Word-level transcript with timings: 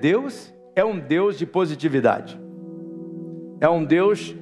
Deus 0.00 0.54
é 0.74 0.84
um 0.84 0.98
Deus 0.98 1.38
de 1.38 1.46
positividade. 1.46 2.38
É 3.60 3.68
um 3.68 3.82
Deus 3.82 4.36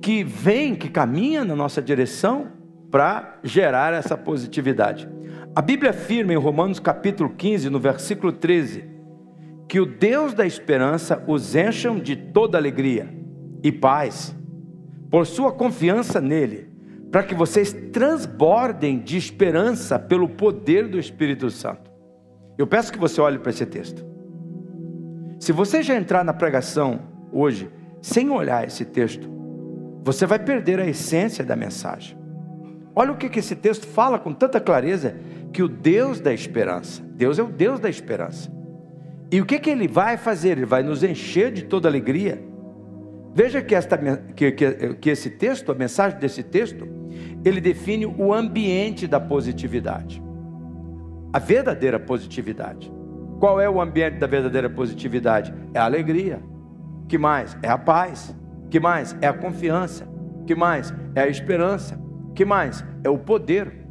que 0.00 0.22
vem, 0.22 0.74
que 0.74 0.88
caminha 0.88 1.44
na 1.44 1.56
nossa 1.56 1.82
direção 1.82 2.48
para 2.90 3.38
gerar 3.42 3.92
essa 3.92 4.16
positividade. 4.16 5.08
A 5.54 5.60
Bíblia 5.60 5.90
afirma 5.90 6.32
em 6.32 6.36
Romanos 6.36 6.78
capítulo 6.78 7.30
15, 7.30 7.68
no 7.70 7.80
versículo 7.80 8.32
13, 8.32 8.84
que 9.68 9.80
o 9.80 9.86
Deus 9.86 10.32
da 10.32 10.46
esperança 10.46 11.22
os 11.26 11.56
encham 11.56 11.98
de 11.98 12.14
toda 12.14 12.56
alegria 12.56 13.12
e 13.62 13.72
paz, 13.72 14.34
por 15.10 15.26
sua 15.26 15.52
confiança 15.52 16.20
nele, 16.20 16.70
para 17.10 17.24
que 17.24 17.34
vocês 17.34 17.72
transbordem 17.92 19.00
de 19.00 19.16
esperança 19.16 19.98
pelo 19.98 20.28
poder 20.28 20.86
do 20.86 20.98
Espírito 20.98 21.50
Santo. 21.50 21.90
Eu 22.56 22.66
peço 22.66 22.92
que 22.92 22.98
você 22.98 23.20
olhe 23.20 23.38
para 23.38 23.50
esse 23.50 23.66
texto. 23.66 24.09
Se 25.40 25.52
você 25.52 25.82
já 25.82 25.96
entrar 25.96 26.22
na 26.22 26.34
pregação 26.34 27.00
hoje 27.32 27.70
sem 28.02 28.28
olhar 28.28 28.66
esse 28.66 28.84
texto, 28.84 29.26
você 30.04 30.26
vai 30.26 30.38
perder 30.38 30.78
a 30.78 30.86
essência 30.86 31.42
da 31.42 31.56
mensagem. 31.56 32.14
Olha 32.94 33.12
o 33.12 33.16
que, 33.16 33.38
esse 33.38 33.56
texto 33.56 33.86
fala 33.86 34.18
com 34.18 34.34
tanta 34.34 34.60
clareza: 34.60 35.16
que 35.50 35.62
o 35.62 35.68
Deus 35.68 36.20
da 36.20 36.30
esperança, 36.30 37.02
Deus 37.02 37.38
é 37.38 37.42
o 37.42 37.46
Deus 37.46 37.80
da 37.80 37.88
esperança. 37.88 38.52
E 39.32 39.40
o 39.40 39.46
que, 39.46 39.58
que 39.58 39.70
ele 39.70 39.88
vai 39.88 40.18
fazer? 40.18 40.58
Ele 40.58 40.66
vai 40.66 40.82
nos 40.82 41.02
encher 41.02 41.50
de 41.50 41.64
toda 41.64 41.88
alegria. 41.88 42.38
Veja 43.34 43.62
que, 43.62 43.74
esta, 43.74 43.96
que, 44.36 44.52
que, 44.52 44.94
que 44.94 45.08
esse 45.08 45.30
texto, 45.30 45.72
a 45.72 45.74
mensagem 45.74 46.18
desse 46.18 46.42
texto, 46.42 46.86
ele 47.42 47.62
define 47.62 48.04
o 48.04 48.34
ambiente 48.34 49.06
da 49.06 49.18
positividade. 49.18 50.22
A 51.32 51.38
verdadeira 51.38 51.98
positividade. 51.98 52.92
Qual 53.40 53.58
é 53.58 53.68
o 53.70 53.80
ambiente 53.80 54.18
da 54.18 54.26
verdadeira 54.26 54.68
positividade? 54.68 55.52
É 55.72 55.78
a 55.78 55.84
alegria. 55.86 56.42
Que 57.08 57.16
mais? 57.16 57.56
É 57.62 57.70
a 57.70 57.78
paz. 57.78 58.36
Que 58.68 58.78
mais? 58.78 59.16
É 59.22 59.26
a 59.26 59.32
confiança. 59.32 60.06
Que 60.46 60.54
mais? 60.54 60.94
É 61.14 61.22
a 61.22 61.26
esperança. 61.26 61.98
Que 62.34 62.44
mais? 62.44 62.84
É 63.02 63.08
o 63.08 63.16
poder. 63.16 63.86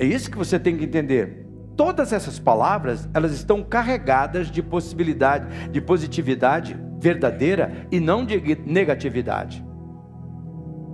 É 0.00 0.04
isso 0.04 0.28
que 0.28 0.36
você 0.36 0.58
tem 0.58 0.76
que 0.76 0.84
entender. 0.84 1.46
Todas 1.76 2.12
essas 2.12 2.40
palavras, 2.40 3.08
elas 3.14 3.30
estão 3.32 3.62
carregadas 3.62 4.50
de 4.50 4.60
possibilidade, 4.60 5.70
de 5.70 5.80
positividade 5.80 6.76
verdadeira 7.00 7.86
e 7.92 8.00
não 8.00 8.24
de 8.24 8.58
negatividade. 8.66 9.64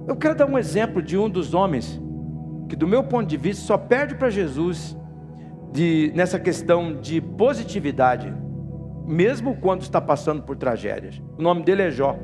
Eu 0.06 0.16
quero 0.16 0.34
dar 0.34 0.44
um 0.44 0.58
exemplo 0.58 1.00
de 1.00 1.16
um 1.16 1.30
dos 1.30 1.54
homens 1.54 1.98
que, 2.68 2.76
do 2.76 2.86
meu 2.86 3.04
ponto 3.04 3.26
de 3.26 3.38
vista, 3.38 3.64
só 3.64 3.78
perde 3.78 4.14
para 4.14 4.28
Jesus 4.28 4.94
de, 5.74 6.12
nessa 6.14 6.38
questão 6.38 6.94
de 6.94 7.20
positividade, 7.20 8.32
mesmo 9.04 9.56
quando 9.56 9.82
está 9.82 10.00
passando 10.00 10.40
por 10.40 10.56
tragédias. 10.56 11.20
O 11.36 11.42
nome 11.42 11.64
dele 11.64 11.82
é 11.82 11.90
Jó. 11.90 12.16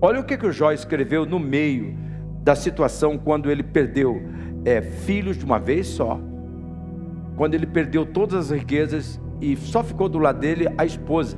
Olha 0.00 0.18
o 0.20 0.24
que, 0.24 0.38
que 0.38 0.46
o 0.46 0.52
Jó 0.52 0.72
escreveu 0.72 1.26
no 1.26 1.38
meio 1.38 1.94
da 2.42 2.56
situação 2.56 3.18
quando 3.18 3.50
ele 3.50 3.62
perdeu 3.62 4.22
é, 4.64 4.80
filhos 4.80 5.36
de 5.36 5.44
uma 5.44 5.58
vez 5.58 5.88
só, 5.88 6.18
quando 7.36 7.52
ele 7.52 7.66
perdeu 7.66 8.06
todas 8.06 8.50
as 8.50 8.58
riquezas 8.58 9.20
e 9.42 9.54
só 9.54 9.84
ficou 9.84 10.08
do 10.08 10.18
lado 10.18 10.40
dele 10.40 10.68
a 10.78 10.86
esposa. 10.86 11.36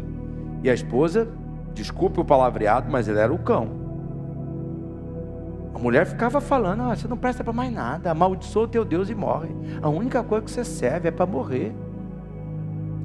E 0.63 0.71
a 0.71 0.75
esposa, 0.75 1.29
desculpe 1.75 2.21
o 2.21 2.25
palavreado, 2.25 2.89
mas 2.89 3.09
ele 3.09 3.19
era 3.19 3.33
o 3.33 3.39
cão. 3.39 3.80
A 5.75 5.79
mulher 5.79 6.07
ficava 6.07 6.41
falando: 6.41 6.83
ah, 6.83 6.97
você 6.97 7.07
não 7.07 7.17
presta 7.17 7.45
para 7.45 7.53
mais 7.53 7.73
nada, 7.73 8.11
amaldiçoa 8.11 8.65
o 8.65 8.69
teu 8.69 8.85
Deus 8.85 9.09
e 9.09 9.15
morre. 9.15 9.51
A 9.83 9.89
única 9.89 10.23
coisa 10.23 10.45
que 10.45 10.51
você 10.51 10.65
serve 10.65 11.09
é 11.09 11.11
para 11.11 11.27
morrer. 11.27 11.73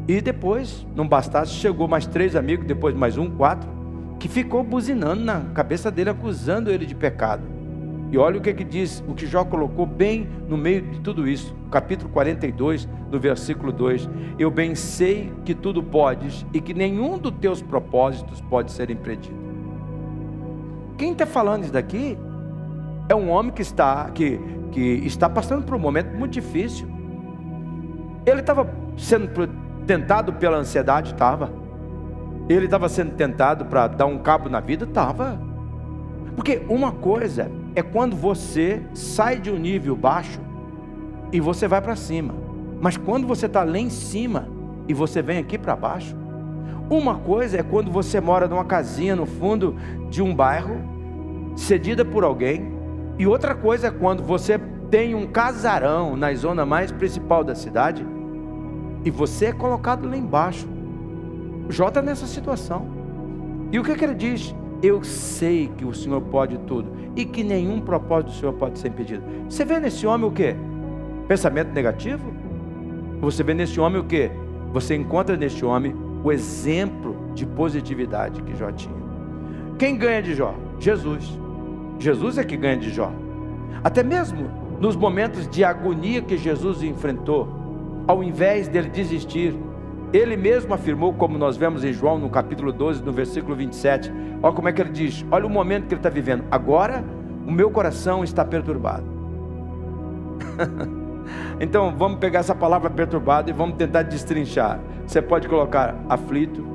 E 0.08 0.22
depois, 0.22 0.86
não 0.96 1.08
bastasse, 1.08 1.54
chegou 1.54 1.88
mais 1.88 2.06
três 2.06 2.36
amigos, 2.36 2.66
depois 2.66 2.96
mais 2.96 3.18
um, 3.18 3.30
quatro, 3.30 3.68
que 4.20 4.28
ficou 4.28 4.64
buzinando 4.64 5.24
na 5.24 5.42
cabeça 5.54 5.90
dele, 5.90 6.12
acusando 6.12 6.70
ele 6.70 6.86
de 6.86 6.94
pecado. 6.94 7.56
E 8.12 8.18
olha 8.18 8.38
o 8.38 8.42
que, 8.42 8.54
que 8.54 8.64
diz, 8.64 9.04
o 9.08 9.16
que 9.16 9.26
Jó 9.26 9.44
colocou 9.44 9.86
bem 9.86 10.30
no 10.48 10.56
meio 10.56 10.82
de 10.84 11.00
tudo 11.00 11.28
isso, 11.28 11.56
capítulo 11.72 12.10
42, 12.12 12.88
no 13.12 13.20
versículo 13.20 13.72
2: 13.72 14.08
Eu 14.38 14.52
bem 14.52 14.76
sei 14.76 15.34
que 15.44 15.56
tudo 15.56 15.82
podes 15.82 16.46
e 16.54 16.62
que 16.62 16.74
nenhum 16.74 17.18
dos 17.18 17.34
teus 17.42 17.62
propósitos 17.62 18.42
pode 18.42 18.72
ser 18.72 18.92
impedido. 18.92 19.36
Quem 20.98 21.12
está 21.12 21.26
falando 21.26 21.64
isso 21.64 21.74
daqui 21.74 22.18
é 23.08 23.16
um 23.16 23.30
homem 23.30 23.52
que 23.52 23.62
está, 23.62 24.10
que, 24.10 24.40
que 24.72 24.82
está 25.06 25.30
passando 25.30 25.64
por 25.64 25.76
um 25.76 25.80
momento 25.80 26.16
muito 26.18 26.34
difícil. 26.34 26.88
Ele 28.26 28.40
estava 28.40 28.70
sendo 28.98 29.30
tentado 29.86 30.34
pela 30.34 30.58
ansiedade? 30.58 31.14
Estava. 31.14 31.52
Ele 32.50 32.66
estava 32.66 32.90
sendo 32.90 33.12
tentado 33.12 33.66
para 33.66 33.88
dar 33.88 34.06
um 34.06 34.18
cabo 34.18 34.50
na 34.50 34.60
vida? 34.60 34.86
Estava. 34.86 35.40
Porque 36.36 36.64
uma 36.68 36.92
coisa 36.92 37.52
é 37.76 37.82
quando 37.82 38.16
você 38.16 38.84
sai 38.94 39.40
de 39.40 39.52
um 39.52 39.58
nível 39.58 39.96
baixo 39.96 40.40
e 41.32 41.40
você 41.40 41.68
vai 41.68 41.82
para 41.82 41.96
cima. 41.96 42.34
Mas 42.82 42.98
quando 42.98 43.26
você 43.28 43.46
está 43.46 43.64
lá 43.64 43.78
em 43.78 43.90
cima 43.90 44.48
e 44.88 44.94
você 44.94 45.22
vem 45.22 45.38
aqui 45.38 45.58
para 45.58 45.76
baixo, 45.76 46.16
uma 46.90 47.16
coisa 47.16 47.58
é 47.58 47.64
quando 47.64 47.90
você 47.92 48.20
mora 48.20 48.48
numa 48.48 48.66
casinha 48.66 49.16
no 49.16 49.26
fundo 49.26 49.76
de 50.10 50.22
um 50.22 50.36
bairro, 50.36 50.78
cedida 51.56 52.06
por 52.06 52.24
alguém, 52.24 52.75
e 53.18 53.26
outra 53.26 53.56
coisa 53.56 53.88
é 53.88 53.92
quando 53.92 54.24
você 54.24 54.60
tem 54.90 55.16
um 55.16 55.28
casarão 55.28 56.16
na 56.16 56.34
zona 56.34 56.66
mais 56.66 56.92
principal 56.92 57.44
da 57.44 57.56
cidade 57.56 58.06
e 59.04 59.10
você 59.10 59.48
é 59.48 59.52
colocado 59.52 60.08
lá 60.08 60.18
embaixo. 60.18 60.68
Jó 61.70 61.88
está 61.88 62.02
nessa 62.02 62.28
situação. 62.28 62.88
E 63.72 63.80
o 63.80 63.84
que, 63.84 63.96
que 63.96 64.04
ele 64.04 64.16
diz? 64.16 64.54
Eu 64.84 65.04
sei 65.04 65.72
que 65.78 65.86
o 65.86 65.94
Senhor 65.94 66.22
pode 66.22 66.58
tudo 66.60 66.92
e 67.16 67.26
que 67.26 67.44
nenhum 67.44 67.80
propósito 67.80 68.32
do 68.32 68.36
Senhor 68.38 68.54
pode 68.54 68.78
ser 68.78 68.90
impedido. 68.90 69.24
Você 69.50 69.64
vê 69.64 69.80
nesse 69.80 70.06
homem 70.06 70.28
o 70.28 70.32
que? 70.32 70.56
Pensamento 71.28 71.74
negativo? 71.74 72.34
Você 73.22 73.44
vê 73.44 73.54
nesse 73.54 73.80
homem 73.80 74.00
o 74.00 74.04
que? 74.04 74.30
Você 74.74 74.96
encontra 74.96 75.38
nesse 75.38 75.64
homem 75.64 75.96
o 76.24 76.32
exemplo 76.32 77.16
de 77.34 77.46
positividade 77.46 78.42
que 78.44 78.56
Jó 78.56 78.72
tinha. 78.72 78.96
Quem 79.80 79.98
ganha 79.98 80.22
de 80.22 80.34
Jó? 80.36 80.54
Jesus. 80.80 81.45
Jesus 82.00 82.38
é 82.38 82.44
que 82.44 82.58
ganha 82.58 82.78
de 82.78 82.90
Jó. 82.90 83.12
Até 83.84 84.04
mesmo 84.04 84.50
nos 84.80 84.96
momentos 84.96 85.48
de 85.48 85.64
agonia 85.64 86.22
que 86.22 86.38
Jesus 86.38 86.84
enfrentou, 86.84 87.48
ao 88.08 88.24
invés 88.24 88.68
dele 88.68 88.90
desistir, 88.90 89.58
ele 90.14 90.38
mesmo 90.38 90.74
afirmou, 90.74 91.14
como 91.14 91.38
nós 91.38 91.58
vemos 91.58 91.84
em 91.84 91.92
João 91.92 92.18
no 92.18 92.30
capítulo 92.30 92.72
12, 92.72 93.04
no 93.04 93.12
versículo 93.12 93.56
27. 93.56 94.12
Olha 94.42 94.54
como 94.54 94.70
é 94.70 94.74
que 94.74 94.82
ele 94.82 94.92
diz: 94.92 95.26
olha 95.32 95.46
o 95.46 95.50
momento 95.50 95.88
que 95.88 95.94
ele 95.94 96.00
está 96.00 96.10
vivendo. 96.10 96.46
Agora 96.52 97.04
o 97.46 97.52
meu 97.52 97.70
coração 97.70 98.24
está 98.24 98.44
perturbado. 98.44 99.06
então 101.60 101.96
vamos 101.98 102.20
pegar 102.20 102.40
essa 102.40 102.56
palavra 102.56 102.90
perturbado 102.90 103.50
e 103.50 103.54
vamos 103.54 103.76
tentar 103.78 104.04
destrinchar. 104.04 104.80
Você 105.06 105.22
pode 105.22 105.48
colocar 105.48 105.96
aflito, 106.10 106.66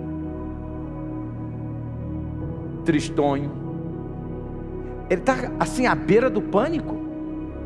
tristonho. 2.84 3.59
Ele 5.10 5.20
está 5.20 5.34
assim 5.58 5.88
à 5.88 5.94
beira 5.94 6.30
do 6.30 6.40
pânico. 6.40 6.96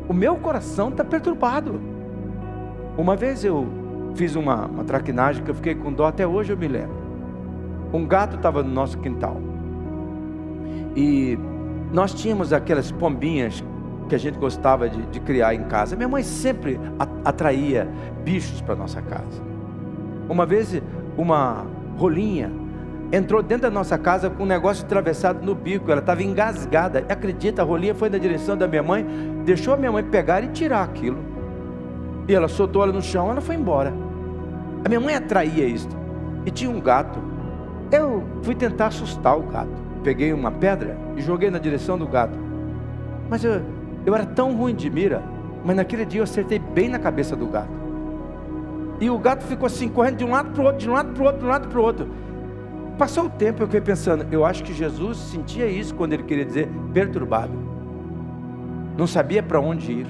O 0.09 0.13
meu 0.13 0.35
coração 0.35 0.89
está 0.89 1.05
perturbado. 1.05 1.79
Uma 2.97 3.15
vez 3.15 3.45
eu 3.45 3.67
fiz 4.15 4.35
uma, 4.35 4.65
uma 4.65 4.83
traquinagem 4.83 5.43
que 5.43 5.51
eu 5.51 5.55
fiquei 5.55 5.75
com 5.75 5.93
dó, 5.93 6.07
até 6.07 6.25
hoje 6.25 6.51
eu 6.51 6.57
me 6.57 6.67
lembro. 6.67 7.05
Um 7.93 8.05
gato 8.07 8.35
estava 8.35 8.63
no 8.63 8.69
nosso 8.69 8.97
quintal. 8.97 9.39
E 10.95 11.37
nós 11.93 12.15
tínhamos 12.15 12.51
aquelas 12.51 12.91
pombinhas 12.91 13.63
que 14.09 14.15
a 14.15 14.17
gente 14.17 14.39
gostava 14.39 14.89
de, 14.89 15.03
de 15.03 15.19
criar 15.19 15.53
em 15.53 15.65
casa. 15.65 15.95
Minha 15.95 16.07
mãe 16.09 16.23
sempre 16.23 16.79
atraía 17.23 17.87
bichos 18.23 18.59
para 18.61 18.75
nossa 18.75 19.01
casa. 19.03 19.41
Uma 20.27 20.45
vez, 20.45 20.81
uma 21.15 21.65
rolinha 21.97 22.51
entrou 23.15 23.41
dentro 23.41 23.63
da 23.63 23.71
nossa 23.71 23.97
casa 23.97 24.29
com 24.29 24.43
um 24.43 24.45
negócio 24.45 24.83
atravessado 24.83 25.43
no 25.43 25.55
bico. 25.55 25.89
Ela 25.89 26.01
estava 26.01 26.21
engasgada. 26.21 27.05
Acredita, 27.09 27.61
a 27.61 27.65
rolinha 27.65 27.95
foi 27.95 28.09
na 28.09 28.17
direção 28.17 28.57
da 28.57 28.67
minha 28.67 28.83
mãe, 28.83 29.05
deixou 29.45 29.73
a 29.73 29.77
minha 29.77 29.91
mãe 29.91 30.03
pegar 30.03 30.43
e 30.43 30.49
tirar 30.49 30.83
aquilo. 30.83 31.17
E 32.27 32.33
ela 32.33 32.47
soltou 32.47 32.83
ela 32.83 32.91
no 32.91 33.01
chão, 33.01 33.31
ela 33.31 33.41
foi 33.41 33.55
embora. 33.55 33.93
A 34.83 34.89
minha 34.89 34.99
mãe 34.99 35.15
atraía 35.15 35.65
isso. 35.65 35.89
E 36.45 36.51
tinha 36.51 36.69
um 36.69 36.81
gato. 36.81 37.19
Eu 37.91 38.23
fui 38.41 38.53
tentar 38.53 38.87
assustar 38.87 39.37
o 39.37 39.43
gato. 39.43 39.85
Peguei 40.03 40.33
uma 40.33 40.51
pedra 40.51 40.97
e 41.15 41.21
joguei 41.21 41.49
na 41.49 41.57
direção 41.57 41.97
do 41.97 42.07
gato. 42.07 42.37
Mas 43.29 43.43
eu, 43.43 43.61
eu 44.05 44.13
era 44.13 44.25
tão 44.25 44.55
ruim 44.55 44.75
de 44.75 44.89
mira, 44.89 45.23
mas 45.63 45.75
naquele 45.75 46.05
dia 46.05 46.19
eu 46.19 46.23
acertei 46.23 46.59
bem 46.59 46.89
na 46.89 46.99
cabeça 46.99 47.35
do 47.35 47.47
gato. 47.47 47.85
E 48.99 49.09
o 49.09 49.17
gato 49.17 49.43
ficou 49.43 49.65
assim, 49.65 49.89
correndo 49.89 50.17
de 50.17 50.25
um 50.25 50.31
lado 50.31 50.51
para 50.51 50.61
o 50.61 50.65
outro, 50.65 50.79
de 50.79 50.89
um 50.89 50.93
lado 50.93 51.13
para 51.13 51.23
o 51.23 51.25
outro, 51.25 51.39
de 51.39 51.45
um 51.45 51.49
lado 51.49 51.67
para 51.67 51.79
o 51.79 51.83
outro. 51.83 52.07
Passou 52.97 53.25
o 53.25 53.29
tempo, 53.29 53.61
eu 53.61 53.67
fiquei 53.67 53.81
pensando, 53.81 54.25
eu 54.31 54.45
acho 54.45 54.63
que 54.63 54.73
Jesus 54.73 55.17
sentia 55.17 55.67
isso 55.67 55.93
quando 55.95 56.13
ele 56.13 56.23
queria 56.23 56.45
dizer 56.45 56.69
perturbado. 56.93 57.53
Não 58.97 59.05
sabia 59.05 59.43
para 59.43 59.59
onde 59.59 59.91
ir 59.91 60.07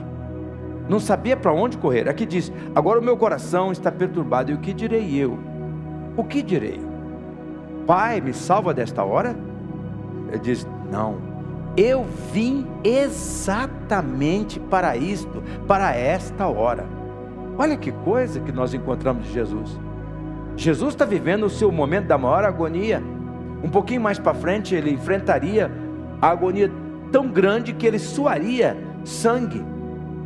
não 0.87 0.99
sabia 0.99 1.35
para 1.35 1.51
onde 1.51 1.79
correr. 1.79 2.07
Aqui 2.07 2.27
diz: 2.27 2.51
Agora 2.75 2.99
o 2.99 3.03
meu 3.03 3.17
coração 3.17 3.71
está 3.71 3.91
perturbado, 3.91 4.51
e 4.51 4.53
o 4.53 4.59
que 4.59 4.71
direi 4.71 5.15
eu? 5.15 5.37
o 6.17 6.23
que 6.23 6.41
direi? 6.41 6.79
Pai, 7.85 8.21
me 8.21 8.33
salva 8.33 8.73
desta 8.73 9.03
hora? 9.03 9.35
Ele 10.29 10.39
diz: 10.39 10.67
Não, 10.91 11.17
eu 11.75 12.05
vim 12.31 12.65
exatamente 12.83 14.59
para 14.59 14.95
isto, 14.95 15.43
para 15.67 15.95
esta 15.95 16.47
hora. 16.47 16.85
Olha 17.57 17.77
que 17.77 17.91
coisa 17.91 18.39
que 18.39 18.51
nós 18.51 18.73
encontramos 18.73 19.25
de 19.25 19.33
Jesus. 19.33 19.79
Jesus 20.57 20.93
está 20.93 21.05
vivendo 21.05 21.45
o 21.45 21.49
seu 21.49 21.71
momento 21.71 22.07
da 22.07 22.17
maior 22.17 22.43
agonia. 22.43 23.01
Um 23.63 23.69
pouquinho 23.69 24.01
mais 24.01 24.19
para 24.19 24.33
frente, 24.33 24.75
ele 24.75 24.91
enfrentaria 24.91 25.71
a 26.21 26.29
agonia 26.29 26.71
tão 27.11 27.27
grande 27.27 27.73
que 27.73 27.85
ele 27.85 27.99
suaria 27.99 28.77
sangue, 29.03 29.63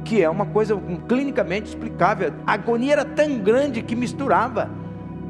que 0.04 0.22
é 0.22 0.30
uma 0.30 0.46
coisa 0.46 0.80
clinicamente 1.08 1.70
explicável. 1.70 2.34
A 2.46 2.54
agonia 2.54 2.94
era 2.94 3.06
tão 3.06 3.40
grande 3.40 3.81
que 3.81 3.96
misturava 3.96 4.70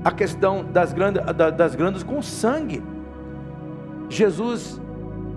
a 0.03 0.11
questão 0.11 0.63
das 0.63 0.93
grandes, 0.93 1.21
das 1.57 1.75
grandes 1.75 2.03
com 2.03 2.21
sangue. 2.21 2.81
Jesus, 4.09 4.81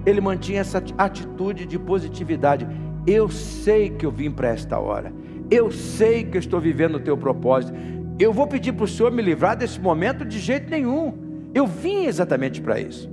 ele 0.07 0.21
mantinha 0.21 0.61
essa 0.61 0.83
atitude 0.97 1.67
de 1.67 1.79
positividade. 1.79 2.67
Eu 3.07 3.29
sei 3.29 3.91
que 3.91 4.07
eu 4.07 4.11
vim 4.11 4.31
para 4.31 4.49
esta 4.49 4.79
hora. 4.79 5.13
Eu 5.51 5.71
sei 5.71 6.25
que 6.25 6.37
eu 6.37 6.41
estou 6.41 6.61
vivendo 6.61 6.95
o 6.95 7.01
teu 7.01 7.17
propósito. 7.17 7.75
Eu 8.23 8.33
vou 8.33 8.47
pedir 8.47 8.73
para 8.73 8.85
o 8.85 8.89
Senhor 8.89 9.11
me 9.11 9.21
livrar 9.21 9.57
desse 9.57 9.81
momento 9.81 10.25
de 10.25 10.39
jeito 10.39 10.71
nenhum. 10.71 11.51
Eu 11.53 11.67
vim 11.67 12.05
exatamente 12.05 12.61
para 12.63 12.79
isso. 12.81 13.11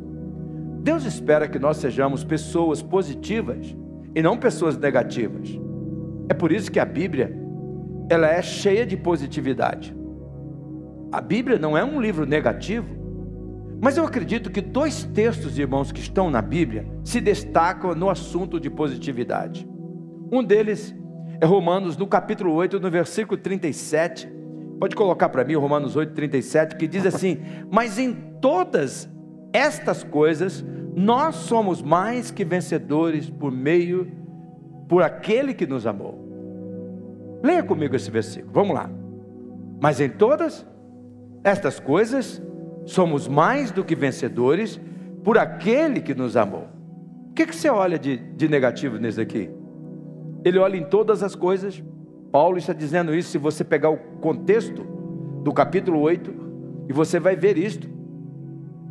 Deus 0.84 1.04
espera 1.04 1.48
que 1.48 1.58
nós 1.58 1.78
sejamos 1.78 2.24
pessoas 2.24 2.84
positivas 2.84 3.76
e 4.14 4.22
não 4.22 4.38
pessoas 4.38 4.78
negativas. 4.78 5.50
É 6.30 6.34
por 6.36 6.52
isso 6.52 6.72
que 6.72 6.80
a 6.80 6.86
Bíblia 6.86 7.36
ela 8.08 8.28
é 8.28 8.40
cheia 8.44 8.86
de 8.86 8.96
positividade. 8.96 9.96
A 11.12 11.20
Bíblia 11.20 11.58
não 11.58 11.76
é 11.76 11.84
um 11.84 12.00
livro 12.00 12.28
negativo, 12.28 12.96
mas 13.82 13.98
eu 13.98 14.06
acredito 14.06 14.52
que 14.52 14.62
dois 14.62 15.06
textos, 15.06 15.58
irmãos, 15.58 15.92
que 15.92 16.02
estão 16.02 16.30
na 16.30 16.40
Bíblia 16.42 16.86
se 17.04 17.20
destacam 17.20 17.96
no 17.96 18.12
assunto 18.12 18.60
de 18.60 18.70
positividade. 18.70 19.68
Um 20.32 20.44
deles 20.44 20.96
é 21.42 21.48
Romanos, 21.48 21.98
no 21.98 22.06
capítulo 22.06 22.54
8, 22.54 22.80
no 22.80 22.92
versículo 22.92 23.42
37. 23.42 24.38
Pode 24.80 24.96
colocar 24.96 25.30
para 25.30 25.44
mim 25.44 25.56
Romanos 25.56 25.96
8, 25.96 26.14
37, 26.14 26.76
que 26.76 26.88
diz 26.88 27.06
assim: 27.06 27.40
Mas 27.70 28.00
em 28.00 28.14
todas 28.14 29.10
estas 29.52 30.04
coisas, 30.04 30.64
nós 30.96 31.36
somos 31.36 31.82
mais 31.82 32.32
que 32.32 32.46
vencedores 32.46 33.30
por 33.30 33.52
meio, 33.52 34.10
por 34.88 35.04
aquele 35.04 35.54
que 35.54 35.68
nos 35.68 35.86
amou. 35.86 36.18
Leia 37.44 37.64
comigo 37.64 37.96
esse 37.96 38.10
versículo, 38.10 38.52
vamos 38.54 38.76
lá. 38.76 38.90
Mas 39.82 40.00
em 40.00 40.10
todas 40.10 40.66
estas 41.44 41.80
coisas, 41.80 42.42
somos 42.86 43.28
mais 43.28 43.72
do 43.72 43.84
que 43.84 43.96
vencedores 43.96 44.80
por 45.24 45.38
aquele 45.38 46.02
que 46.02 46.14
nos 46.14 46.36
amou. 46.36 46.68
O 47.30 47.34
que, 47.34 47.46
que 47.46 47.56
você 47.56 47.70
olha 47.70 47.98
de, 47.98 48.18
de 48.18 48.48
negativo 48.48 48.98
nisso 48.98 49.22
aqui? 49.22 49.50
Ele 50.44 50.58
olha 50.58 50.78
em 50.78 50.84
todas 50.84 51.24
as 51.24 51.36
coisas. 51.36 51.82
Paulo 52.32 52.58
está 52.58 52.74
dizendo 52.74 53.14
isso. 53.14 53.30
Se 53.30 53.38
você 53.38 53.64
pegar 53.64 53.90
o 53.90 53.98
contexto 53.98 54.84
do 55.44 55.54
capítulo 55.54 56.00
8, 56.00 56.50
e 56.90 56.94
você 56.94 57.20
vai 57.20 57.36
ver 57.36 57.56
isto. 57.58 57.88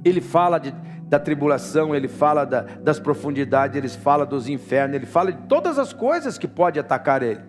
Ele 0.04 0.20
fala 0.20 0.58
de, 0.58 0.72
da 1.08 1.18
tribulação, 1.18 1.94
ele 1.94 2.06
fala 2.06 2.44
da, 2.44 2.62
das 2.62 3.00
profundidades, 3.00 3.76
ele 3.76 3.88
fala 3.88 4.24
dos 4.24 4.48
infernos, 4.48 4.94
ele 4.94 5.06
fala 5.06 5.32
de 5.32 5.48
todas 5.48 5.78
as 5.78 5.92
coisas 5.92 6.38
que 6.38 6.46
pode 6.46 6.78
atacar 6.78 7.22
ele. 7.24 7.42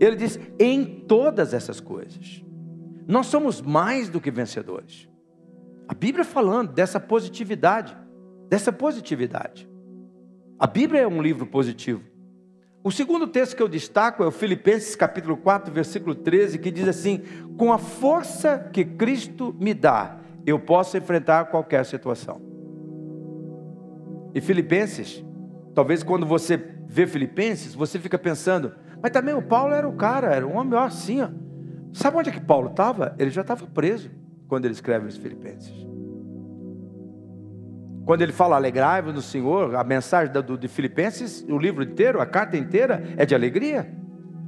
Ele 0.00 0.16
diz: 0.16 0.40
em 0.58 0.84
todas 1.06 1.52
essas 1.52 1.78
coisas. 1.78 2.42
Nós 3.06 3.26
somos 3.26 3.60
mais 3.60 4.08
do 4.08 4.20
que 4.20 4.30
vencedores. 4.30 5.08
A 5.86 5.94
Bíblia 5.94 6.24
falando 6.24 6.72
dessa 6.72 6.98
positividade, 6.98 7.96
dessa 8.48 8.72
positividade. 8.72 9.68
A 10.58 10.66
Bíblia 10.66 11.02
é 11.02 11.06
um 11.06 11.22
livro 11.22 11.46
positivo. 11.46 12.02
O 12.88 12.90
segundo 12.90 13.26
texto 13.26 13.54
que 13.54 13.62
eu 13.62 13.68
destaco 13.68 14.24
é 14.24 14.26
o 14.26 14.30
Filipenses 14.30 14.96
capítulo 14.96 15.36
4, 15.36 15.70
versículo 15.70 16.14
13, 16.14 16.58
que 16.58 16.70
diz 16.70 16.88
assim: 16.88 17.20
"Com 17.58 17.70
a 17.70 17.76
força 17.76 18.58
que 18.72 18.82
Cristo 18.82 19.54
me 19.60 19.74
dá, 19.74 20.16
eu 20.46 20.58
posso 20.58 20.96
enfrentar 20.96 21.50
qualquer 21.50 21.84
situação". 21.84 22.40
E 24.34 24.40
Filipenses, 24.40 25.22
talvez 25.74 26.02
quando 26.02 26.24
você 26.24 26.56
vê 26.86 27.06
Filipenses, 27.06 27.74
você 27.74 27.98
fica 27.98 28.18
pensando, 28.18 28.72
mas 29.02 29.12
também 29.12 29.34
o 29.34 29.42
Paulo 29.42 29.74
era 29.74 29.86
o 29.86 29.92
cara, 29.92 30.34
era 30.34 30.46
um 30.46 30.56
homem 30.56 30.78
assim, 30.78 31.20
ó. 31.20 31.28
Sabe 31.92 32.16
onde 32.16 32.30
é 32.30 32.32
que 32.32 32.40
Paulo 32.40 32.70
estava? 32.70 33.14
Ele 33.18 33.28
já 33.28 33.42
estava 33.42 33.66
preso 33.66 34.10
quando 34.48 34.64
ele 34.64 34.72
escreve 34.72 35.06
os 35.06 35.18
Filipenses. 35.18 35.86
Quando 38.08 38.22
ele 38.22 38.32
fala 38.32 38.56
alegrai-vos 38.56 39.12
no 39.12 39.20
Senhor, 39.20 39.76
a 39.76 39.84
mensagem 39.84 40.32
de 40.58 40.66
Filipenses, 40.66 41.44
o 41.46 41.58
livro 41.58 41.82
inteiro, 41.82 42.22
a 42.22 42.24
carta 42.24 42.56
inteira, 42.56 43.02
é 43.18 43.26
de 43.26 43.34
alegria, 43.34 43.86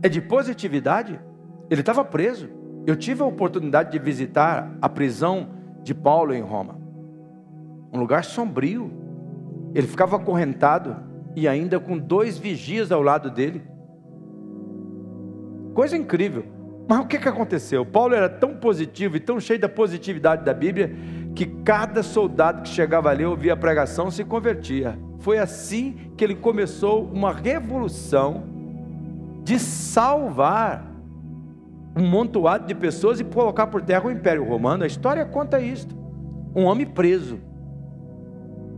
é 0.02 0.08
de 0.08 0.18
positividade. 0.18 1.20
Ele 1.68 1.82
estava 1.82 2.02
preso. 2.02 2.48
Eu 2.86 2.96
tive 2.96 3.20
a 3.20 3.26
oportunidade 3.26 3.92
de 3.92 3.98
visitar 3.98 4.74
a 4.80 4.88
prisão 4.88 5.50
de 5.82 5.92
Paulo 5.92 6.32
em 6.32 6.40
Roma. 6.40 6.80
Um 7.92 7.98
lugar 7.98 8.24
sombrio. 8.24 8.90
Ele 9.74 9.86
ficava 9.86 10.16
acorrentado 10.16 10.96
e 11.36 11.46
ainda 11.46 11.78
com 11.78 11.98
dois 11.98 12.38
vigias 12.38 12.90
ao 12.90 13.02
lado 13.02 13.30
dele. 13.30 13.62
Coisa 15.74 15.98
incrível. 15.98 16.46
Mas 16.88 17.00
o 17.00 17.06
que, 17.06 17.18
que 17.18 17.28
aconteceu? 17.28 17.84
Paulo 17.84 18.14
era 18.14 18.28
tão 18.30 18.56
positivo 18.56 19.16
e 19.16 19.20
tão 19.20 19.38
cheio 19.38 19.60
da 19.60 19.68
positividade 19.68 20.46
da 20.46 20.54
Bíblia 20.54 20.96
que 21.34 21.46
cada 21.46 22.02
soldado 22.02 22.62
que 22.62 22.68
chegava 22.68 23.10
ali 23.10 23.24
ouvia 23.24 23.52
a 23.52 23.56
pregação 23.56 24.10
se 24.10 24.24
convertia. 24.24 24.98
Foi 25.18 25.38
assim 25.38 26.12
que 26.16 26.24
ele 26.24 26.34
começou 26.34 27.04
uma 27.04 27.32
revolução 27.32 28.44
de 29.42 29.58
salvar 29.58 30.90
um 31.96 32.06
montoado 32.06 32.66
de 32.66 32.74
pessoas 32.74 33.20
e 33.20 33.24
colocar 33.24 33.66
por 33.66 33.82
terra 33.82 34.06
o 34.06 34.10
Império 34.10 34.44
Romano. 34.44 34.84
A 34.84 34.86
história 34.86 35.24
conta 35.24 35.60
isto. 35.60 35.94
Um 36.54 36.64
homem 36.64 36.86
preso, 36.86 37.38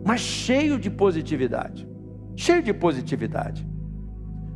mas 0.04 0.20
cheio 0.20 0.78
de 0.78 0.90
positividade. 0.90 1.88
Cheio 2.36 2.62
de 2.62 2.72
positividade. 2.72 3.66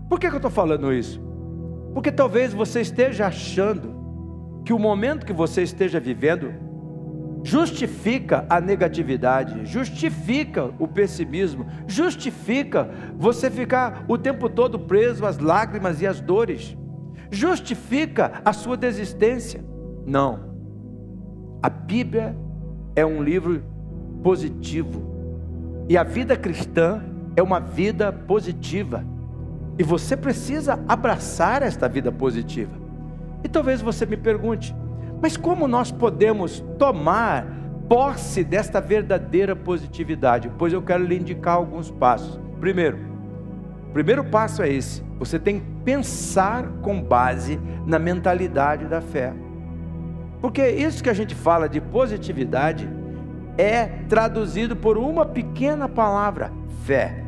Por 0.08 0.18
que, 0.18 0.28
que 0.28 0.34
eu 0.34 0.38
estou 0.38 0.50
falando 0.50 0.92
isso? 0.92 1.20
Porque 1.94 2.12
talvez 2.12 2.52
você 2.52 2.80
esteja 2.80 3.26
achando 3.26 3.94
que 4.64 4.72
o 4.72 4.78
momento 4.78 5.24
que 5.24 5.32
você 5.32 5.62
esteja 5.62 5.98
vivendo 5.98 6.52
justifica 7.46 8.44
a 8.50 8.60
negatividade, 8.60 9.64
justifica 9.64 10.64
o 10.80 10.88
pessimismo, 10.88 11.64
justifica 11.86 12.90
você 13.16 13.48
ficar 13.48 14.04
o 14.08 14.18
tempo 14.18 14.48
todo 14.48 14.80
preso 14.80 15.24
às 15.24 15.38
lágrimas 15.38 16.02
e 16.02 16.08
às 16.08 16.20
dores, 16.20 16.76
justifica 17.30 18.42
a 18.44 18.52
sua 18.52 18.76
desistência. 18.76 19.64
Não. 20.04 20.56
A 21.62 21.70
Bíblia 21.70 22.36
é 22.96 23.06
um 23.06 23.22
livro 23.22 23.62
positivo. 24.24 25.14
E 25.88 25.96
a 25.96 26.02
vida 26.02 26.36
cristã 26.36 27.00
é 27.36 27.42
uma 27.42 27.60
vida 27.60 28.12
positiva. 28.12 29.04
E 29.78 29.84
você 29.84 30.16
precisa 30.16 30.80
abraçar 30.88 31.62
esta 31.62 31.88
vida 31.88 32.10
positiva. 32.10 32.72
E 33.44 33.48
talvez 33.48 33.80
você 33.80 34.04
me 34.04 34.16
pergunte, 34.16 34.74
mas 35.20 35.36
como 35.36 35.66
nós 35.66 35.90
podemos 35.90 36.60
tomar 36.78 37.46
posse 37.88 38.44
desta 38.44 38.80
verdadeira 38.80 39.54
positividade? 39.56 40.50
Pois 40.58 40.72
eu 40.72 40.82
quero 40.82 41.04
lhe 41.04 41.16
indicar 41.16 41.56
alguns 41.56 41.90
passos. 41.90 42.38
Primeiro, 42.60 42.98
o 43.88 43.92
primeiro 43.92 44.24
passo 44.24 44.62
é 44.62 44.68
esse: 44.68 45.02
você 45.18 45.38
tem 45.38 45.60
que 45.60 45.66
pensar 45.84 46.68
com 46.82 47.00
base 47.00 47.60
na 47.86 47.98
mentalidade 47.98 48.86
da 48.86 49.00
fé. 49.00 49.32
Porque 50.40 50.68
isso 50.68 51.02
que 51.02 51.10
a 51.10 51.14
gente 51.14 51.34
fala 51.34 51.68
de 51.68 51.80
positividade 51.80 52.88
é 53.56 53.86
traduzido 54.08 54.76
por 54.76 54.98
uma 54.98 55.24
pequena 55.24 55.88
palavra: 55.88 56.52
fé. 56.84 57.24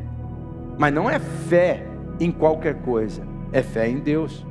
Mas 0.77 0.93
não 0.93 1.09
é 1.09 1.19
fé 1.19 1.85
em 2.19 2.31
qualquer 2.31 2.75
coisa, 2.81 3.21
é 3.51 3.61
fé 3.61 3.87
em 3.89 3.99
Deus. 3.99 4.45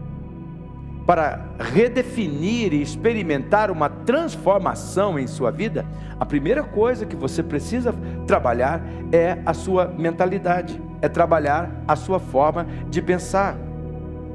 Para 1.09 1.41
redefinir 1.59 2.75
e 2.75 2.83
experimentar 2.83 3.71
uma 3.71 3.89
transformação 3.89 5.19
em 5.19 5.27
sua 5.27 5.51
vida, 5.51 5.87
a 6.21 6.27
primeira 6.27 6.63
coisa 6.63 7.07
que 7.07 7.17
você 7.17 7.43
precisa 7.43 7.95
trabalhar 8.27 8.83
é 9.11 9.39
a 9.47 9.55
sua 9.55 9.87
mentalidade, 9.87 10.79
é 11.01 11.09
trabalhar 11.09 11.83
a 11.89 11.97
sua 11.97 12.21
forma 12.21 12.67
de 12.91 13.01
pensar. 13.01 13.57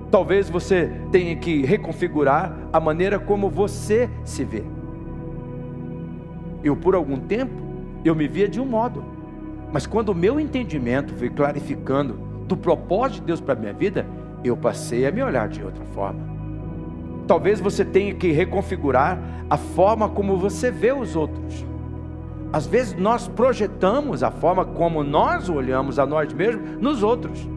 Talvez 0.10 0.50
você 0.50 0.92
tenha 1.12 1.36
que 1.36 1.63
reconfigurar 1.63 2.58
a 2.74 2.80
maneira 2.80 3.20
como 3.20 3.51
você 3.51 4.10
se 4.25 4.44
vê. 4.44 4.63
Eu, 6.63 6.75
por 6.75 6.96
algum 6.96 7.18
tempo, 7.18 7.53
eu 8.03 8.15
me 8.15 8.27
via 8.27 8.50
de 8.50 8.60
um 8.60 8.65
modo, 8.65 9.06
mas 9.72 9.86
quando 9.86 10.10
o 10.10 10.15
meu 10.15 10.39
entendimento 10.39 11.13
foi 11.13 11.30
clarificando 11.30 12.15
do 12.48 12.58
propósito 12.58 13.20
de 13.20 13.27
Deus 13.27 13.39
para 13.39 13.53
a 13.53 13.58
minha 13.58 13.74
vida, 13.74 14.08
eu 14.44 14.58
passei 14.58 15.06
a 15.06 15.12
me 15.12 15.22
olhar 15.22 15.48
de 15.48 15.63
outra 15.63 15.86
forma. 15.94 16.33
Talvez 17.27 17.60
você 17.60 17.86
tenha 17.86 18.13
que 18.13 18.32
reconfigurar 18.32 19.20
a 19.50 19.58
forma 19.58 20.10
como 20.10 20.38
você 20.38 20.70
vê 20.70 20.92
os 20.92 21.15
outros. 21.15 21.65
Às 22.51 22.68
vezes 22.68 22.94
nós 22.96 23.27
projetamos 23.27 24.22
a 24.22 24.30
forma 24.30 24.63
como 24.63 25.03
nós 25.03 25.50
olhamos 25.50 25.98
a 25.98 26.06
nós 26.06 26.32
mesmos 26.32 26.80
nos 26.80 27.01
outros. 27.01 27.48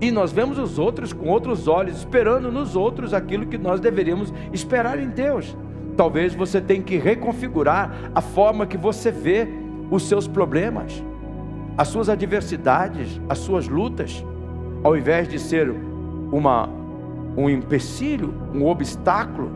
E 0.00 0.10
nós 0.10 0.32
vemos 0.32 0.58
os 0.58 0.78
outros 0.78 1.12
com 1.12 1.28
outros 1.28 1.66
olhos, 1.66 1.96
esperando 1.96 2.52
nos 2.52 2.76
outros 2.76 3.14
aquilo 3.14 3.46
que 3.46 3.56
nós 3.56 3.80
deveríamos 3.80 4.32
esperar 4.52 4.98
em 4.98 5.08
Deus. 5.08 5.56
Talvez 5.96 6.34
você 6.34 6.60
tenha 6.60 6.82
que 6.82 6.98
reconfigurar 6.98 8.10
a 8.14 8.20
forma 8.20 8.66
que 8.66 8.76
você 8.76 9.10
vê 9.10 9.48
os 9.90 10.02
seus 10.02 10.28
problemas, 10.28 11.02
as 11.78 11.88
suas 11.88 12.10
adversidades, 12.10 13.18
as 13.28 13.38
suas 13.38 13.66
lutas, 13.66 14.22
ao 14.82 14.94
invés 14.94 15.26
de 15.26 15.38
ser 15.38 15.74
uma, 16.30 16.68
um 17.36 17.50
empecilho, 17.50 18.32
um 18.54 18.66
obstáculo, 18.66 19.50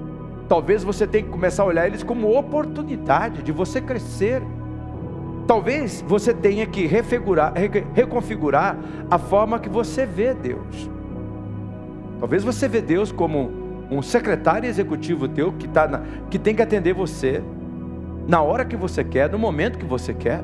talvez 0.48 0.84
você 0.84 1.06
tenha 1.06 1.24
que 1.24 1.30
começar 1.30 1.62
a 1.62 1.66
olhar 1.66 1.86
eles 1.86 2.02
como 2.02 2.36
oportunidade 2.36 3.42
de 3.42 3.52
você 3.52 3.80
crescer. 3.80 4.42
Talvez 5.46 6.04
você 6.06 6.34
tenha 6.34 6.66
que 6.66 6.86
reconfigurar 7.94 8.76
a 9.10 9.18
forma 9.18 9.58
que 9.58 9.68
você 9.68 10.04
vê 10.04 10.34
Deus. 10.34 10.90
Talvez 12.18 12.44
você 12.44 12.68
vê 12.68 12.82
Deus 12.82 13.10
como 13.10 13.50
um 13.90 14.02
secretário 14.02 14.68
executivo 14.68 15.26
teu 15.26 15.52
que, 15.52 15.66
tá 15.66 15.88
na, 15.88 16.02
que 16.28 16.38
tem 16.38 16.54
que 16.54 16.62
atender 16.62 16.92
você 16.92 17.42
na 18.28 18.42
hora 18.42 18.64
que 18.64 18.76
você 18.76 19.02
quer, 19.02 19.30
no 19.30 19.38
momento 19.38 19.78
que 19.78 19.86
você 19.86 20.12
quer. 20.12 20.42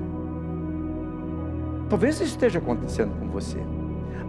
Talvez 1.88 2.16
isso 2.16 2.24
esteja 2.24 2.58
acontecendo 2.58 3.12
com 3.20 3.28
você. 3.28 3.58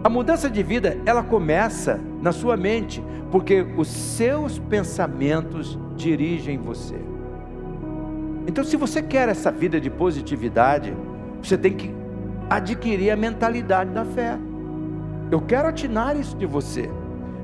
A 0.02 0.08
mudança 0.08 0.48
de 0.48 0.62
vida, 0.62 0.96
ela 1.04 1.24
começa 1.24 1.98
na 2.22 2.30
sua 2.30 2.56
mente, 2.56 3.02
porque 3.32 3.66
os 3.76 3.88
seus 3.88 4.58
pensamentos 4.58 5.78
dirigem 5.96 6.56
você. 6.56 6.94
Então, 8.46 8.62
se 8.62 8.76
você 8.76 9.02
quer 9.02 9.28
essa 9.28 9.50
vida 9.50 9.80
de 9.80 9.90
positividade, 9.90 10.96
você 11.42 11.58
tem 11.58 11.72
que 11.72 11.92
adquirir 12.48 13.10
a 13.10 13.16
mentalidade 13.16 13.90
da 13.90 14.04
fé. 14.04 14.38
Eu 15.30 15.40
quero 15.40 15.68
atinar 15.68 16.16
isso 16.16 16.36
de 16.36 16.46
você. 16.46 16.88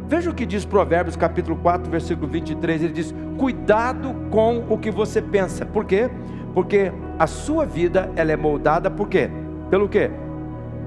Veja 0.09 0.31
o 0.31 0.35
que 0.35 0.47
diz 0.47 0.65
Provérbios 0.65 1.17
capítulo 1.17 1.57
4, 1.57 1.91
versículo 1.91 2.29
23, 2.29 2.85
ele 2.85 2.93
diz: 2.93 3.15
"Cuidado 3.37 4.15
com 4.31 4.65
o 4.69 4.79
que 4.79 4.91
você 4.91 5.21
pensa". 5.21 5.67
Por 5.67 5.85
quê? 5.85 6.09
Porque 6.55 6.93
a 7.19 7.27
sua 7.27 7.67
vida 7.67 8.11
ela 8.15 8.31
é 8.33 8.37
moldada 8.37 8.91
por 8.91 9.09
quê? 9.09 9.29
Pelo 9.71 9.89
quê? 9.89 10.11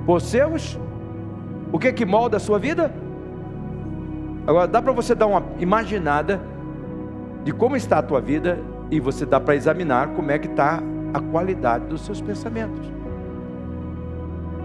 Por 0.05 0.21
seus 0.21 0.79
O 1.71 1.79
que 1.79 1.91
que 1.91 2.05
molda 2.05 2.37
a 2.37 2.39
sua 2.39 2.59
vida? 2.59 2.91
Agora 4.45 4.67
dá 4.67 4.81
para 4.81 4.91
você 4.91 5.13
dar 5.13 5.27
uma 5.27 5.43
imaginada 5.59 6.39
de 7.43 7.51
como 7.51 7.75
está 7.75 7.99
a 7.99 8.01
tua 8.01 8.21
vida 8.21 8.59
e 8.89 8.99
você 8.99 9.25
dá 9.25 9.39
para 9.39 9.55
examinar 9.55 10.09
como 10.09 10.31
é 10.31 10.39
que 10.39 10.47
está 10.47 10.81
a 11.13 11.19
qualidade 11.19 11.85
dos 11.85 12.01
seus 12.01 12.21
pensamentos. 12.21 12.89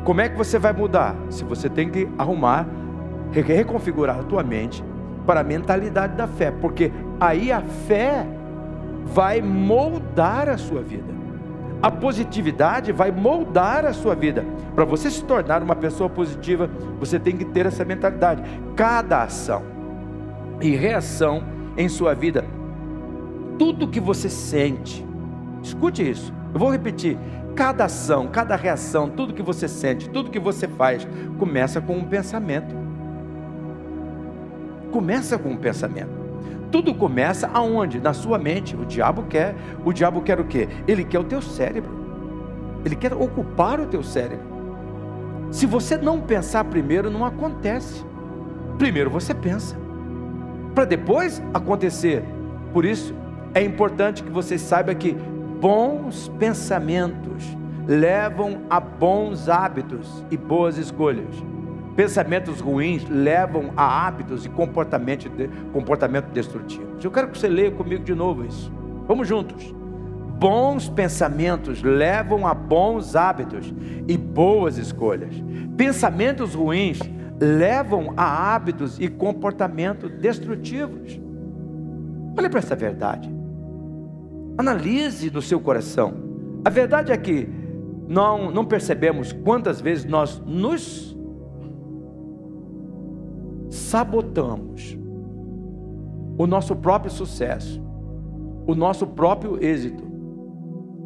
Como 0.05 0.21
é 0.21 0.29
que 0.29 0.37
você 0.37 0.59
vai 0.59 0.73
mudar? 0.73 1.17
Se 1.31 1.45
você 1.45 1.69
tem 1.69 1.89
que 1.89 2.09
arrumar 2.19 2.67
reconfigurar 3.41 4.19
a 4.19 4.23
tua 4.23 4.43
mente 4.43 4.85
para 5.27 5.41
a 5.41 5.45
mentalidade 5.45 6.17
da 6.17 6.27
fé, 6.27 6.51
porque 6.51 6.93
aí 7.19 7.51
a 7.51 7.61
fé 7.61 8.27
vai 9.07 9.41
moldar 9.41 10.49
a 10.49 10.59
sua 10.59 10.83
vida. 10.83 11.22
A 11.83 11.91
positividade 11.91 12.93
vai 12.93 13.11
moldar 13.11 13.85
a 13.85 13.93
sua 13.93 14.15
vida. 14.15 14.47
Para 14.73 14.85
você 14.85 15.11
se 15.11 15.25
tornar 15.25 15.63
uma 15.63 15.75
pessoa 15.75 16.09
positiva, 16.09 16.71
você 17.01 17.19
tem 17.19 17.37
que 17.37 17.45
ter 17.45 17.67
essa 17.67 17.85
mentalidade. 17.85 18.43
Cada 18.77 19.25
ação 19.25 19.65
e 20.61 20.77
reação 20.77 21.43
em 21.77 21.89
sua 21.89 22.15
vida, 22.15 22.45
tudo 23.59 23.89
que 23.89 23.99
você 23.99 24.29
sente, 24.29 25.05
escute 25.61 26.09
isso, 26.09 26.33
eu 26.55 26.61
vou 26.61 26.71
repetir: 26.71 27.19
cada 27.57 27.87
ação, 27.87 28.29
cada 28.29 28.55
reação, 28.55 29.09
tudo 29.09 29.35
que 29.35 29.43
você 29.43 29.67
sente, 29.67 30.09
tudo 30.09 30.31
que 30.31 30.39
você 30.39 30.69
faz, 30.69 31.07
começa 31.37 31.81
com 31.81 31.97
um 31.97 32.05
pensamento. 32.05 32.77
Começa 34.93 35.37
com 35.37 35.51
um 35.51 35.57
pensamento. 35.57 36.22
Tudo 36.73 36.95
começa 36.95 37.51
aonde? 37.53 38.01
Na 38.01 38.15
sua 38.15 38.39
mente. 38.39 38.75
O 38.75 38.87
diabo 38.87 39.25
quer, 39.29 39.55
o 39.85 39.93
diabo 39.93 40.23
quer 40.23 40.41
o 40.41 40.45
quê? 40.45 40.69
Ele 40.89 41.05
quer 41.05 41.19
o 41.19 41.25
teu 41.25 41.43
cérebro. 41.43 41.93
Ele 42.85 42.97
quer 42.97 43.13
ocupar 43.13 43.79
o 43.79 43.87
teu 43.87 44.03
cérebro. 44.03 44.51
Se 45.51 45.67
você 45.67 45.99
não 45.99 46.21
pensar 46.21 46.65
primeiro, 46.65 47.11
não 47.11 47.27
acontece. 47.27 48.03
Primeiro 48.79 49.11
você 49.11 49.35
pensa, 49.35 49.77
para 50.75 50.87
depois 50.87 51.43
acontecer. 51.53 52.25
Por 52.73 52.87
isso, 52.87 53.15
é 53.55 53.63
importante 53.63 54.23
que 54.23 54.31
você 54.31 54.57
saiba 54.57 54.95
que 54.95 55.13
bons 55.61 56.29
pensamentos 56.39 57.45
levam 57.87 58.63
a 58.71 58.81
bons 58.81 59.49
hábitos 59.49 60.25
e 60.31 60.37
boas 60.37 60.79
escolhas. 60.79 61.52
Pensamentos 61.97 62.61
ruins 62.61 63.07
levam 63.09 63.73
a 63.77 64.07
hábitos 64.07 64.47
e 64.47 64.49
comportamento, 64.49 65.29
comportamento 65.73 66.27
destrutivos. 66.33 67.05
Eu 67.05 67.11
quero 67.11 67.29
que 67.29 67.39
você 67.39 67.49
leia 67.49 67.71
comigo 67.71 68.03
de 68.03 68.15
novo 68.15 68.45
isso. 68.45 68.73
Vamos 69.07 69.29
juntos. 69.29 69.75
Bons 70.39 70.89
pensamentos 70.89 71.83
levam 71.83 72.47
a 72.47 72.55
bons 72.55 73.15
hábitos 73.15 73.73
e 74.09 74.17
boas 74.17 74.79
escolhas. 74.79 75.35
Pensamentos 75.77 76.55
ruins 76.55 76.99
levam 77.39 78.15
a 78.17 78.55
hábitos 78.55 78.99
e 78.99 79.09
comportamento 79.09 80.09
destrutivos. 80.09 81.21
Olhe 82.39 82.49
para 82.49 82.59
essa 82.59 82.75
verdade. 82.75 83.31
Analise 84.57 85.31
no 85.31 85.43
seu 85.43 85.61
coração. 85.61 86.15
A 86.65 86.71
verdade 86.71 87.13
é 87.13 87.17
que 87.17 87.49
não, 88.09 88.51
não 88.51 88.65
percebemos 88.65 89.33
quantas 89.33 89.81
vezes 89.81 90.05
nós 90.05 90.43
nos 90.45 91.17
sabotamos 93.73 94.99
o 96.37 96.47
nosso 96.47 96.77
próprio 96.77 97.11
sucesso, 97.11 97.83
o 98.67 98.75
nosso 98.75 99.07
próprio 99.07 99.63
êxito, 99.65 100.05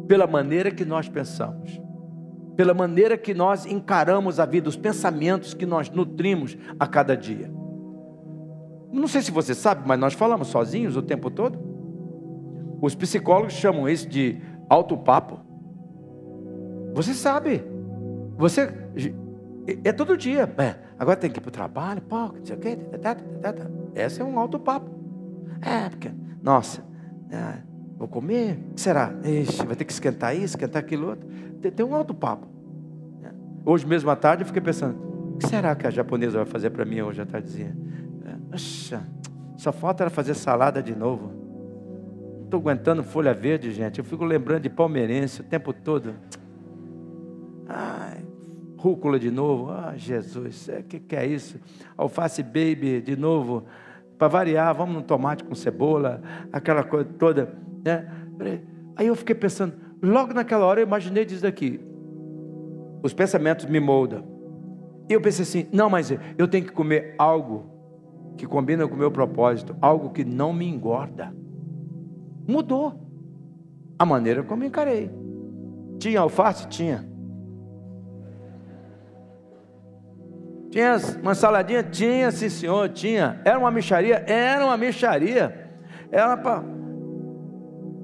pela 0.05 0.27
maneira 0.27 0.69
que 0.69 0.83
nós 0.83 1.07
pensamos, 1.07 1.81
pela 2.57 2.73
maneira 2.73 3.17
que 3.17 3.33
nós 3.33 3.65
encaramos 3.65 4.37
a 4.37 4.45
vida, 4.45 4.67
os 4.67 4.75
pensamentos 4.75 5.53
que 5.53 5.65
nós 5.65 5.89
nutrimos 5.89 6.57
a 6.77 6.85
cada 6.85 7.15
dia. 7.15 7.49
Não 8.91 9.07
sei 9.07 9.21
se 9.21 9.31
você 9.31 9.53
sabe, 9.53 9.87
mas 9.87 9.97
nós 9.97 10.13
falamos 10.13 10.47
sozinhos 10.47 10.97
o 10.97 11.01
tempo 11.01 11.29
todo. 11.31 11.57
Os 12.81 12.95
psicólogos 12.95 13.53
chamam 13.53 13.87
isso 13.87 14.09
de 14.09 14.41
autopapo. 14.69 15.39
Você 16.93 17.13
sabe, 17.13 17.63
você 18.37 18.73
é 19.83 19.91
todo 19.91 20.17
dia. 20.17 20.53
É, 20.57 20.86
agora 20.97 21.17
tem 21.17 21.29
que 21.29 21.39
ir 21.39 21.41
para 21.41 21.49
o 21.49 21.51
trabalho, 21.51 22.01
pô, 22.01 22.27
não 22.27 22.45
sei 22.45 22.55
o 22.55 22.59
quê. 22.59 22.75
Tá, 23.01 23.15
tá, 23.15 23.53
tá, 23.53 23.65
Esse 23.95 24.21
é 24.21 24.25
um 24.25 24.37
alto 24.39 24.59
papo. 24.59 24.89
É, 25.61 25.89
porque, 25.89 26.11
nossa, 26.41 26.83
é, 27.29 27.61
vou 27.97 28.07
comer, 28.07 28.59
o 28.71 28.73
que 28.75 28.81
será? 28.81 29.13
Ixi, 29.23 29.65
vai 29.65 29.75
ter 29.75 29.85
que 29.85 29.91
esquentar 29.91 30.35
isso, 30.35 30.55
esquentar 30.55 30.81
aquilo 30.81 31.09
outro. 31.09 31.27
Tem, 31.61 31.71
tem 31.71 31.85
um 31.85 31.95
alto 31.95 32.13
papo. 32.13 32.47
É. 33.23 33.29
Hoje 33.65 33.85
mesmo 33.85 34.09
à 34.09 34.15
tarde 34.15 34.43
eu 34.43 34.47
fiquei 34.47 34.61
pensando, 34.61 34.97
o 35.33 35.37
que 35.37 35.47
será 35.47 35.75
que 35.75 35.85
a 35.85 35.89
japonesa 35.89 36.37
vai 36.37 36.45
fazer 36.45 36.69
para 36.69 36.85
mim 36.85 37.01
hoje 37.01 37.21
à 37.21 37.25
tardezinha? 37.25 37.75
É, 38.25 38.99
só 39.57 39.71
falta 39.71 40.03
ela 40.03 40.09
fazer 40.09 40.35
salada 40.35 40.81
de 40.81 40.95
novo. 40.95 41.31
Não 42.37 42.43
estou 42.45 42.59
aguentando 42.59 43.03
folha 43.03 43.33
verde, 43.33 43.71
gente. 43.71 43.99
Eu 43.99 44.05
fico 44.05 44.23
lembrando 44.23 44.61
de 44.61 44.69
palmeirense 44.69 45.41
o 45.41 45.43
tempo 45.43 45.73
todo. 45.73 46.13
Ai, 47.67 48.06
Rúcula 48.87 49.19
de 49.19 49.29
novo. 49.29 49.69
Ah, 49.69 49.93
Jesus, 49.97 50.69
o 50.69 50.71
é, 50.71 50.81
que, 50.81 50.97
que 50.97 51.13
é 51.13 51.25
isso? 51.25 51.59
Alface 51.97 52.41
baby 52.41 53.01
de 53.01 53.17
novo. 53.17 53.65
Para 54.17 54.29
variar, 54.29 54.73
vamos 54.73 54.95
no 54.95 55.01
tomate 55.01 55.43
com 55.43 55.53
cebola, 55.53 56.21
aquela 56.53 56.83
coisa 56.83 57.09
toda. 57.19 57.53
Né? 57.83 58.09
Aí 58.95 59.07
eu 59.07 59.15
fiquei 59.15 59.35
pensando, 59.35 59.73
logo 60.01 60.33
naquela 60.33 60.65
hora 60.65 60.79
eu 60.79 60.87
imaginei 60.87 61.25
disso 61.25 61.41
daqui. 61.41 61.81
Os 63.03 63.13
pensamentos 63.13 63.65
me 63.65 63.79
moldam. 63.79 64.23
E 65.09 65.13
eu 65.13 65.19
pensei 65.19 65.43
assim: 65.43 65.67
não, 65.73 65.89
mas 65.89 66.09
eu 66.37 66.47
tenho 66.47 66.63
que 66.63 66.71
comer 66.71 67.13
algo 67.17 67.65
que 68.37 68.47
combina 68.47 68.87
com 68.87 68.95
o 68.95 68.97
meu 68.97 69.11
propósito, 69.11 69.75
algo 69.81 70.11
que 70.11 70.23
não 70.23 70.53
me 70.53 70.65
engorda. 70.65 71.35
Mudou 72.47 72.97
a 73.99 74.05
maneira 74.05 74.43
como 74.43 74.63
encarei. 74.63 75.11
Tinha 75.99 76.21
alface? 76.21 76.67
Tinha. 76.67 77.16
Tinha 80.77 80.95
uma 81.23 81.33
saladinha? 81.33 81.81
Tinha, 81.81 82.29
sim 82.29 82.49
senhor, 82.49 82.87
tinha. 82.89 83.41
Era 83.43 83.57
uma 83.57 83.71
micharia? 83.71 84.23
Era 84.27 84.63
uma 84.63 84.77
micharia. 84.77 85.71
Era 86.11 86.37
para. 86.37 86.63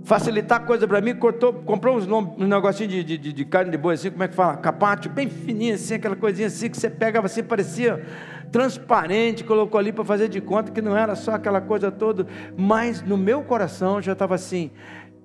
facilitar 0.04 0.60
a 0.60 0.66
coisa 0.66 0.88
para 0.88 1.00
mim, 1.00 1.14
cortou, 1.14 1.54
comprou 1.54 1.96
uns, 1.96 2.08
um 2.08 2.48
negocinho 2.48 2.90
de, 2.90 3.04
de, 3.04 3.32
de, 3.32 3.46
carne 3.46 3.70
de 3.70 3.78
boi 3.78 3.94
assim, 3.94 4.10
como 4.10 4.24
é 4.24 4.28
que 4.28 4.34
fala? 4.34 4.58
Capate, 4.58 5.08
bem 5.08 5.30
fininho 5.30 5.76
assim, 5.76 5.94
aquela 5.94 6.16
coisinha 6.16 6.48
assim 6.48 6.68
que 6.68 6.76
você 6.76 6.90
pegava 6.90 7.28
assim, 7.28 7.44
parecia 7.44 8.04
transparente, 8.52 9.44
colocou 9.44 9.80
ali 9.80 9.92
para 9.94 10.04
fazer 10.04 10.28
de 10.28 10.42
conta 10.42 10.72
que 10.72 10.82
não 10.82 10.98
era 10.98 11.14
só 11.14 11.36
aquela 11.36 11.62
coisa 11.62 11.92
toda, 11.92 12.26
mas 12.58 13.04
no 13.04 13.18
meu 13.18 13.44
coração 13.44 14.02
já 14.02 14.14
estava 14.14 14.34
assim, 14.34 14.72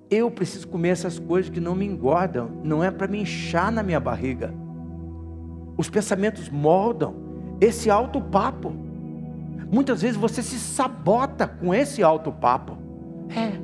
eu 0.07 0.29
preciso 0.29 0.67
comer 0.67 0.89
essas 0.89 1.17
coisas 1.17 1.49
que 1.49 1.59
não 1.59 1.73
me 1.73 1.87
engordam, 1.87 2.61
não 2.63 2.83
é 2.83 2.91
para 2.91 3.07
me 3.07 3.19
inchar 3.21 3.71
na 3.71 3.81
minha 3.81 3.99
barriga. 3.99 4.53
Os 5.75 5.89
pensamentos 5.89 6.47
moldam 6.47 7.28
esse 7.59 7.89
alto 7.89 8.21
papo. 8.21 8.73
Muitas 9.71 10.01
vezes 10.01 10.17
você 10.17 10.41
se 10.41 10.59
sabota 10.59 11.47
com 11.47 11.73
esse 11.73 12.01
alto 12.01 12.31
papo. 12.31 12.77
É, 13.29 13.59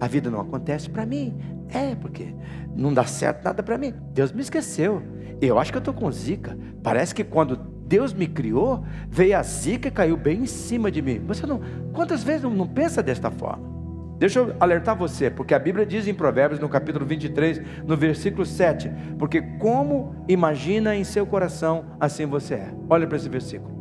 a 0.00 0.06
vida 0.06 0.30
não 0.30 0.40
acontece 0.40 0.90
para 0.90 1.06
mim. 1.06 1.34
É, 1.68 1.94
porque 1.94 2.34
não 2.74 2.92
dá 2.92 3.04
certo 3.04 3.44
nada 3.44 3.62
para 3.62 3.78
mim. 3.78 3.92
Deus 4.12 4.32
me 4.32 4.40
esqueceu. 4.40 5.02
Eu 5.40 5.58
acho 5.58 5.70
que 5.70 5.78
eu 5.78 5.80
estou 5.80 5.94
com 5.94 6.10
zica. 6.10 6.56
Parece 6.82 7.14
que 7.14 7.24
quando 7.24 7.56
Deus 7.56 8.12
me 8.12 8.26
criou, 8.26 8.84
veio 9.08 9.38
a 9.38 9.42
zica 9.42 9.88
e 9.88 9.90
caiu 9.90 10.16
bem 10.16 10.42
em 10.42 10.46
cima 10.46 10.90
de 10.90 11.00
mim. 11.00 11.20
Você 11.26 11.46
não. 11.46 11.60
Quantas 11.92 12.22
vezes 12.22 12.42
não, 12.42 12.50
não 12.50 12.66
pensa 12.66 13.02
desta 13.02 13.30
forma? 13.30 13.75
Deixa 14.18 14.38
eu 14.38 14.56
alertar 14.58 14.96
você, 14.96 15.30
porque 15.30 15.54
a 15.54 15.58
Bíblia 15.58 15.84
diz 15.84 16.08
em 16.08 16.14
Provérbios, 16.14 16.58
no 16.58 16.68
capítulo 16.68 17.04
23, 17.04 17.60
no 17.84 17.96
versículo 17.96 18.46
7, 18.46 18.90
porque 19.18 19.42
como 19.58 20.24
imagina 20.26 20.96
em 20.96 21.04
seu 21.04 21.26
coração, 21.26 21.84
assim 22.00 22.24
você 22.24 22.54
é. 22.54 22.74
Olha 22.88 23.06
para 23.06 23.16
esse 23.16 23.28
versículo. 23.28 23.76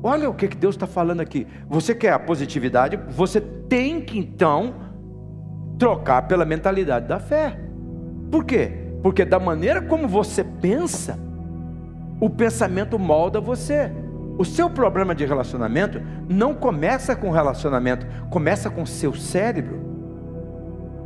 Olha 0.00 0.28
o 0.28 0.34
que, 0.34 0.46
Deus 0.46 0.74
está 0.74 0.86
falando 0.86 1.20
aqui. 1.20 1.46
Você 1.68 1.94
quer 1.94 2.12
a 2.12 2.18
positividade, 2.18 3.00
você 3.08 3.40
tem 3.40 4.00
que 4.00 4.18
então 4.18 4.74
trocar 5.78 6.28
pela 6.28 6.44
mentalidade 6.44 7.08
da 7.08 7.18
fé. 7.18 7.58
Por 8.30 8.44
quê? 8.44 8.70
Porque 9.02 9.24
da 9.24 9.40
maneira 9.40 9.82
como 9.82 10.06
você 10.06 10.44
pensa, 10.44 11.18
o 12.20 12.30
pensamento 12.30 12.98
molda 12.98 13.40
você. 13.40 13.90
O 14.36 14.44
seu 14.44 14.68
problema 14.68 15.14
de 15.14 15.24
relacionamento 15.24 16.02
não 16.28 16.54
começa 16.54 17.14
com 17.14 17.30
relacionamento, 17.30 18.06
começa 18.30 18.68
com 18.68 18.84
seu 18.84 19.14
cérebro. 19.14 19.84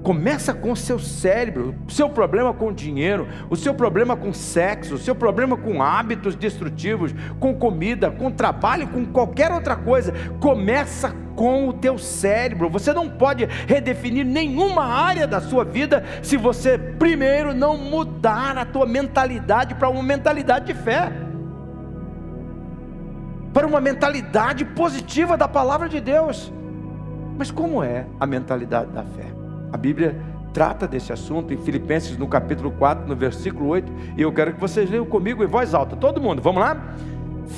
Começa 0.03 0.55
com 0.55 0.75
seu 0.75 0.99
cérebro, 0.99 1.75
o 1.87 1.91
seu 1.91 2.09
problema 2.09 2.55
com 2.55 2.73
dinheiro, 2.73 3.29
o 3.51 3.57
seu 3.57 3.75
problema 3.75 4.17
com 4.17 4.33
sexo, 4.33 4.95
o 4.95 4.99
seu 4.99 5.15
problema 5.15 5.57
com 5.57 5.83
hábitos 5.83 6.35
destrutivos, 6.35 7.15
com 7.39 7.55
comida, 7.55 8.11
com 8.11 8.31
trabalho, 8.31 8.89
com 8.89 9.05
qualquer 9.05 9.53
outra 9.53 9.77
coisa. 9.77 10.15
Começa 10.41 11.15
com 11.37 11.69
o 11.69 11.73
teu 11.75 11.99
cérebro. 11.99 12.71
Você 12.71 12.93
não 12.95 13.11
pode 13.11 13.45
redefinir 13.67 14.25
nenhuma 14.25 14.87
área 14.87 15.27
da 15.27 15.41
sua 15.41 15.65
vida 15.65 16.03
se 16.23 16.37
você 16.37 16.79
primeiro 16.79 17.53
não 17.53 17.77
mudar 17.77 18.57
a 18.57 18.65
tua 18.65 18.87
mentalidade 18.87 19.75
para 19.75 19.91
uma 19.91 20.03
mentalidade 20.03 20.73
de 20.73 20.75
fé. 20.75 21.28
Para 23.59 23.67
uma 23.67 23.81
mentalidade 23.81 24.65
positiva 24.65 25.37
da 25.37 25.49
palavra 25.49 25.89
de 25.89 26.01
Deus. 26.01 26.53
Mas 27.37 27.51
como 27.51 27.83
é 27.83 28.07
a 28.21 28.25
mentalidade 28.25 28.93
da 28.93 29.03
fé? 29.03 29.35
A 29.73 29.77
Bíblia 29.77 30.15
trata 30.53 30.87
desse 30.87 31.13
assunto 31.13 31.53
em 31.53 31.57
Filipenses 31.57 32.17
no 32.17 32.29
capítulo 32.29 32.71
4, 32.71 33.09
no 33.09 33.17
versículo 33.17 33.71
8, 33.71 33.93
e 34.17 34.23
eu 34.23 34.33
quero 34.33 34.53
que 34.55 34.61
vocês 34.61 34.89
leiam 34.89 35.05
comigo 35.05 35.43
em 35.43 35.49
voz 35.49 35.75
alta, 35.75 35.97
todo 35.97 36.21
mundo, 36.21 36.41
vamos 36.41 36.61
lá? 36.61 36.95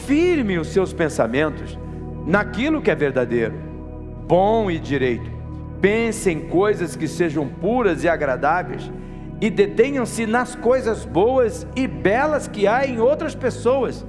Firme 0.07 0.59
os 0.59 0.69
seus 0.69 0.91
pensamentos 0.91 1.79
naquilo 2.27 2.81
que 2.81 2.91
é 2.91 2.95
verdadeiro, 2.95 3.57
bom 4.27 4.71
e 4.71 4.79
direito. 4.79 5.31
Pense 5.83 6.31
em 6.31 6.49
coisas 6.49 6.97
que 6.97 7.07
sejam 7.07 7.47
puras 7.47 8.05
e 8.05 8.09
agradáveis, 8.09 8.91
e 9.39 9.51
detenham-se 9.51 10.25
nas 10.25 10.55
coisas 10.55 11.05
boas 11.05 11.67
e 11.77 11.87
belas 11.87 12.49
que 12.49 12.67
há 12.67 12.87
em 12.87 13.01
outras 13.01 13.35
pessoas. 13.35 14.07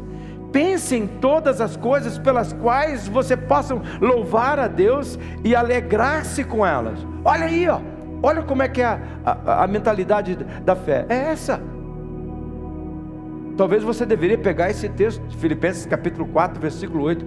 Pense 0.52 0.96
em 0.96 1.08
todas 1.08 1.62
as 1.62 1.78
coisas 1.78 2.18
pelas 2.18 2.52
quais 2.52 3.08
você 3.08 3.38
possa 3.38 3.80
louvar 4.02 4.60
a 4.60 4.68
Deus 4.68 5.18
e 5.44 5.56
alegrar-se 5.56 6.44
com 6.44 6.66
elas. 6.66 7.00
Olha 7.24 7.46
aí, 7.46 7.70
ó. 7.70 7.80
Olha 8.22 8.44
como 8.44 8.62
é 8.62 8.68
que 8.68 8.82
é 8.82 8.86
a, 8.86 9.00
a, 9.26 9.64
a 9.64 9.68
mentalidade 9.68 10.36
da 10.64 10.76
fé. 10.76 11.06
É 11.08 11.16
essa. 11.16 11.62
Talvez 13.56 13.84
você 13.84 14.06
deveria 14.06 14.38
pegar 14.38 14.70
esse 14.70 14.90
texto, 14.90 15.22
Filipenses 15.38 15.86
capítulo 15.86 16.28
4, 16.28 16.60
versículo 16.60 17.04
8, 17.04 17.26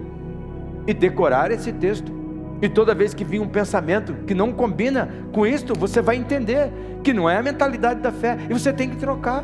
e 0.87 0.93
decorar 0.93 1.51
esse 1.51 1.73
texto. 1.73 2.13
E 2.61 2.69
toda 2.69 2.95
vez 2.95 3.13
que 3.13 3.23
vir 3.23 3.39
um 3.39 3.47
pensamento 3.47 4.13
que 4.25 4.33
não 4.33 4.51
combina 4.51 5.09
com 5.33 5.45
isto, 5.45 5.77
você 5.77 6.01
vai 6.01 6.15
entender 6.15 6.71
que 7.03 7.11
não 7.11 7.29
é 7.29 7.37
a 7.37 7.43
mentalidade 7.43 7.99
da 7.99 8.11
fé 8.11 8.37
e 8.49 8.53
você 8.53 8.71
tem 8.71 8.89
que 8.89 8.95
trocar. 8.95 9.43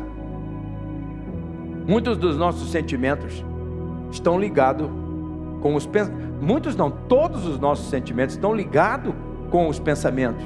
Muitos 1.86 2.16
dos 2.16 2.36
nossos 2.36 2.70
sentimentos 2.70 3.44
estão 4.12 4.38
ligados 4.38 4.88
com 5.60 5.74
os 5.74 5.86
pensamentos. 5.86 6.22
Muitos 6.40 6.76
não, 6.76 6.90
todos 6.90 7.46
os 7.46 7.58
nossos 7.58 7.88
sentimentos 7.88 8.34
estão 8.34 8.54
ligados 8.54 9.14
com 9.50 9.68
os 9.68 9.78
pensamentos. 9.78 10.44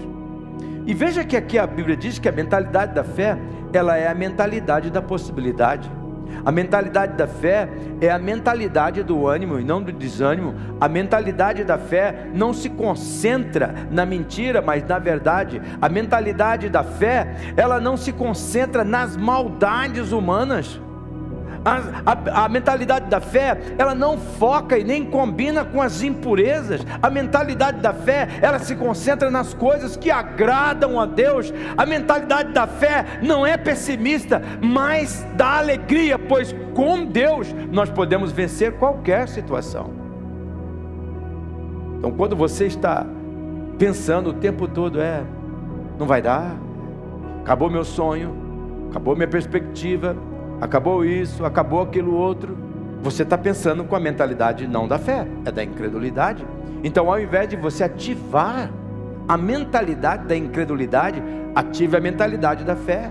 E 0.86 0.94
veja 0.94 1.24
que 1.24 1.36
aqui 1.36 1.58
a 1.58 1.66
Bíblia 1.66 1.96
diz 1.96 2.18
que 2.18 2.28
a 2.28 2.32
mentalidade 2.32 2.94
da 2.94 3.02
fé, 3.02 3.38
ela 3.72 3.96
é 3.96 4.08
a 4.08 4.14
mentalidade 4.14 4.90
da 4.90 5.02
possibilidade. 5.02 5.90
A 6.44 6.52
mentalidade 6.52 7.14
da 7.14 7.26
fé 7.26 7.68
é 8.00 8.10
a 8.10 8.18
mentalidade 8.18 9.02
do 9.02 9.26
ânimo 9.26 9.58
e 9.58 9.64
não 9.64 9.82
do 9.82 9.90
desânimo. 9.90 10.54
A 10.80 10.88
mentalidade 10.88 11.64
da 11.64 11.78
fé 11.78 12.28
não 12.32 12.52
se 12.52 12.68
concentra 12.68 13.74
na 13.90 14.06
mentira, 14.06 14.62
mas 14.62 14.86
na 14.86 14.98
verdade. 14.98 15.60
A 15.80 15.88
mentalidade 15.88 16.68
da 16.68 16.84
fé, 16.84 17.34
ela 17.56 17.80
não 17.80 17.96
se 17.96 18.12
concentra 18.12 18.84
nas 18.84 19.16
maldades 19.16 20.12
humanas. 20.12 20.80
A, 21.66 22.12
a, 22.12 22.44
a, 22.44 22.48
mentalidade 22.48 23.06
da 23.06 23.20
fé, 23.20 23.58
ela 23.76 23.92
não 23.92 24.16
foca 24.16 24.78
e 24.78 24.84
nem 24.84 25.04
combina 25.04 25.64
com 25.64 25.82
as 25.82 26.00
impurezas. 26.00 26.86
A 27.02 27.10
mentalidade 27.10 27.80
da 27.80 27.92
fé, 27.92 28.28
ela 28.40 28.60
se 28.60 28.76
concentra 28.76 29.32
nas 29.32 29.52
coisas 29.52 29.96
que 29.96 30.08
agradam 30.08 31.00
a 31.00 31.06
Deus. 31.06 31.52
A 31.76 31.84
mentalidade 31.84 32.52
da 32.52 32.68
fé 32.68 33.18
não 33.20 33.44
é 33.44 33.56
pessimista, 33.56 34.40
mas 34.62 35.26
dá 35.34 35.58
alegria, 35.58 36.16
pois 36.16 36.54
com 36.72 37.04
Deus 37.04 37.52
nós 37.72 37.90
podemos 37.90 38.30
vencer 38.30 38.74
qualquer 38.74 39.26
situação. 39.26 39.90
Então, 41.98 42.12
quando 42.12 42.36
você 42.36 42.66
está 42.66 43.04
pensando 43.76 44.30
o 44.30 44.34
tempo 44.34 44.68
todo, 44.68 45.00
é, 45.00 45.24
não 45.98 46.06
vai 46.06 46.22
dar, 46.22 46.54
acabou 47.40 47.68
meu 47.68 47.82
sonho, 47.82 48.32
acabou 48.88 49.16
minha 49.16 49.26
perspectiva, 49.26 50.16
acabou 50.60 51.04
isso, 51.04 51.44
acabou 51.44 51.82
aquilo 51.82 52.14
outro. 52.14 52.56
Você 53.02 53.22
está 53.22 53.38
pensando 53.38 53.84
com 53.84 53.94
a 53.94 54.00
mentalidade 54.00 54.66
não 54.66 54.88
da 54.88 54.98
fé, 54.98 55.26
é 55.44 55.52
da 55.52 55.62
incredulidade. 55.62 56.44
Então, 56.82 57.10
ao 57.10 57.20
invés 57.20 57.48
de 57.48 57.56
você 57.56 57.84
ativar 57.84 58.70
a 59.28 59.36
mentalidade 59.36 60.26
da 60.26 60.36
incredulidade, 60.36 61.22
ative 61.54 61.96
a 61.96 62.00
mentalidade 62.00 62.64
da 62.64 62.76
fé. 62.76 63.10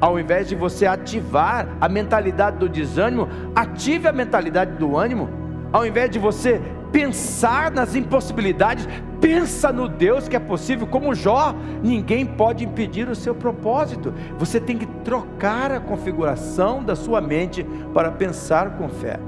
Ao 0.00 0.18
invés 0.20 0.48
de 0.48 0.54
você 0.54 0.86
ativar 0.86 1.66
a 1.80 1.88
mentalidade 1.88 2.58
do 2.58 2.68
desânimo, 2.68 3.28
ative 3.54 4.08
a 4.08 4.12
mentalidade 4.12 4.72
do 4.72 4.96
ânimo. 4.96 5.28
Ao 5.72 5.86
invés 5.86 6.10
de 6.10 6.18
você 6.18 6.60
pensar 6.96 7.70
nas 7.70 7.94
impossibilidades, 7.94 8.88
pensa 9.20 9.70
no 9.70 9.86
Deus 9.86 10.28
que 10.28 10.34
é 10.34 10.38
possível, 10.38 10.86
como 10.86 11.14
Jó, 11.14 11.54
ninguém 11.82 12.24
pode 12.24 12.64
impedir 12.64 13.06
o 13.06 13.14
seu 13.14 13.34
propósito. 13.34 14.14
Você 14.38 14.58
tem 14.58 14.78
que 14.78 14.86
trocar 15.04 15.70
a 15.70 15.78
configuração 15.78 16.82
da 16.82 16.96
sua 16.96 17.20
mente 17.20 17.62
para 17.92 18.10
pensar 18.10 18.78
com 18.78 18.88
fé. 18.88 19.20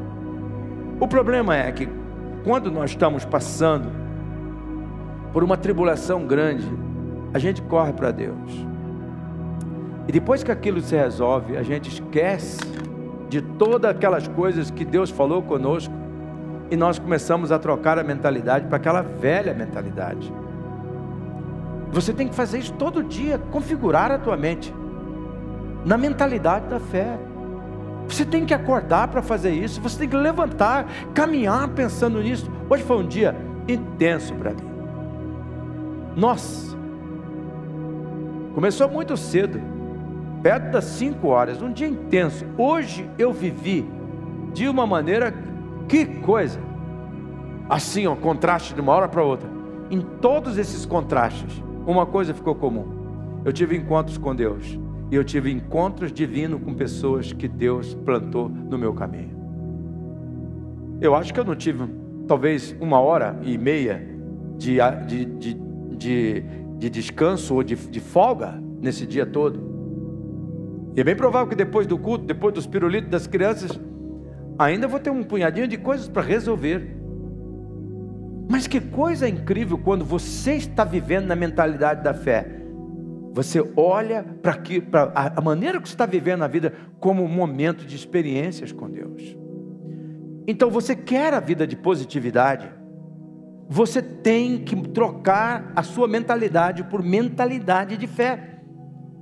O 0.99 1.07
problema 1.07 1.55
é 1.59 1.71
que 1.71 1.87
quando 2.43 2.71
nós 2.71 2.93
estamos 2.93 3.27
passando 3.27 3.91
por 5.31 5.45
uma 5.45 5.59
tribulação 5.59 6.27
grande, 6.27 6.67
a 7.35 7.39
gente 7.39 7.61
corre 7.61 7.93
para 7.93 8.11
Deus. 8.11 8.67
E 10.09 10.13
depois 10.13 10.43
que 10.43 10.51
aquilo 10.51 10.81
se 10.81 10.97
resolve, 10.97 11.59
a 11.59 11.63
gente 11.63 11.91
esquece 11.91 12.61
de 13.29 13.43
todas 13.43 13.91
aquelas 13.91 14.27
coisas 14.27 14.71
que 14.71 14.87
Deus 14.87 15.11
falou 15.11 15.43
conosco 15.43 16.08
e 16.71 16.77
nós 16.77 16.99
começamos 16.99 17.51
a 17.51 17.59
trocar 17.59 17.99
a 17.99 18.05
mentalidade 18.05 18.67
para 18.67 18.77
aquela 18.77 19.03
velha 19.03 19.55
mentalidade. 19.55 20.33
Você 21.91 22.13
tem 22.13 22.29
que 22.29 22.35
fazer 22.35 22.59
isso 22.59 22.73
todo 22.75 23.03
dia, 23.03 23.39
configurar 23.51 24.13
a 24.13 24.19
tua 24.19 24.37
mente 24.37 24.75
na 25.85 25.97
mentalidade 25.97 26.67
da 26.67 26.79
fé. 26.79 27.19
Você 28.07 28.25
tem 28.25 28.45
que 28.45 28.55
acordar 28.55 29.09
para 29.09 29.23
fazer 29.23 29.51
isso, 29.51 29.81
você 29.81 29.99
tem 29.99 30.09
que 30.09 30.17
levantar, 30.17 30.87
caminhar 31.15 31.69
pensando 31.69 32.21
nisso. 32.23 32.51
Hoje 32.69 32.83
foi 32.83 32.99
um 32.99 33.07
dia 33.07 33.35
intenso 33.67 34.35
para 34.35 34.51
mim. 34.51 34.69
Nossa, 36.17 36.77
começou 38.55 38.89
muito 38.89 39.17
cedo, 39.17 39.61
perto 40.43 40.73
das 40.73 40.85
5 40.85 41.27
horas, 41.29 41.63
um 41.63 41.73
dia 41.73 41.89
intenso. 41.89 42.45
Hoje 42.57 43.09
eu 43.19 43.33
vivi 43.33 43.89
de 44.53 44.69
uma 44.69 44.87
maneira 44.87 45.33
que 45.89 46.05
coisa! 46.21 46.61
Assim, 47.69 48.07
ó, 48.07 48.15
contraste 48.15 48.75
de 48.75 48.81
uma 48.81 48.93
hora 48.93 49.09
para 49.09 49.23
outra. 49.23 49.49
Em 49.91 50.01
todos 50.01 50.59
esses 50.59 50.85
contrastes, 50.85 51.63
uma 51.87 52.07
coisa 52.07 52.35
ficou 52.35 52.55
comum. 52.55 53.43
Eu 53.45 53.53
tive 53.53 53.77
encontros 53.77 54.19
com 54.19 54.35
Deus. 54.35 54.79
E 55.11 55.15
eu 55.15 55.25
tive 55.25 55.51
encontros 55.51 56.13
divinos 56.13 56.63
com 56.63 56.75
pessoas 56.75 57.33
que 57.33 57.49
Deus 57.49 57.95
plantou 57.95 58.49
no 58.49 58.79
meu 58.79 58.93
caminho. 58.93 59.37
Eu 61.01 61.15
acho 61.15 61.33
que 61.33 61.41
eu 61.41 61.45
não 61.45 61.57
tive, 61.57 61.85
talvez, 62.27 62.77
uma 62.81 63.01
hora 63.01 63.39
e 63.43 63.57
meia 63.57 64.07
de, 64.59 64.79
de, 65.07 65.25
de, 65.25 65.55
de, 65.97 66.45
de 66.77 66.91
descanso 66.91 67.55
ou 67.55 67.63
de, 67.63 67.75
de 67.75 68.01
folga 68.01 68.63
nesse 68.81 69.07
dia 69.07 69.25
todo. 69.25 69.69
E 70.95 71.01
é 71.01 71.05
bem 71.05 71.17
provável 71.17 71.49
que 71.49 71.55
depois 71.55 71.87
do 71.87 71.97
culto, 71.97 72.25
depois 72.25 72.53
dos 72.53 72.67
pirulitos 72.67 73.09
das 73.09 73.27
crianças, 73.27 73.81
ainda 74.59 74.89
vou 74.89 74.99
ter 74.99 75.11
um 75.11 75.23
punhadinho 75.23 75.69
de 75.69 75.79
coisas 75.79 76.09
para 76.09 76.23
resolver. 76.23 76.97
Mas 78.51 78.67
que 78.67 78.81
coisa 78.81 79.29
incrível 79.29 79.79
quando 79.79 80.05
você 80.05 80.55
está 80.55 80.85
vivendo 80.85 81.27
na 81.27 81.37
mentalidade 81.37 82.03
da 82.03 82.15
fé. 82.15 82.57
Você 83.33 83.63
olha 83.77 84.25
para 84.43 84.59
a 85.37 85.41
maneira 85.41 85.81
que 85.81 85.89
você 85.89 85.95
está 85.95 86.07
vivendo 86.07 86.43
a 86.43 86.49
vida 86.49 86.73
como 86.99 87.23
um 87.23 87.29
momento 87.29 87.85
de 87.85 87.95
experiências 87.95 88.73
com 88.73 88.91
Deus. 88.91 89.37
Então 90.47 90.71
você 90.71 90.97
quer 90.97 91.35
a 91.35 91.41
vida 91.41 91.67
de 91.67 91.77
positividade, 91.77 92.69
você 93.69 94.01
tem 94.01 94.65
que 94.65 94.75
trocar 94.89 95.71
a 95.77 95.83
sua 95.83 96.09
mentalidade 96.09 96.83
por 96.85 97.03
mentalidade 97.03 97.99
de 97.99 98.07
fé. 98.07 98.61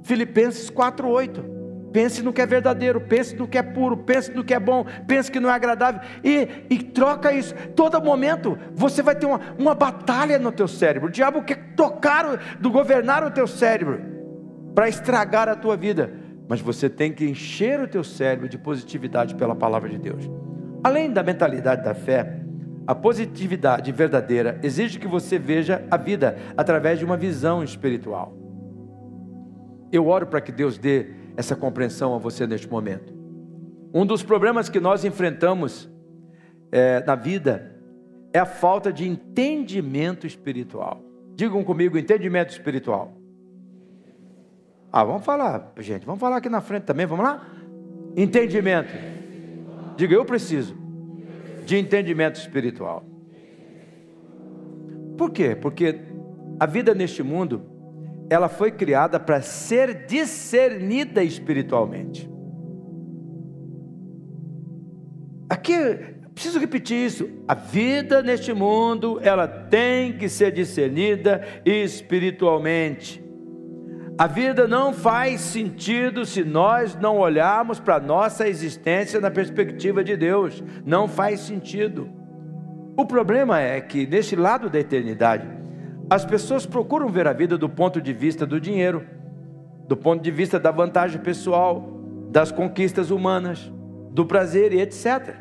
Filipenses 0.04 0.70
4:8. 0.70 1.55
Pense 1.96 2.22
no 2.22 2.30
que 2.30 2.42
é 2.42 2.46
verdadeiro, 2.46 3.00
pense 3.00 3.34
no 3.34 3.48
que 3.48 3.56
é 3.56 3.62
puro, 3.62 3.96
pense 3.96 4.30
no 4.30 4.44
que 4.44 4.52
é 4.52 4.60
bom, 4.60 4.84
pense 5.06 5.32
que 5.32 5.40
não 5.40 5.48
é 5.48 5.54
agradável 5.54 6.02
e, 6.22 6.46
e 6.68 6.78
troca 6.82 7.32
isso. 7.32 7.54
Todo 7.74 7.98
momento 8.02 8.58
você 8.74 9.00
vai 9.02 9.14
ter 9.14 9.24
uma, 9.24 9.40
uma 9.58 9.74
batalha 9.74 10.38
no 10.38 10.52
teu 10.52 10.68
cérebro. 10.68 11.08
O 11.08 11.10
diabo 11.10 11.42
quer 11.42 11.72
tocar, 11.74 12.58
do 12.60 12.70
governar 12.70 13.24
o 13.24 13.30
teu 13.30 13.46
cérebro 13.46 14.02
para 14.74 14.90
estragar 14.90 15.48
a 15.48 15.56
tua 15.56 15.74
vida. 15.74 16.12
Mas 16.46 16.60
você 16.60 16.90
tem 16.90 17.10
que 17.10 17.24
encher 17.24 17.80
o 17.80 17.88
teu 17.88 18.04
cérebro 18.04 18.46
de 18.46 18.58
positividade 18.58 19.34
pela 19.34 19.56
palavra 19.56 19.88
de 19.88 19.96
Deus. 19.96 20.30
Além 20.84 21.10
da 21.10 21.22
mentalidade 21.22 21.82
da 21.82 21.94
fé, 21.94 22.42
a 22.86 22.94
positividade 22.94 23.90
verdadeira 23.90 24.60
exige 24.62 24.98
que 24.98 25.08
você 25.08 25.38
veja 25.38 25.82
a 25.90 25.96
vida 25.96 26.36
através 26.58 26.98
de 26.98 27.06
uma 27.06 27.16
visão 27.16 27.64
espiritual. 27.64 28.36
Eu 29.90 30.08
oro 30.08 30.26
para 30.26 30.42
que 30.42 30.52
Deus 30.52 30.76
dê 30.76 31.24
essa 31.36 31.54
compreensão 31.54 32.14
a 32.14 32.18
você 32.18 32.46
neste 32.46 32.68
momento. 32.68 33.12
Um 33.92 34.04
dos 34.04 34.22
problemas 34.22 34.68
que 34.68 34.80
nós 34.80 35.04
enfrentamos 35.04 35.88
é, 36.72 37.04
na 37.04 37.14
vida 37.14 37.76
é 38.32 38.38
a 38.38 38.46
falta 38.46 38.92
de 38.92 39.06
entendimento 39.06 40.26
espiritual. 40.26 41.02
Digam 41.34 41.62
comigo, 41.62 41.98
entendimento 41.98 42.50
espiritual. 42.50 43.16
Ah, 44.92 45.04
vamos 45.04 45.24
falar, 45.24 45.72
gente, 45.78 46.06
vamos 46.06 46.20
falar 46.20 46.38
aqui 46.38 46.48
na 46.48 46.60
frente 46.60 46.84
também, 46.84 47.06
vamos 47.06 47.24
lá? 47.24 47.46
Entendimento. 48.16 48.92
Diga, 49.96 50.14
eu 50.14 50.24
preciso 50.24 50.76
de 51.64 51.76
entendimento 51.76 52.36
espiritual. 52.36 53.04
Por 55.18 55.30
quê? 55.30 55.54
Porque 55.54 56.00
a 56.60 56.66
vida 56.66 56.94
neste 56.94 57.22
mundo 57.22 57.75
ela 58.28 58.48
foi 58.48 58.70
criada 58.70 59.20
para 59.20 59.40
ser 59.40 60.06
discernida 60.06 61.22
espiritualmente. 61.22 62.28
Aqui, 65.48 65.76
preciso 66.34 66.58
repetir 66.58 67.06
isso. 67.06 67.28
A 67.46 67.54
vida 67.54 68.22
neste 68.22 68.52
mundo, 68.52 69.20
ela 69.22 69.46
tem 69.46 70.12
que 70.18 70.28
ser 70.28 70.50
discernida 70.50 71.42
espiritualmente. 71.64 73.24
A 74.18 74.26
vida 74.26 74.66
não 74.66 74.92
faz 74.92 75.42
sentido 75.42 76.24
se 76.24 76.42
nós 76.42 76.96
não 76.96 77.18
olharmos 77.18 77.78
para 77.78 77.96
a 77.96 78.00
nossa 78.00 78.48
existência 78.48 79.20
na 79.20 79.30
perspectiva 79.30 80.02
de 80.02 80.16
Deus. 80.16 80.64
Não 80.84 81.06
faz 81.06 81.40
sentido. 81.40 82.08
O 82.96 83.04
problema 83.04 83.60
é 83.60 83.78
que, 83.78 84.06
neste 84.06 84.34
lado 84.34 84.70
da 84.70 84.80
eternidade, 84.80 85.46
as 86.08 86.24
pessoas 86.24 86.64
procuram 86.64 87.08
ver 87.08 87.26
a 87.26 87.32
vida 87.32 87.58
do 87.58 87.68
ponto 87.68 88.00
de 88.00 88.12
vista 88.12 88.46
do 88.46 88.60
dinheiro, 88.60 89.04
do 89.88 89.96
ponto 89.96 90.22
de 90.22 90.30
vista 90.30 90.58
da 90.58 90.70
vantagem 90.70 91.20
pessoal, 91.20 92.00
das 92.30 92.52
conquistas 92.52 93.10
humanas, 93.10 93.72
do 94.10 94.24
prazer 94.24 94.72
e 94.72 94.80
etc. 94.80 95.36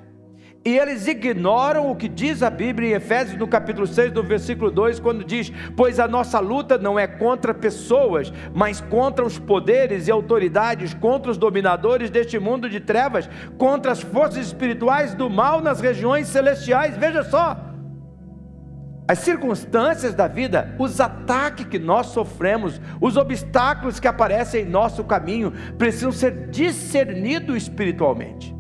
E 0.66 0.76
eles 0.80 1.06
ignoram 1.06 1.92
o 1.92 1.96
que 1.96 2.08
diz 2.08 2.42
a 2.42 2.50
Bíblia 2.50 2.90
em 2.90 2.94
Efésios, 2.94 3.38
no 3.38 3.48
capítulo 3.48 3.86
6, 3.86 4.12
no 4.12 4.24
versículo 4.24 4.72
2, 4.72 5.00
quando 5.00 5.24
diz: 5.24 5.52
Pois 5.78 6.00
a 6.00 6.08
nossa 6.08 6.40
luta 6.40 6.76
não 6.76 6.98
é 6.98 7.06
contra 7.06 7.54
pessoas, 7.54 8.34
mas 8.52 8.82
contra 8.82 9.24
os 9.24 9.38
poderes 9.38 10.08
e 10.08 10.12
autoridades, 10.12 10.96
contra 10.96 11.30
os 11.30 11.38
dominadores 11.38 12.10
deste 12.10 12.40
mundo 12.40 12.68
de 12.68 12.80
trevas, 12.80 13.30
contra 13.60 13.92
as 13.92 14.02
forças 14.02 14.48
espirituais 14.48 15.14
do 15.14 15.30
mal 15.30 15.62
nas 15.62 15.80
regiões 15.80 16.28
celestiais. 16.30 16.98
Veja 16.98 17.24
só, 17.24 17.56
as 19.08 19.20
circunstâncias 19.20 20.16
da 20.16 20.28
vida, 20.28 20.76
os 20.80 21.00
ataques 21.00 21.66
que 21.68 21.78
nós 21.78 22.08
sofremos, 22.08 22.82
os 23.00 23.18
obstáculos 23.18 24.00
que 24.00 24.08
aparecem 24.08 24.64
em 24.64 24.70
nosso 24.70 25.04
caminho, 25.04 25.54
precisam 25.78 26.12
ser 26.12 26.50
discernidos 26.50 27.56
espiritualmente. 27.56 28.56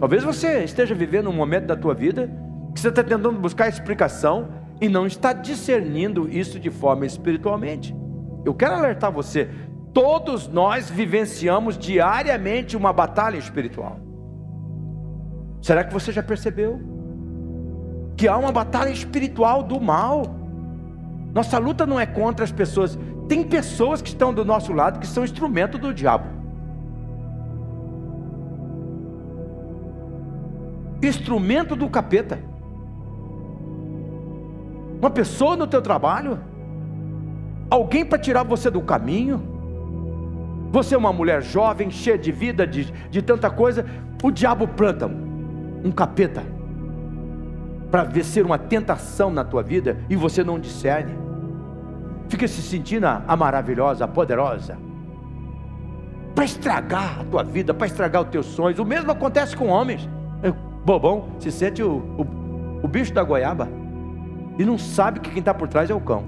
Talvez 0.00 0.24
você 0.24 0.64
esteja 0.64 0.94
vivendo 0.94 1.30
um 1.30 1.32
momento 1.32 1.66
da 1.66 1.76
tua 1.76 1.94
vida 1.94 2.28
que 2.74 2.80
você 2.80 2.88
está 2.88 3.04
tentando 3.04 3.32
buscar 3.32 3.68
explicação 3.68 4.48
e 4.80 4.88
não 4.88 5.06
está 5.06 5.32
discernindo 5.32 6.28
isso 6.28 6.58
de 6.58 6.70
forma 6.70 7.06
espiritualmente. 7.06 7.94
Eu 8.44 8.54
quero 8.54 8.74
alertar 8.74 9.12
você: 9.12 9.48
todos 9.92 10.48
nós 10.48 10.90
vivenciamos 10.90 11.78
diariamente 11.78 12.76
uma 12.76 12.92
batalha 12.92 13.36
espiritual. 13.36 14.00
Será 15.60 15.84
que 15.84 15.92
você 15.92 16.10
já 16.10 16.22
percebeu? 16.22 16.89
Que 18.20 18.28
há 18.28 18.36
uma 18.36 18.52
batalha 18.52 18.90
espiritual 18.90 19.62
do 19.62 19.80
mal. 19.80 20.24
Nossa 21.32 21.56
luta 21.56 21.86
não 21.86 21.98
é 21.98 22.04
contra 22.04 22.44
as 22.44 22.52
pessoas. 22.52 22.98
Tem 23.26 23.42
pessoas 23.42 24.02
que 24.02 24.10
estão 24.10 24.34
do 24.34 24.44
nosso 24.44 24.74
lado 24.74 25.00
que 25.00 25.06
são 25.06 25.24
instrumento 25.24 25.78
do 25.78 25.94
diabo. 25.94 26.26
Instrumento 31.02 31.74
do 31.74 31.88
capeta. 31.88 32.38
Uma 35.00 35.08
pessoa 35.08 35.56
no 35.56 35.66
teu 35.66 35.80
trabalho, 35.80 36.38
alguém 37.70 38.04
para 38.04 38.18
tirar 38.18 38.42
você 38.42 38.70
do 38.70 38.82
caminho. 38.82 39.42
Você 40.70 40.94
é 40.94 40.98
uma 40.98 41.10
mulher 41.10 41.40
jovem, 41.40 41.90
cheia 41.90 42.18
de 42.18 42.30
vida, 42.30 42.66
de, 42.66 42.84
de 42.84 43.22
tanta 43.22 43.48
coisa. 43.48 43.86
O 44.22 44.30
diabo 44.30 44.68
planta 44.68 45.10
um 45.82 45.90
capeta 45.90 46.59
para 47.90 48.22
ser 48.22 48.46
uma 48.46 48.58
tentação 48.58 49.30
na 49.30 49.44
tua 49.44 49.62
vida 49.62 49.98
e 50.08 50.14
você 50.14 50.44
não 50.44 50.58
discerne. 50.58 51.18
Fica 52.28 52.46
se 52.46 52.62
sentindo 52.62 53.06
a 53.06 53.36
maravilhosa, 53.36 54.04
a 54.04 54.08
poderosa. 54.08 54.78
Para 56.34 56.44
estragar 56.44 57.20
a 57.20 57.24
tua 57.24 57.42
vida, 57.42 57.74
para 57.74 57.88
estragar 57.88 58.22
os 58.22 58.28
teus 58.28 58.46
sonhos. 58.46 58.78
O 58.78 58.84
mesmo 58.84 59.10
acontece 59.10 59.56
com 59.56 59.66
homens. 59.66 60.08
O 60.44 60.84
bobão 60.84 61.30
se 61.40 61.50
sente 61.50 61.82
o, 61.82 61.96
o, 62.16 62.84
o 62.84 62.88
bicho 62.88 63.12
da 63.12 63.24
goiaba 63.24 63.68
e 64.56 64.64
não 64.64 64.78
sabe 64.78 65.20
que 65.20 65.30
quem 65.30 65.40
está 65.40 65.52
por 65.52 65.66
trás 65.66 65.90
é 65.90 65.94
o 65.94 66.00
cão. 66.00 66.24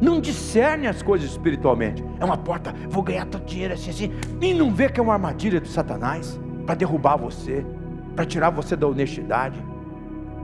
Não 0.00 0.20
discerne 0.20 0.86
as 0.86 1.02
coisas 1.02 1.30
espiritualmente. 1.30 2.04
É 2.18 2.24
uma 2.24 2.36
porta, 2.36 2.74
vou 2.88 3.02
ganhar 3.02 3.26
teu 3.26 3.40
dinheiro 3.40 3.74
assim, 3.74 3.90
assim. 3.90 4.12
E 4.40 4.54
não 4.54 4.70
vê 4.70 4.88
que 4.88 4.98
é 4.98 5.02
uma 5.02 5.14
armadilha 5.14 5.60
do 5.60 5.68
Satanás 5.68 6.40
para 6.64 6.74
derrubar 6.74 7.16
você 7.16 7.64
para 8.16 8.24
tirar 8.24 8.48
você 8.48 8.74
da 8.74 8.88
honestidade, 8.88 9.62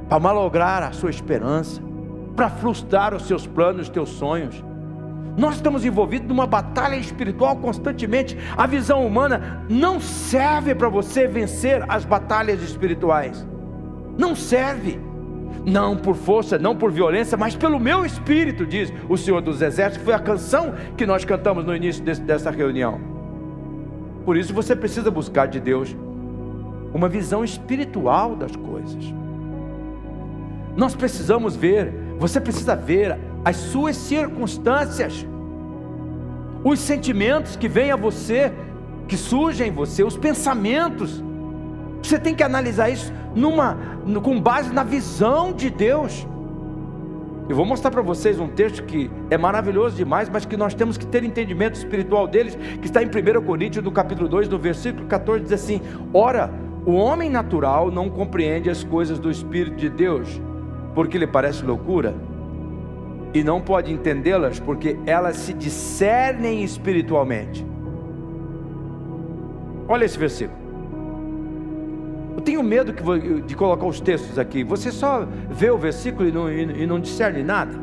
para 0.08 0.20
malograr 0.20 0.82
a 0.82 0.92
sua 0.92 1.08
esperança, 1.08 1.80
para 2.36 2.50
frustrar 2.50 3.14
os 3.14 3.26
seus 3.26 3.46
planos, 3.46 3.82
os 3.82 3.88
teus 3.88 4.10
sonhos. 4.10 4.62
Nós 5.36 5.54
estamos 5.54 5.82
envolvidos 5.84 6.28
numa 6.28 6.46
batalha 6.46 6.96
espiritual 6.96 7.56
constantemente. 7.56 8.36
A 8.54 8.66
visão 8.66 9.06
humana 9.06 9.64
não 9.68 9.98
serve 9.98 10.74
para 10.74 10.90
você 10.90 11.26
vencer 11.26 11.82
as 11.88 12.04
batalhas 12.04 12.62
espirituais. 12.62 13.46
Não 14.18 14.36
serve. 14.36 15.00
Não 15.64 15.96
por 15.96 16.16
força, 16.16 16.58
não 16.58 16.76
por 16.76 16.90
violência, 16.90 17.38
mas 17.38 17.54
pelo 17.54 17.78
meu 17.78 18.04
espírito, 18.04 18.66
diz 18.66 18.92
o 19.08 19.16
Senhor 19.16 19.40
dos 19.40 19.62
Exércitos. 19.62 20.04
Foi 20.04 20.12
a 20.12 20.18
canção 20.18 20.74
que 20.96 21.06
nós 21.06 21.24
cantamos 21.24 21.64
no 21.64 21.74
início 21.74 22.02
desse, 22.02 22.20
dessa 22.20 22.50
reunião. 22.50 23.00
Por 24.24 24.36
isso 24.36 24.52
você 24.52 24.74
precisa 24.76 25.10
buscar 25.10 25.46
de 25.46 25.60
Deus 25.60 25.96
uma 26.94 27.08
visão 27.08 27.44
espiritual 27.44 28.36
das 28.36 28.54
coisas. 28.54 29.12
Nós 30.76 30.94
precisamos 30.94 31.54
ver, 31.54 31.92
você 32.18 32.40
precisa 32.40 32.74
ver 32.74 33.18
as 33.44 33.56
suas 33.56 33.96
circunstâncias, 33.96 35.26
os 36.64 36.78
sentimentos 36.78 37.56
que 37.56 37.68
vêm 37.68 37.90
a 37.90 37.96
você, 37.96 38.52
que 39.08 39.16
surgem 39.16 39.68
em 39.68 39.72
você, 39.72 40.02
os 40.02 40.16
pensamentos. 40.16 41.22
Você 42.02 42.18
tem 42.18 42.34
que 42.34 42.42
analisar 42.42 42.88
isso 42.88 43.12
numa, 43.34 43.76
com 44.22 44.40
base 44.40 44.72
na 44.72 44.82
visão 44.82 45.52
de 45.52 45.70
Deus. 45.70 46.26
Eu 47.48 47.56
vou 47.56 47.66
mostrar 47.66 47.90
para 47.90 48.02
vocês 48.02 48.38
um 48.38 48.48
texto 48.48 48.84
que 48.84 49.10
é 49.28 49.36
maravilhoso 49.36 49.96
demais, 49.96 50.28
mas 50.28 50.46
que 50.46 50.56
nós 50.56 50.72
temos 50.74 50.96
que 50.96 51.04
ter 51.04 51.24
entendimento 51.24 51.74
espiritual 51.74 52.26
deles, 52.26 52.56
que 52.80 52.86
está 52.86 53.02
em 53.02 53.06
1 53.06 53.42
Coríntios, 53.44 53.84
no 53.84 53.90
capítulo 53.90 54.28
2, 54.28 54.48
no 54.48 54.58
versículo 54.58 55.06
14, 55.06 55.42
diz 55.42 55.52
assim: 55.52 55.80
Ora, 56.14 56.50
o 56.84 56.92
homem 56.92 57.30
natural 57.30 57.90
não 57.90 58.08
compreende 58.08 58.68
as 58.68 58.82
coisas 58.82 59.18
do 59.18 59.30
Espírito 59.30 59.76
de 59.76 59.88
Deus, 59.88 60.40
porque 60.94 61.16
lhe 61.16 61.26
parece 61.26 61.64
loucura, 61.64 62.14
e 63.34 63.42
não 63.42 63.60
pode 63.60 63.92
entendê-las, 63.92 64.60
porque 64.60 64.98
elas 65.06 65.36
se 65.36 65.54
discernem 65.54 66.62
espiritualmente. 66.62 67.64
Olha 69.88 70.04
esse 70.04 70.18
versículo. 70.18 70.60
Eu 72.36 72.42
tenho 72.42 72.62
medo 72.62 72.92
de 73.42 73.54
colocar 73.54 73.86
os 73.86 74.00
textos 74.00 74.38
aqui. 74.38 74.64
Você 74.64 74.90
só 74.90 75.26
vê 75.50 75.70
o 75.70 75.78
versículo 75.78 76.28
e 76.28 76.32
não, 76.32 76.50
e 76.50 76.86
não 76.86 77.00
discerne 77.00 77.42
nada. 77.42 77.78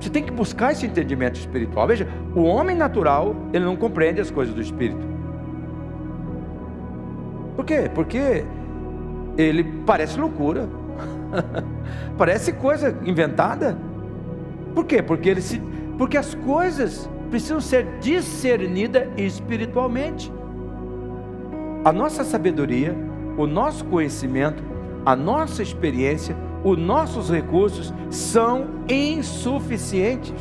Você 0.00 0.10
tem 0.10 0.22
que 0.22 0.32
buscar 0.32 0.72
esse 0.72 0.84
entendimento 0.84 1.36
espiritual. 1.36 1.86
Veja, 1.86 2.06
o 2.34 2.42
homem 2.42 2.76
natural, 2.76 3.34
ele 3.52 3.64
não 3.64 3.76
compreende 3.76 4.20
as 4.20 4.30
coisas 4.30 4.54
do 4.54 4.60
Espírito. 4.60 5.15
Quê? 7.66 7.90
Porque 7.92 8.44
ele 9.36 9.64
parece 9.84 10.18
loucura. 10.18 10.68
parece 12.16 12.52
coisa 12.52 12.96
inventada. 13.04 13.76
Por 14.74 14.84
quê? 14.84 15.02
Porque, 15.02 15.28
ele 15.28 15.40
se, 15.40 15.60
porque 15.98 16.16
as 16.16 16.34
coisas 16.34 17.10
precisam 17.28 17.60
ser 17.60 17.86
discernidas 18.00 19.08
espiritualmente. 19.16 20.32
A 21.84 21.92
nossa 21.92 22.24
sabedoria, 22.24 22.96
o 23.36 23.46
nosso 23.46 23.84
conhecimento, 23.84 24.62
a 25.04 25.16
nossa 25.16 25.62
experiência, 25.62 26.36
os 26.64 26.78
nossos 26.78 27.30
recursos 27.30 27.92
são 28.10 28.66
insuficientes. 28.88 30.34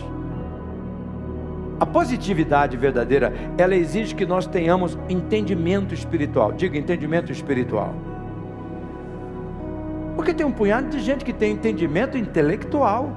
A 1.79 1.85
positividade 1.85 2.77
verdadeira, 2.77 3.33
ela 3.57 3.75
exige 3.75 4.15
que 4.15 4.25
nós 4.25 4.47
tenhamos 4.47 4.97
entendimento 5.09 5.93
espiritual. 5.93 6.53
Diga 6.53 6.77
entendimento 6.77 7.31
espiritual. 7.31 7.93
Porque 10.15 10.33
tem 10.33 10.45
um 10.45 10.51
punhado 10.51 10.89
de 10.89 10.99
gente 10.99 11.25
que 11.25 11.33
tem 11.33 11.51
entendimento 11.51 12.17
intelectual. 12.17 13.11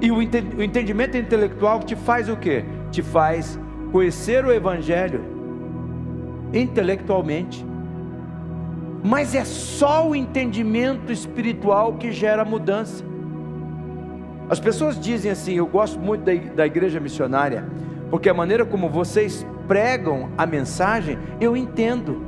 E 0.00 0.10
o 0.10 0.22
entendimento 0.22 1.16
intelectual 1.16 1.80
te 1.80 1.96
faz 1.96 2.28
o 2.28 2.36
quê? 2.36 2.64
Te 2.90 3.02
faz 3.02 3.58
conhecer 3.90 4.44
o 4.44 4.52
Evangelho 4.52 5.24
intelectualmente. 6.52 7.64
Mas 9.02 9.34
é 9.34 9.44
só 9.44 10.08
o 10.08 10.14
entendimento 10.14 11.10
espiritual 11.10 11.94
que 11.94 12.12
gera 12.12 12.44
mudança. 12.44 13.04
As 14.52 14.60
pessoas 14.60 15.00
dizem 15.00 15.30
assim: 15.30 15.54
eu 15.54 15.66
gosto 15.66 15.98
muito 15.98 16.24
da, 16.54 16.66
igreja 16.66 17.00
missionária, 17.00 17.64
porque 18.10 18.28
a 18.28 18.34
maneira 18.34 18.66
como 18.66 18.86
vocês 18.86 19.46
pregam 19.66 20.28
a 20.36 20.44
mensagem, 20.44 21.18
eu 21.40 21.56
entendo. 21.56 22.22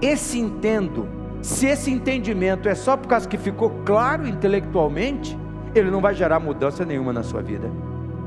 Esse 0.00 0.38
entendo, 0.38 1.06
se 1.42 1.66
esse 1.66 1.90
entendimento 1.90 2.66
é 2.66 2.74
só 2.74 2.96
por 2.96 3.08
causa 3.08 3.28
que 3.28 3.36
ficou 3.36 3.68
claro 3.84 4.26
intelectualmente, 4.26 5.36
ele 5.74 5.90
não 5.90 6.00
vai 6.00 6.14
gerar 6.14 6.40
mudança 6.40 6.82
nenhuma 6.82 7.12
na 7.12 7.22
sua 7.22 7.42
vida. 7.42 7.70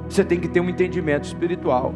Você 0.08 0.24
tem 0.24 0.40
que 0.40 0.48
ter 0.48 0.60
um 0.60 0.70
entendimento 0.70 1.24
espiritual, 1.24 1.92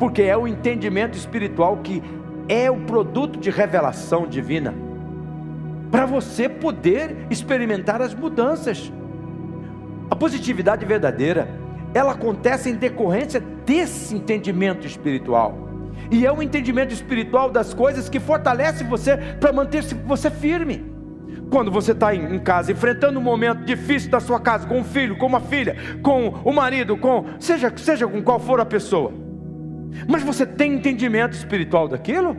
porque 0.00 0.22
é 0.22 0.36
o 0.36 0.48
entendimento 0.48 1.16
espiritual 1.16 1.76
que 1.84 2.02
é 2.48 2.68
o 2.68 2.78
produto 2.78 3.38
de 3.38 3.48
revelação 3.48 4.26
divina, 4.26 4.74
para 5.88 6.04
você 6.04 6.48
poder 6.48 7.28
experimentar 7.30 8.02
as 8.02 8.12
mudanças. 8.12 8.92
Positividade 10.22 10.86
verdadeira, 10.86 11.48
ela 11.92 12.12
acontece 12.12 12.70
em 12.70 12.76
decorrência 12.76 13.40
desse 13.66 14.14
entendimento 14.14 14.86
espiritual. 14.86 15.68
E 16.12 16.24
é 16.24 16.32
um 16.32 16.40
entendimento 16.40 16.94
espiritual 16.94 17.50
das 17.50 17.74
coisas 17.74 18.08
que 18.08 18.20
fortalece 18.20 18.84
você 18.84 19.16
para 19.16 19.52
manter-se 19.52 19.96
você 19.96 20.30
firme. 20.30 20.86
Quando 21.50 21.72
você 21.72 21.90
está 21.90 22.14
em 22.14 22.38
casa, 22.38 22.70
enfrentando 22.70 23.18
um 23.18 23.22
momento 23.22 23.64
difícil 23.64 24.12
da 24.12 24.20
sua 24.20 24.38
casa, 24.38 24.64
com 24.64 24.78
um 24.78 24.84
filho, 24.84 25.18
com 25.18 25.26
uma 25.26 25.40
filha, 25.40 25.76
com 26.04 26.28
o 26.28 26.52
marido, 26.52 26.96
com 26.96 27.24
seja, 27.40 27.72
seja 27.76 28.06
com 28.06 28.22
qual 28.22 28.38
for 28.38 28.60
a 28.60 28.64
pessoa, 28.64 29.12
mas 30.06 30.22
você 30.22 30.46
tem 30.46 30.74
entendimento 30.74 31.32
espiritual 31.32 31.88
daquilo? 31.88 32.36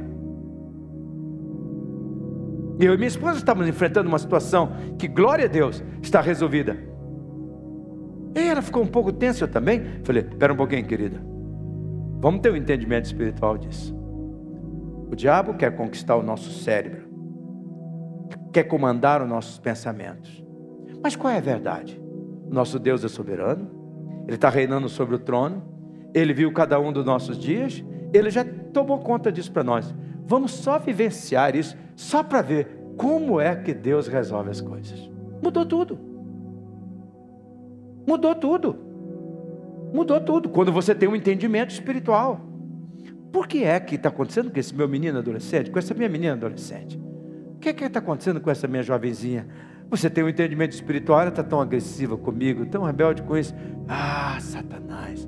Eu 2.79 2.93
e 2.93 2.95
minha 2.95 3.09
esposa 3.09 3.39
estávamos 3.39 3.67
enfrentando 3.67 4.07
uma 4.07 4.19
situação 4.19 4.71
que, 4.97 5.05
glória 5.05 5.43
a 5.43 5.49
Deus, 5.49 5.83
está 6.01 6.21
resolvida. 6.21 6.92
E 8.35 8.39
ela 8.39 8.61
ficou 8.61 8.83
um 8.83 8.87
pouco 8.87 9.11
tensa, 9.11 9.43
eu 9.43 9.47
também. 9.47 9.81
Falei: 10.03 10.23
espera 10.23 10.53
um 10.53 10.57
pouquinho, 10.57 10.85
querida. 10.85 11.21
Vamos 12.19 12.41
ter 12.41 12.51
um 12.51 12.55
entendimento 12.55 13.05
espiritual 13.05 13.57
disso. 13.57 13.95
O 15.11 15.15
diabo 15.15 15.53
quer 15.55 15.75
conquistar 15.75 16.15
o 16.15 16.23
nosso 16.23 16.49
cérebro, 16.51 17.07
quer 18.51 18.63
comandar 18.63 19.21
os 19.21 19.29
nossos 19.29 19.59
pensamentos. 19.59 20.43
Mas 21.03 21.15
qual 21.15 21.33
é 21.33 21.37
a 21.37 21.41
verdade? 21.41 22.01
Nosso 22.49 22.79
Deus 22.79 23.03
é 23.03 23.07
soberano, 23.07 23.69
Ele 24.25 24.35
está 24.35 24.49
reinando 24.49 24.87
sobre 24.89 25.15
o 25.15 25.19
trono, 25.19 25.73
ele 26.13 26.33
viu 26.33 26.51
cada 26.53 26.79
um 26.79 26.93
dos 26.93 27.03
nossos 27.03 27.37
dias, 27.37 27.83
Ele 28.13 28.29
já 28.29 28.45
tomou 28.45 28.99
conta 28.99 29.31
disso 29.31 29.51
para 29.51 29.63
nós. 29.63 29.93
Vamos 30.25 30.51
só 30.51 30.77
vivenciar 30.77 31.55
isso, 31.55 31.75
só 31.95 32.23
para 32.23 32.41
ver 32.41 32.67
como 32.95 33.41
é 33.41 33.55
que 33.55 33.73
Deus 33.73 34.07
resolve 34.07 34.51
as 34.51 34.61
coisas. 34.61 35.09
Mudou 35.41 35.65
tudo. 35.65 36.12
Mudou 38.07 38.35
tudo. 38.35 38.75
Mudou 39.93 40.19
tudo. 40.19 40.49
Quando 40.49 40.71
você 40.71 40.93
tem 40.93 41.07
um 41.07 41.15
entendimento 41.15 41.71
espiritual. 41.71 42.41
Por 43.31 43.47
que 43.47 43.63
é 43.63 43.79
que 43.79 43.95
está 43.95 44.09
acontecendo 44.09 44.51
com 44.51 44.59
esse 44.59 44.75
meu 44.75 44.87
menino 44.87 45.17
adolescente, 45.17 45.71
com 45.71 45.79
essa 45.79 45.93
minha 45.93 46.09
menina 46.09 46.33
adolescente? 46.33 46.99
O 47.55 47.59
que 47.59 47.69
é 47.69 47.73
que 47.73 47.83
está 47.83 47.99
acontecendo 47.99 48.39
com 48.39 48.51
essa 48.51 48.67
minha 48.67 48.83
jovenzinha? 48.83 49.47
Você 49.89 50.09
tem 50.09 50.23
um 50.23 50.29
entendimento 50.29 50.73
espiritual, 50.73 51.21
ela 51.21 51.29
está 51.29 51.43
tão 51.43 51.59
agressiva 51.59 52.17
comigo, 52.17 52.65
tão 52.65 52.83
rebelde 52.83 53.23
com 53.23 53.37
isso. 53.37 53.53
Ah, 53.87 54.37
Satanás. 54.39 55.27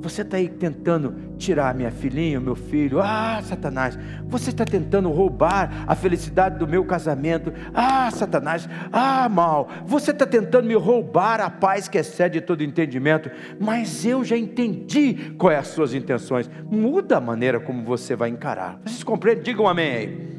Você 0.00 0.22
está 0.22 0.36
aí 0.36 0.48
tentando 0.48 1.14
tirar 1.36 1.74
minha 1.74 1.90
filhinha, 1.90 2.38
meu 2.38 2.54
filho. 2.54 3.00
Ah, 3.00 3.40
Satanás. 3.42 3.98
Você 4.28 4.50
está 4.50 4.64
tentando 4.64 5.10
roubar 5.10 5.84
a 5.86 5.94
felicidade 5.94 6.58
do 6.58 6.66
meu 6.66 6.84
casamento. 6.84 7.52
Ah, 7.74 8.10
Satanás. 8.10 8.68
Ah, 8.92 9.28
mal. 9.28 9.68
Você 9.84 10.10
está 10.10 10.26
tentando 10.26 10.66
me 10.66 10.74
roubar 10.74 11.40
a 11.40 11.50
paz 11.50 11.88
que 11.88 11.98
excede 11.98 12.40
todo 12.40 12.62
entendimento. 12.62 13.30
Mas 13.58 14.04
eu 14.04 14.24
já 14.24 14.36
entendi 14.36 15.34
quais 15.38 15.58
as 15.58 15.68
suas 15.68 15.94
intenções. 15.94 16.50
Muda 16.70 17.16
a 17.16 17.20
maneira 17.20 17.58
como 17.58 17.84
você 17.84 18.14
vai 18.14 18.28
encarar. 18.28 18.80
Vocês 18.84 19.02
compreendem? 19.02 19.42
Digam 19.42 19.66
amém 19.66 19.90
aí. 19.90 20.36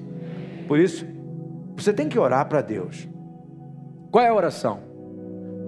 Por 0.68 0.80
isso, 0.80 1.06
você 1.76 1.94
tem 1.94 2.08
que 2.10 2.20
orar 2.20 2.46
para 2.48 2.62
Deus. 2.62 3.08
Qual 4.12 4.24
é 4.24 4.30
a 4.30 4.34
oração? 4.34 4.87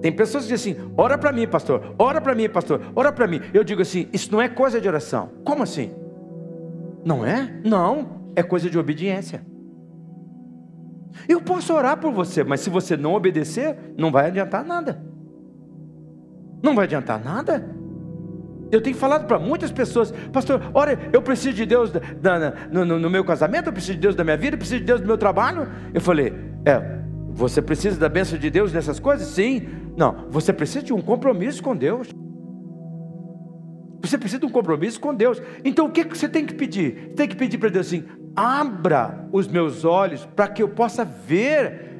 Tem 0.00 0.10
pessoas 0.10 0.44
que 0.44 0.52
dizem 0.52 0.74
assim: 0.74 0.92
ora 0.96 1.18
para 1.18 1.32
mim, 1.32 1.46
pastor, 1.46 1.94
ora 1.98 2.20
para 2.20 2.34
mim, 2.34 2.48
pastor, 2.48 2.80
ora 2.94 3.12
para 3.12 3.26
mim. 3.26 3.40
Eu 3.52 3.62
digo 3.62 3.82
assim: 3.82 4.08
isso 4.12 4.32
não 4.32 4.40
é 4.40 4.48
coisa 4.48 4.80
de 4.80 4.88
oração. 4.88 5.30
Como 5.44 5.62
assim? 5.62 5.92
Não 7.04 7.24
é? 7.24 7.60
Não, 7.64 8.22
é 8.34 8.42
coisa 8.42 8.68
de 8.68 8.78
obediência. 8.78 9.44
Eu 11.28 11.40
posso 11.40 11.74
orar 11.74 11.96
por 11.98 12.12
você, 12.12 12.44
mas 12.44 12.60
se 12.60 12.70
você 12.70 12.96
não 12.96 13.14
obedecer, 13.14 13.76
não 13.96 14.10
vai 14.10 14.26
adiantar 14.26 14.64
nada. 14.64 15.02
Não 16.62 16.74
vai 16.74 16.84
adiantar 16.84 17.22
nada. 17.22 17.80
Eu 18.70 18.80
tenho 18.80 18.94
falado 18.94 19.26
para 19.26 19.38
muitas 19.38 19.72
pessoas, 19.72 20.12
pastor, 20.32 20.62
olha, 20.72 20.96
eu 21.12 21.20
preciso 21.20 21.54
de 21.54 21.66
Deus 21.66 21.90
da, 21.90 22.54
no, 22.70 22.84
no, 22.84 23.10
meu 23.10 23.24
casamento, 23.24 23.68
eu 23.68 23.72
preciso 23.72 23.94
de 23.94 24.00
Deus 24.00 24.14
da 24.14 24.22
minha 24.22 24.36
vida, 24.36 24.54
eu 24.54 24.58
preciso 24.58 24.78
de 24.78 24.86
Deus 24.86 25.00
do 25.00 25.06
meu 25.06 25.18
trabalho. 25.18 25.68
Eu 25.92 26.00
falei, 26.00 26.32
é, 26.64 27.00
você 27.30 27.60
precisa 27.60 27.98
da 27.98 28.08
bênção 28.08 28.38
de 28.38 28.48
Deus 28.48 28.72
nessas 28.72 29.00
coisas? 29.00 29.26
Sim, 29.26 29.68
não, 29.96 30.26
você 30.30 30.52
precisa 30.52 30.82
de 30.84 30.92
um 30.92 31.00
compromisso 31.00 31.62
com 31.62 31.76
Deus. 31.76 32.08
Você 34.02 34.16
precisa 34.16 34.40
de 34.40 34.46
um 34.46 34.50
compromisso 34.50 34.98
com 35.00 35.14
Deus. 35.14 35.40
Então 35.64 35.86
o 35.86 35.90
que 35.90 36.04
você 36.04 36.28
tem 36.28 36.46
que 36.46 36.54
pedir? 36.54 37.12
Tem 37.14 37.28
que 37.28 37.36
pedir 37.36 37.58
para 37.58 37.68
Deus 37.68 37.86
assim: 37.86 38.04
abra 38.34 39.28
os 39.32 39.46
meus 39.46 39.84
olhos 39.84 40.24
para 40.24 40.48
que 40.48 40.62
eu 40.62 40.68
possa 40.68 41.04
ver 41.04 41.90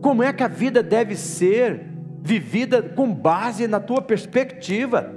como 0.00 0.22
é 0.22 0.32
que 0.32 0.42
a 0.42 0.48
vida 0.48 0.82
deve 0.82 1.14
ser 1.14 1.86
vivida 2.22 2.82
com 2.82 3.12
base 3.12 3.66
na 3.68 3.80
tua 3.80 4.00
perspectiva. 4.00 5.12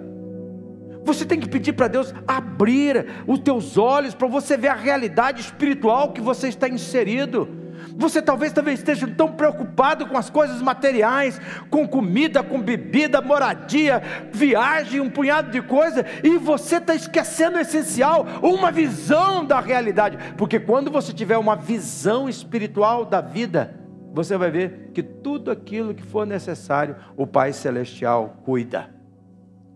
Você 1.04 1.24
tem 1.24 1.40
que 1.40 1.48
pedir 1.48 1.74
para 1.74 1.88
Deus 1.88 2.14
abrir 2.28 3.06
os 3.28 3.40
teus 3.40 3.78
olhos 3.78 4.16
para 4.16 4.28
você 4.28 4.58
ver 4.58 4.70
a 4.70 4.76
realidade 4.76 5.42
espiritual 5.42 6.12
que 6.12 6.20
você 6.20 6.48
está 6.48 6.68
inserido. 6.68 7.48
Você 7.98 8.22
talvez 8.22 8.52
também 8.52 8.74
esteja 8.74 9.08
tão 9.08 9.32
preocupado 9.32 10.06
com 10.06 10.18
as 10.18 10.30
coisas 10.30 10.62
materiais, 10.62 11.40
com 11.70 11.88
comida, 11.88 12.44
com 12.44 12.62
bebida, 12.62 13.22
moradia, 13.22 14.02
viagem, 14.32 15.00
um 15.00 15.10
punhado 15.10 15.50
de 15.52 15.62
coisas, 15.62 16.06
e 16.24 16.38
você 16.38 16.78
está 16.78 16.94
esquecendo 16.94 17.58
o 17.58 17.62
essencial, 17.62 18.26
uma 18.42 18.72
visão 18.72 19.46
da 19.46 19.60
realidade. 19.60 20.18
Porque 20.38 20.60
quando 20.60 20.92
você 20.92 21.14
tiver 21.14 21.38
uma 21.38 21.56
visão 21.56 22.28
espiritual 22.28 23.06
da 23.06 23.22
vida, 23.22 23.80
você 24.14 24.38
vai 24.38 24.52
ver 24.52 24.92
que 24.94 25.04
tudo 25.04 25.52
aquilo 25.52 25.94
que 25.94 26.04
for 26.04 26.26
necessário, 26.26 26.96
o 27.18 27.26
Pai 27.26 27.54
Celestial 27.54 28.42
cuida. 28.46 28.90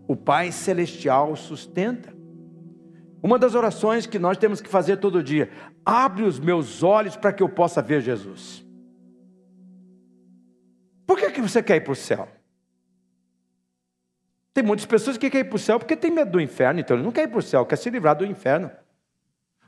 O 0.06 0.16
Pai 0.16 0.50
Celestial 0.50 1.36
sustenta. 1.36 2.19
Uma 3.22 3.38
das 3.38 3.54
orações 3.54 4.06
que 4.06 4.18
nós 4.18 4.38
temos 4.38 4.60
que 4.60 4.68
fazer 4.68 4.96
todo 4.96 5.22
dia: 5.22 5.50
abre 5.84 6.22
os 6.22 6.38
meus 6.38 6.82
olhos 6.82 7.16
para 7.16 7.32
que 7.32 7.42
eu 7.42 7.48
possa 7.48 7.82
ver 7.82 8.00
Jesus. 8.00 8.64
Por 11.06 11.18
que, 11.18 11.30
que 11.30 11.40
você 11.40 11.62
quer 11.62 11.76
ir 11.76 11.80
para 11.80 11.92
o 11.92 11.96
céu? 11.96 12.28
Tem 14.54 14.64
muitas 14.64 14.86
pessoas 14.86 15.16
que 15.16 15.30
querem 15.30 15.46
ir 15.46 15.48
para 15.48 15.56
o 15.56 15.58
céu 15.58 15.78
porque 15.78 15.96
tem 15.96 16.10
medo 16.10 16.32
do 16.32 16.40
inferno, 16.40 16.80
então 16.80 16.96
ele 16.96 17.04
não 17.04 17.12
quer 17.12 17.24
ir 17.24 17.28
para 17.28 17.38
o 17.38 17.42
céu, 17.42 17.64
quer 17.66 17.76
se 17.76 17.90
livrar 17.90 18.16
do 18.16 18.24
inferno. 18.24 18.70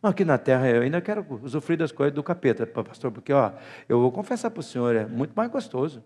Aqui 0.03 0.25
na 0.25 0.37
terra 0.37 0.69
eu 0.69 0.83
ainda 0.83 1.01
quero 1.01 1.25
usufruir 1.43 1.79
das 1.79 1.93
coisas 1.93 2.13
do 2.13 2.23
capeta, 2.23 2.67
pastor, 2.67 3.13
porque 3.13 3.33
ó, 3.33 3.53
eu 3.89 4.01
vou 4.01 4.11
confessar 4.11 4.51
para 4.51 4.61
o 4.61 4.63
senhor, 4.63 4.97
é 4.97 5.07
muito 5.07 5.33
mais 5.35 5.49
gostoso. 5.51 6.03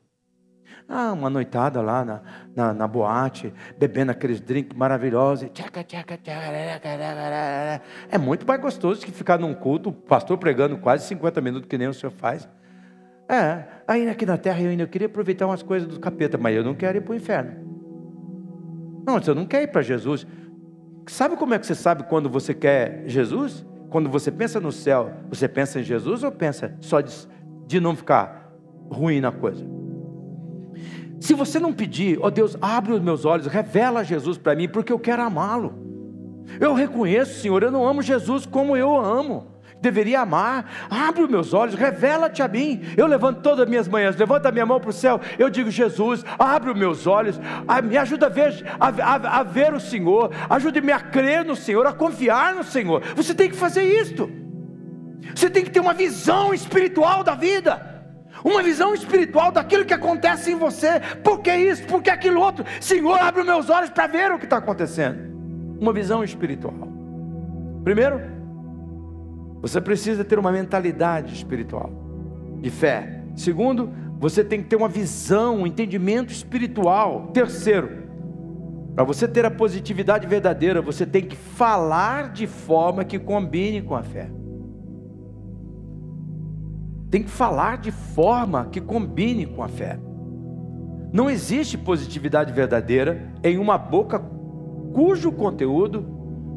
Ah, 0.89 1.13
uma 1.13 1.29
noitada 1.29 1.81
lá 1.81 2.05
na, 2.05 2.23
na, 2.55 2.75
na 2.75 2.89
boate, 2.89 3.53
bebendo 3.79 4.13
aqueles 4.13 4.41
drinks 4.41 4.77
maravilhosos. 4.77 5.49
É 8.11 8.19
muito 8.19 8.47
mais 8.47 8.61
gostoso 8.61 9.05
que 9.05 9.11
ficar 9.11 9.39
num 9.39 9.55
culto, 9.55 9.91
o 9.91 9.93
pastor 9.93 10.39
pregando 10.39 10.79
quase 10.79 11.07
50 11.07 11.41
minutos, 11.41 11.69
que 11.69 11.77
nem 11.77 11.89
o 11.89 11.95
senhor 11.95 12.13
faz. 12.13 12.49
É, 13.29 13.65
aí 13.87 14.09
aqui 14.09 14.25
na 14.25 14.37
terra 14.37 14.61
eu 14.61 14.71
ainda 14.71 14.87
queria 14.87 15.07
aproveitar 15.07 15.47
umas 15.47 15.63
coisas 15.63 15.89
do 15.89 15.99
capeta, 15.99 16.39
mas 16.39 16.55
eu 16.55 16.63
não 16.63 16.75
quero 16.75 16.99
ir 16.99 17.01
para 17.01 17.13
o 17.13 17.17
inferno. 17.17 17.67
Não, 19.05 19.21
você 19.21 19.35
não 19.35 19.45
quer 19.45 19.63
ir 19.63 19.69
para 19.69 19.83
Jesus. 19.83 20.27
Sabe 21.09 21.37
como 21.37 21.55
é 21.55 21.59
que 21.59 21.67
você 21.67 21.75
sabe 21.75 22.05
quando 22.05 22.29
você 22.29 22.55
quer 22.55 23.05
Jesus? 23.07 23.65
Quando 23.91 24.11
você 24.11 24.31
pensa 24.31 24.61
no 24.61 24.73
céu, 24.73 25.13
você 25.29 25.49
pensa 25.49 25.81
em 25.81 25.83
Jesus 25.83 26.23
ou 26.23 26.33
pensa 26.33 26.77
só 26.81 27.01
de, 27.01 27.13
de 27.67 27.81
não 27.81 27.97
ficar 27.97 28.53
ruim 28.91 29.21
na 29.21 29.33
coisa? 29.33 29.76
Se 31.21 31.35
você 31.35 31.59
não 31.59 31.73
pedir, 31.73 32.19
ó 32.21 32.27
oh 32.27 32.31
Deus, 32.31 32.57
abre 32.61 32.93
os 32.93 33.01
meus 33.01 33.25
olhos, 33.25 33.47
revela 33.47 34.05
Jesus 34.05 34.37
para 34.37 34.55
mim, 34.55 34.69
porque 34.69 34.93
eu 34.93 34.99
quero 34.99 35.23
amá-lo. 35.23 35.75
Eu 36.61 36.75
reconheço, 36.75 37.41
Senhor, 37.41 37.63
eu 37.63 37.71
não 37.71 37.87
amo 37.87 38.03
Jesus 38.03 38.47
como 38.47 38.77
eu 38.77 38.97
amo. 38.97 39.57
Deveria 39.81 40.21
amar, 40.21 40.89
abre 40.89 41.23
os 41.23 41.29
meus 41.29 41.53
olhos, 41.53 41.75
revela-te 41.75 42.43
a 42.43 42.49
mim. 42.49 42.83
Eu 42.97 43.07
levanto 43.07 43.41
todas 43.41 43.61
as 43.61 43.69
minhas 43.69 43.87
manhãs, 43.87 44.17
levanto 44.17 44.47
a 44.47 44.53
minha 44.53 44.65
mão 44.65 44.81
para 44.81 44.91
o 44.91 44.93
céu. 44.93 45.21
Eu 45.39 45.51
digo, 45.51 45.71
Jesus, 45.71 46.25
abre 46.39 46.71
os 46.71 46.79
meus 46.79 47.07
olhos, 47.07 47.39
me 47.85 47.97
ajuda 47.97 48.27
a 48.27 48.29
ver, 48.31 48.65
a, 48.81 48.89
a, 48.89 49.41
a 49.41 49.43
ver 49.43 49.75
o 49.75 49.81
Senhor, 49.81 50.31
ajude-me 50.49 50.93
a 50.93 51.01
crer 51.01 51.45
no 51.45 51.55
Senhor, 51.55 51.87
a 51.87 51.93
confiar 51.93 52.55
no 52.55 52.65
Senhor. 52.65 53.03
Você 53.15 53.35
tem 53.35 53.51
que 53.51 53.57
fazer 53.57 53.85
isto. 53.85 54.31
Você 55.35 55.51
tem 55.51 55.65
que 55.65 55.71
ter 55.71 55.81
uma 55.81 55.93
visão 55.93 56.55
espiritual 56.55 57.23
da 57.23 57.35
vida 57.35 57.96
uma 58.47 58.63
visão 58.63 58.95
espiritual 58.95 59.51
daquilo 59.51 59.85
que 59.85 59.93
acontece 59.93 60.53
em 60.53 60.55
você. 60.55 61.01
Por 61.25 61.41
que 61.41 61.53
isso? 61.53 61.85
Por 61.85 62.01
que 62.01 62.09
aquilo 62.09 62.41
outro? 62.41 62.65
Senhor, 62.81 63.21
abre 63.21 63.41
os 63.41 63.47
meus 63.47 63.69
olhos 63.69 63.91
para 63.91 64.07
ver 64.07 64.31
o 64.31 64.39
que 64.39 64.45
está 64.45 64.59
acontecendo. 64.59 65.19
Uma 65.81 65.93
visão 65.93 66.23
espiritual. 66.23 66.89
Primeiro, 67.83 68.21
você 69.61 69.81
precisa 69.81 70.25
ter 70.25 70.39
uma 70.39 70.53
mentalidade 70.53 71.35
espiritual, 71.35 71.91
de 72.61 72.71
fé. 72.71 73.25
Segundo, 73.35 73.93
você 74.19 74.45
tem 74.45 74.63
que 74.63 74.69
ter 74.69 74.77
uma 74.77 74.89
visão, 74.89 75.63
um 75.63 75.67
entendimento 75.67 76.33
espiritual. 76.33 77.33
Terceiro, 77.35 78.05
para 78.95 79.03
você 79.03 79.27
ter 79.27 79.45
a 79.45 79.51
positividade 79.51 80.25
verdadeira, 80.27 80.81
você 80.81 81.05
tem 81.05 81.25
que 81.25 81.35
falar 81.35 82.33
de 82.33 82.47
forma 82.47 83.05
que 83.05 83.19
combine 83.19 83.83
com 83.83 83.97
a 83.97 84.05
fé 84.05 84.31
tem 87.11 87.23
que 87.23 87.31
falar 87.31 87.79
de 87.79 87.91
forma 87.91 88.67
que 88.67 88.81
combine 88.81 89.47
com 89.47 89.63
a 89.63 89.69
fé. 89.69 89.99
Não 91.13 91.31
existe 91.31 91.79
positividade 91.79 92.53
verdadeira 92.53 93.33
em 93.43 93.59
uma 93.59 93.79
boca 93.79 94.19
cujo 94.93 95.31
conteúdo 95.33 96.05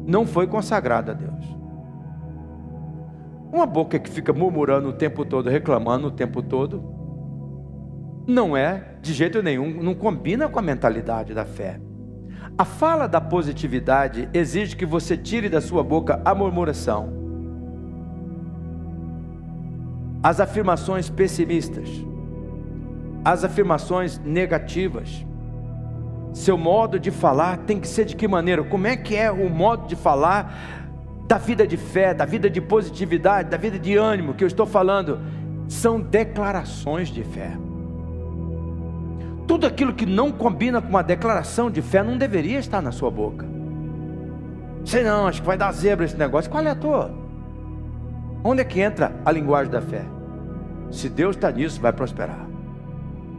não 0.06 0.26
foi 0.26 0.46
consagrado 0.46 1.12
a 1.12 1.14
Deus. 1.14 1.44
Uma 3.52 3.66
boca 3.66 3.98
que 3.98 4.10
fica 4.10 4.32
murmurando 4.32 4.88
o 4.88 4.92
tempo 4.92 5.24
todo, 5.24 5.48
reclamando 5.48 6.08
o 6.08 6.10
tempo 6.10 6.42
todo, 6.42 6.98
não 8.26 8.56
é 8.56 8.96
de 9.00 9.12
jeito 9.12 9.42
nenhum, 9.42 9.82
não 9.82 9.94
combina 9.94 10.48
com 10.48 10.58
a 10.58 10.62
mentalidade 10.62 11.34
da 11.34 11.44
fé. 11.44 11.80
A 12.56 12.64
fala 12.64 13.06
da 13.06 13.20
positividade 13.20 14.28
exige 14.34 14.76
que 14.76 14.86
você 14.86 15.16
tire 15.16 15.48
da 15.48 15.60
sua 15.60 15.82
boca 15.82 16.20
a 16.24 16.34
murmuração 16.34 17.19
as 20.22 20.40
afirmações 20.40 21.08
pessimistas, 21.08 21.88
as 23.24 23.44
afirmações 23.44 24.18
negativas. 24.18 25.24
Seu 26.32 26.56
modo 26.56 26.98
de 26.98 27.10
falar 27.10 27.58
tem 27.58 27.80
que 27.80 27.88
ser 27.88 28.04
de 28.04 28.14
que 28.14 28.28
maneira? 28.28 28.62
Como 28.62 28.86
é 28.86 28.96
que 28.96 29.16
é 29.16 29.30
o 29.30 29.48
modo 29.48 29.86
de 29.86 29.96
falar 29.96 30.54
da 31.26 31.38
vida 31.38 31.66
de 31.66 31.76
fé, 31.76 32.12
da 32.14 32.24
vida 32.24 32.48
de 32.48 32.60
positividade, 32.60 33.48
da 33.48 33.56
vida 33.56 33.78
de 33.78 33.96
ânimo 33.96 34.34
que 34.34 34.44
eu 34.44 34.48
estou 34.48 34.66
falando? 34.66 35.20
São 35.68 36.00
declarações 36.00 37.08
de 37.08 37.24
fé. 37.24 37.52
Tudo 39.46 39.66
aquilo 39.66 39.92
que 39.92 40.06
não 40.06 40.30
combina 40.30 40.80
com 40.80 40.88
uma 40.88 41.02
declaração 41.02 41.70
de 41.70 41.82
fé 41.82 42.02
não 42.02 42.16
deveria 42.16 42.58
estar 42.58 42.80
na 42.80 42.92
sua 42.92 43.10
boca. 43.10 43.46
Sei 44.84 45.02
não, 45.02 45.26
acho 45.26 45.40
que 45.40 45.46
vai 45.46 45.56
dar 45.56 45.72
zebra 45.72 46.04
esse 46.04 46.16
negócio. 46.16 46.50
Qual 46.50 46.62
é 46.62 46.70
a 46.70 46.74
tua? 46.74 47.19
Onde 48.42 48.62
é 48.62 48.64
que 48.64 48.80
entra 48.80 49.12
a 49.24 49.30
linguagem 49.30 49.70
da 49.70 49.82
fé? 49.82 50.04
Se 50.90 51.08
Deus 51.08 51.36
está 51.36 51.50
nisso, 51.50 51.80
vai 51.80 51.92
prosperar, 51.92 52.46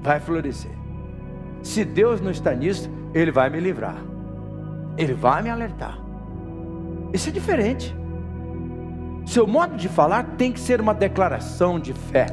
vai 0.02 0.20
florescer. 0.20 0.72
Se 1.64 1.84
Deus 1.84 2.22
não 2.22 2.32
está 2.32 2.54
nisso, 2.54 2.90
Ele 3.14 3.32
vai 3.32 3.50
me 3.50 3.60
livrar, 3.60 3.98
Ele 4.98 5.14
vai 5.14 5.42
me 5.42 5.50
alertar. 5.50 6.00
Isso 7.14 7.30
é 7.30 7.32
diferente. 7.32 7.96
Seu 9.26 9.46
modo 9.46 9.76
de 9.76 9.90
falar 9.90 10.24
tem 10.38 10.52
que 10.52 10.60
ser 10.60 10.80
uma 10.80 10.94
declaração 10.94 11.80
de 11.80 11.94
fé. 11.94 12.28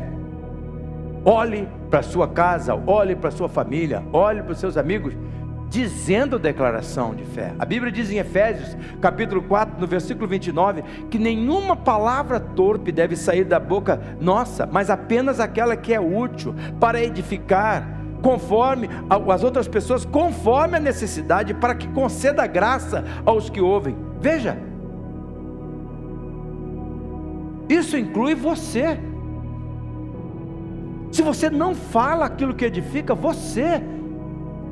Olhe 1.25 1.69
para 1.91 2.03
sua 2.03 2.29
casa, 2.29 2.75
olhe 2.87 3.17
para 3.17 3.31
sua 3.31 3.49
família, 3.49 4.03
olhe 4.13 4.43
para 4.43 4.53
os 4.53 4.59
seus 4.59 4.77
amigos 4.77 5.15
dizendo 5.69 6.39
declaração 6.39 7.15
de 7.15 7.25
fé. 7.25 7.53
A 7.59 7.65
Bíblia 7.65 7.93
diz 7.93 8.11
em 8.11 8.17
Efésios, 8.17 8.77
capítulo 9.01 9.43
4, 9.43 9.79
no 9.79 9.87
versículo 9.87 10.27
29, 10.27 10.83
que 11.11 11.19
nenhuma 11.19 11.77
palavra 11.77 12.41
torpe 12.41 12.91
deve 12.91 13.17
sair 13.17 13.45
da 13.45 13.61
boca 13.61 14.01
nossa, 14.21 14.67
mas 14.67 14.89
apenas 14.89 15.41
aquela 15.41 15.77
que 15.77 15.93
é 15.93 16.01
útil 16.01 16.55
para 16.81 17.03
edificar, 17.03 17.87
conforme 18.23 18.89
as 19.29 19.45
outras 19.45 19.69
pessoas, 19.69 20.05
conforme 20.05 20.77
a 20.77 20.81
necessidade, 20.81 21.55
para 21.55 21.75
que 21.75 21.87
conceda 21.89 22.47
graça 22.47 23.05
aos 23.25 23.51
que 23.51 23.61
ouvem. 23.61 23.97
Veja, 24.21 24.59
isso 27.69 27.97
inclui 27.97 28.35
você. 28.35 28.99
Se 31.13 31.23
você 31.23 31.49
não 31.51 31.75
fala 31.75 32.27
aquilo 32.27 32.55
que 32.55 32.65
edifica, 32.65 33.15
você 33.15 33.83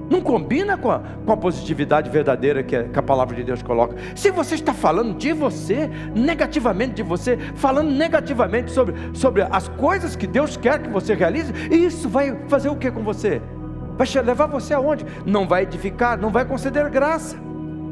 não 0.08 0.20
combina 0.20 0.76
com 0.76 0.90
a, 0.90 1.00
com 1.24 1.32
a 1.32 1.36
positividade 1.36 2.10
verdadeira 2.10 2.62
que 2.62 2.76
a, 2.76 2.84
que 2.84 2.98
a, 2.98 3.02
palavra 3.02 3.34
de 3.34 3.42
Deus 3.42 3.62
coloca. 3.62 3.96
Se 4.14 4.30
você 4.30 4.54
está 4.54 4.72
falando 4.72 5.16
de 5.16 5.32
você, 5.32 5.90
negativamente 6.14 6.94
de 6.94 7.02
você, 7.02 7.36
falando 7.54 7.90
negativamente 7.90 8.70
sobre, 8.70 8.94
sobre 9.14 9.42
as 9.42 9.68
coisas 9.68 10.16
que 10.16 10.26
Deus 10.26 10.56
quer 10.56 10.82
que 10.82 10.88
você 10.88 11.14
realize, 11.14 11.52
isso 11.70 12.08
vai 12.08 12.36
fazer 12.48 12.68
o 12.68 12.76
que 12.76 12.90
com 12.90 13.02
você? 13.02 13.40
Vai 13.96 14.06
levar 14.22 14.46
você 14.46 14.74
aonde? 14.74 15.06
Não 15.24 15.48
vai 15.48 15.62
edificar, 15.62 16.18
não 16.18 16.30
vai 16.30 16.44
conceder 16.44 16.88
graça. 16.90 17.36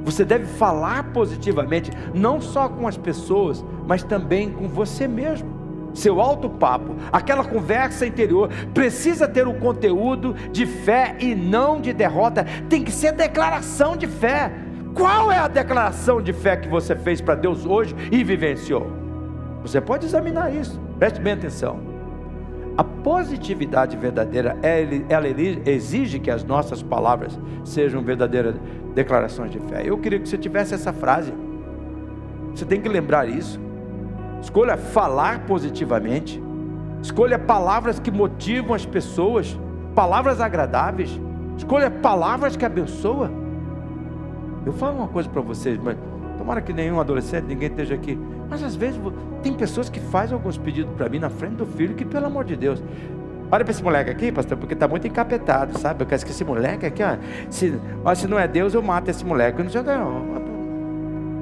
Você 0.05 0.25
deve 0.25 0.45
falar 0.45 1.13
positivamente, 1.13 1.91
não 2.13 2.41
só 2.41 2.69
com 2.69 2.87
as 2.87 2.97
pessoas, 2.97 3.65
mas 3.87 4.03
também 4.03 4.53
com 4.53 4.69
você 4.69 5.09
mesmo 5.09 5.54
seu 5.95 6.21
alto 6.21 6.51
papo, 6.51 6.97
aquela 7.13 7.45
conversa 7.45 8.05
interior, 8.05 8.51
precisa 8.75 9.29
ter 9.29 9.47
o 9.47 9.55
conteúdo 9.55 10.35
de 10.53 10.67
fé 10.67 11.17
e 11.21 11.35
não 11.35 11.81
de 11.81 11.93
derrota, 11.93 12.45
tem 12.69 12.83
que 12.83 12.93
ser 12.93 13.13
declaração 13.13 13.97
de 13.97 14.07
fé. 14.07 14.53
Qual 14.93 15.33
é 15.33 15.39
a 15.39 15.49
declaração 15.49 16.21
de 16.21 16.33
fé 16.33 16.57
que 16.57 16.69
você 16.69 16.95
fez 16.95 17.21
para 17.21 17.35
Deus 17.35 17.65
hoje 17.65 17.95
e 18.13 18.23
vivenciou? 18.23 18.93
Você 19.63 19.81
pode 19.81 20.05
examinar 20.05 20.55
isso, 20.55 20.81
preste 20.99 21.21
bem 21.21 21.33
atenção. 21.33 21.81
A 22.77 22.83
positividade 22.83 23.97
verdadeira, 23.97 24.57
ela 25.09 25.29
exige 25.65 26.19
que 26.19 26.29
as 26.29 26.43
nossas 26.43 26.83
palavras 26.83 27.39
sejam 27.65 28.03
verdadeiras 28.03 28.57
declarações 28.97 29.53
de 29.53 29.61
fé. 29.61 29.83
Eu 29.85 29.97
queria 29.99 30.19
que 30.19 30.29
você 30.29 30.37
tivesse 30.37 30.75
essa 30.75 30.93
frase. 30.93 31.33
Você 32.53 32.65
tem 32.65 32.81
que 32.81 32.89
lembrar 32.89 33.29
isso. 33.29 33.61
Escolha 34.45 34.77
falar 34.77 35.47
positivamente. 35.47 36.41
Escolha 37.03 37.39
palavras 37.39 37.99
que 37.99 38.11
motivam 38.11 38.75
as 38.75 38.85
pessoas, 38.85 39.59
palavras 39.95 40.39
agradáveis. 40.39 41.19
Escolha 41.57 41.91
palavras 41.91 42.55
que 42.55 42.65
abençoam. 42.65 43.31
Eu 44.67 44.73
falo 44.75 44.99
uma 44.99 45.09
coisa 45.09 45.31
para 45.31 45.41
vocês, 45.41 45.79
mas 45.83 45.97
tomara 46.37 46.61
que 46.61 46.75
nenhum 46.75 47.01
adolescente, 47.01 47.47
ninguém 47.47 47.69
esteja 47.69 47.95
aqui. 47.95 48.19
Mas 48.49 48.63
às 48.63 48.77
vezes 48.77 49.01
tem 49.43 49.55
pessoas 49.55 49.89
que 49.89 49.99
fazem 49.99 50.35
alguns 50.35 50.59
pedidos 50.59 50.95
para 50.95 51.09
mim 51.09 51.19
na 51.19 51.31
frente 51.31 51.55
do 51.55 51.67
filho 51.67 51.95
que, 51.95 52.05
pelo 52.05 52.27
amor 52.27 52.45
de 52.45 52.55
Deus, 52.55 52.83
Olha 53.53 53.63
para 53.63 53.71
esse 53.71 53.85
moleque 53.85 54.11
aqui, 54.11 54.33
pastor, 54.33 54.57
porque 54.57 54.75
está 54.75 54.89
muito 54.89 55.07
encapetado, 55.07 55.79
sabe? 55.79 56.03
Eu 56.03 56.07
quero 56.07 56.25
que 56.25 56.31
esse 56.31 56.45
moleque 56.45 56.87
aqui, 56.87 57.03
ó, 57.03 57.17
se, 57.51 57.79
ó, 58.03 58.13
se 58.15 58.27
não 58.27 58.39
é 58.39 58.49
Deus, 58.49 58.75
eu 58.75 58.83
mato 58.83 59.11
esse 59.11 59.25
moleque. 59.25 59.61
Eu 59.61 59.65
não 59.65 59.71
jogo, 59.71 59.91
não. 59.91 60.44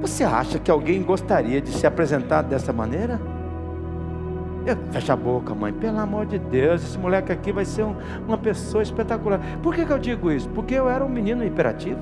Você 0.03 0.25
acha 0.25 0.59
que 0.59 0.69
alguém 0.69 1.01
gostaria 1.01 1.61
de 1.61 1.69
ser 1.69 1.87
apresentado 1.87 2.49
dessa 2.49 2.73
maneira? 2.73 3.21
Eu, 4.65 4.75
fecha 4.91 5.13
a 5.13 5.15
boca, 5.15 5.55
mãe. 5.55 5.71
Pelo 5.71 5.97
amor 5.97 6.25
de 6.25 6.37
Deus, 6.37 6.83
esse 6.83 6.97
moleque 6.99 7.31
aqui 7.31 7.53
vai 7.53 7.63
ser 7.63 7.83
um, 7.83 7.95
uma 8.27 8.37
pessoa 8.37 8.83
espetacular. 8.83 9.39
Por 9.63 9.73
que, 9.73 9.85
que 9.85 9.93
eu 9.93 9.97
digo 9.97 10.29
isso? 10.29 10.49
Porque 10.49 10.73
eu 10.73 10.89
era 10.89 11.05
um 11.05 11.07
menino 11.07 11.45
hiperativo. 11.45 12.01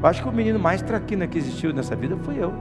Eu 0.00 0.06
acho 0.08 0.22
que 0.22 0.28
o 0.28 0.32
menino 0.32 0.56
mais 0.56 0.82
traquina 0.82 1.26
que 1.26 1.36
existiu 1.36 1.72
nessa 1.72 1.96
vida 1.96 2.16
fui 2.22 2.40
eu. 2.40 2.52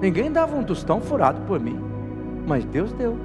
Ninguém 0.00 0.32
dava 0.32 0.56
um 0.56 0.64
tostão 0.64 1.02
furado 1.02 1.42
por 1.42 1.60
mim, 1.60 1.78
mas 2.46 2.64
Deus 2.64 2.90
deu. 2.94 3.18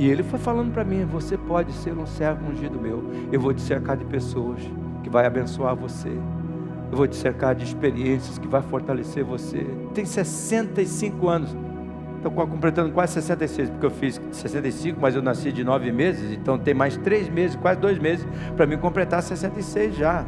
E 0.00 0.08
Ele 0.08 0.24
foi 0.24 0.40
falando 0.40 0.72
para 0.72 0.82
mim: 0.82 1.04
Você 1.04 1.38
pode 1.38 1.72
ser 1.74 1.96
um 1.96 2.06
servo 2.06 2.50
ungido 2.50 2.76
meu. 2.76 3.04
Eu 3.30 3.40
vou 3.40 3.54
te 3.54 3.62
cercar 3.62 3.96
de 3.96 4.04
pessoas 4.04 4.58
vai 5.14 5.26
abençoar 5.26 5.76
você. 5.76 6.08
Eu 6.08 6.96
vou 6.96 7.06
te 7.06 7.14
cercar 7.14 7.54
de 7.54 7.64
experiências 7.64 8.36
que 8.36 8.48
vai 8.48 8.60
fortalecer 8.60 9.22
você. 9.22 9.64
Tem 9.94 10.04
65 10.04 11.28
anos. 11.28 11.56
Estou 12.16 12.32
completando 12.32 12.90
quase 12.90 13.12
66, 13.12 13.70
porque 13.70 13.86
eu 13.86 13.90
fiz 13.92 14.20
65, 14.32 14.98
mas 15.00 15.14
eu 15.14 15.22
nasci 15.22 15.52
de 15.52 15.62
nove 15.62 15.92
meses, 15.92 16.32
então 16.32 16.58
tem 16.58 16.74
mais 16.74 16.96
três 16.96 17.28
meses, 17.28 17.54
quase 17.54 17.78
dois 17.78 17.96
meses, 17.96 18.26
para 18.56 18.66
mim 18.66 18.76
completar 18.76 19.22
66 19.22 19.94
já. 19.94 20.24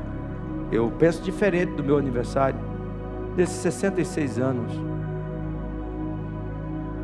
Eu 0.71 0.93
penso 0.97 1.21
diferente 1.21 1.73
do 1.73 1.83
meu 1.83 1.99
aniversário, 1.99 2.59
desses 3.35 3.57
66 3.57 4.39
anos. 4.39 4.73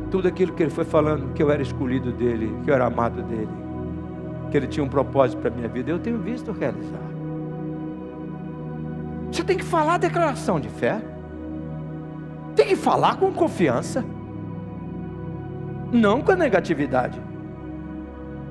Tudo 0.09 0.29
aquilo 0.29 0.53
que 0.53 0.63
ele 0.63 0.71
foi 0.71 0.85
falando, 0.85 1.33
que 1.33 1.43
eu 1.43 1.51
era 1.51 1.61
escolhido 1.61 2.13
dele, 2.13 2.55
que 2.63 2.69
eu 2.69 2.75
era 2.75 2.85
amado 2.85 3.21
dele, 3.23 3.49
que 4.51 4.55
ele 4.55 4.67
tinha 4.67 4.85
um 4.85 4.89
propósito 4.89 5.39
para 5.39 5.49
a 5.49 5.53
minha 5.53 5.67
vida, 5.67 5.91
eu 5.91 5.99
tenho 5.99 6.19
visto 6.19 6.53
realizar. 6.53 7.12
Você 9.33 9.43
tem 9.43 9.57
que 9.57 9.63
falar 9.63 9.95
a 9.95 9.97
declaração 9.97 10.59
de 10.59 10.69
fé. 10.69 11.01
Tem 12.55 12.67
que 12.67 12.75
falar 12.75 13.17
com 13.17 13.33
confiança. 13.33 14.05
Não 15.91 16.21
com 16.21 16.31
a 16.31 16.35
negatividade. 16.35 17.19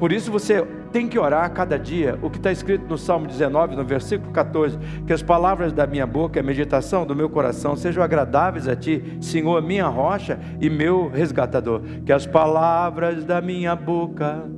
Por 0.00 0.10
isso 0.10 0.32
você 0.32 0.66
tem 0.90 1.08
que 1.08 1.16
orar 1.16 1.44
a 1.44 1.48
cada 1.48 1.78
dia, 1.78 2.18
o 2.20 2.28
que 2.28 2.36
está 2.36 2.50
escrito 2.50 2.84
no 2.88 2.98
Salmo 2.98 3.28
19, 3.28 3.76
no 3.76 3.84
versículo 3.84 4.32
14: 4.32 4.76
que 5.06 5.12
as 5.12 5.22
palavras 5.22 5.72
da 5.72 5.86
minha 5.86 6.04
boca 6.04 6.38
e 6.38 6.40
a 6.40 6.42
meditação 6.42 7.06
do 7.06 7.14
meu 7.14 7.30
coração 7.30 7.76
sejam 7.76 8.02
agradáveis 8.02 8.66
a 8.66 8.74
ti, 8.74 9.18
Senhor, 9.20 9.62
minha 9.62 9.86
rocha 9.86 10.40
e 10.60 10.68
meu 10.68 11.08
resgatador. 11.08 11.80
Que 12.04 12.12
as 12.12 12.26
palavras 12.26 13.24
da 13.24 13.40
minha 13.40 13.76
boca, 13.76 14.50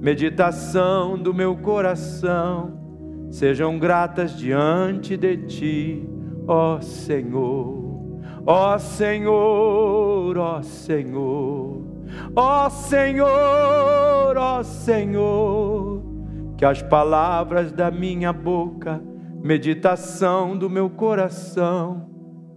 meditação 0.00 1.16
do 1.16 1.32
meu 1.32 1.56
coração, 1.56 2.79
sejam 3.30 3.78
gratas 3.78 4.36
diante 4.36 5.16
de 5.16 5.36
ti, 5.36 6.08
ó 6.46 6.80
Senhor, 6.80 8.20
ó 8.44 8.76
Senhor, 8.76 10.36
ó 10.36 10.62
Senhor, 10.62 11.82
ó 12.34 12.68
Senhor, 12.68 14.36
ó 14.36 14.62
Senhor, 14.64 16.02
que 16.58 16.64
as 16.64 16.82
palavras 16.82 17.70
da 17.70 17.90
minha 17.90 18.32
boca, 18.32 19.00
meditação 19.42 20.58
do 20.58 20.68
meu 20.68 20.90
coração, 20.90 22.10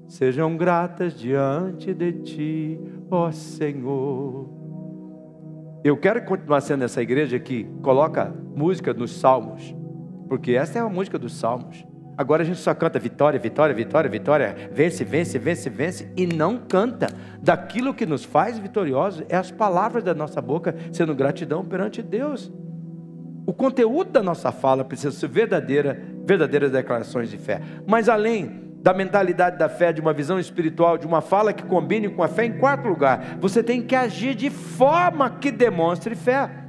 sejam 0.08 0.58
gratas 0.58 1.14
diante 1.14 1.94
de 1.94 2.14
ti, 2.14 2.80
ó 3.12 3.32
Senhor. 3.32 4.50
Eu 5.84 5.98
quero 5.98 6.24
continuar 6.26 6.62
sendo 6.62 6.84
essa 6.86 7.02
igreja 7.02 7.38
que 7.38 7.66
coloca 7.82 8.34
música 8.56 8.94
nos 8.94 9.12
salmos 9.12 9.76
porque 10.34 10.54
essa 10.56 10.80
é 10.80 10.82
a 10.82 10.90
música 10.90 11.20
dos 11.20 11.36
salmos. 11.36 11.86
Agora 12.18 12.42
a 12.42 12.46
gente 12.46 12.58
só 12.58 12.74
canta 12.74 12.98
vitória, 12.98 13.40
vitória, 13.40 13.76
vitória, 13.76 14.10
vitória, 14.10 14.70
vence, 14.72 15.04
vence, 15.04 15.38
vence, 15.38 15.70
vence, 15.70 16.12
e 16.18 16.26
não 16.26 16.58
canta 16.58 17.06
daquilo 17.40 17.94
que 17.94 18.04
nos 18.04 18.24
faz 18.24 18.58
vitoriosos, 18.58 19.24
é 19.30 19.38
as 19.38 19.52
palavras 19.52 20.04
da 20.04 20.16
nossa 20.16 20.42
boca 20.42 20.76
sendo 20.92 21.14
gratidão 21.14 21.64
perante 21.64 22.02
Deus. 22.02 22.52
O 23.46 23.54
conteúdo 23.54 24.10
da 24.10 24.24
nossa 24.24 24.52
fala 24.52 24.84
precisa 24.84 25.12
ser 25.12 25.28
verdadeira, 25.28 26.02
verdadeiras 26.26 26.72
declarações 26.72 27.30
de 27.30 27.38
fé. 27.38 27.62
Mas 27.86 28.10
além 28.10 28.74
da 28.82 28.92
mentalidade 28.92 29.60
da 29.60 29.70
fé, 29.70 29.94
de 29.94 30.02
uma 30.02 30.14
visão 30.14 30.40
espiritual, 30.40 30.98
de 30.98 31.06
uma 31.06 31.22
fala 31.22 31.54
que 31.54 31.62
combine 31.62 32.10
com 32.10 32.24
a 32.24 32.28
fé, 32.28 32.46
em 32.46 32.58
quarto 32.58 32.88
lugar, 32.88 33.38
você 33.40 33.62
tem 33.62 33.84
que 33.84 33.96
agir 33.96 34.34
de 34.34 34.50
forma 34.50 35.30
que 35.30 35.52
demonstre 35.52 36.16
fé. 36.16 36.63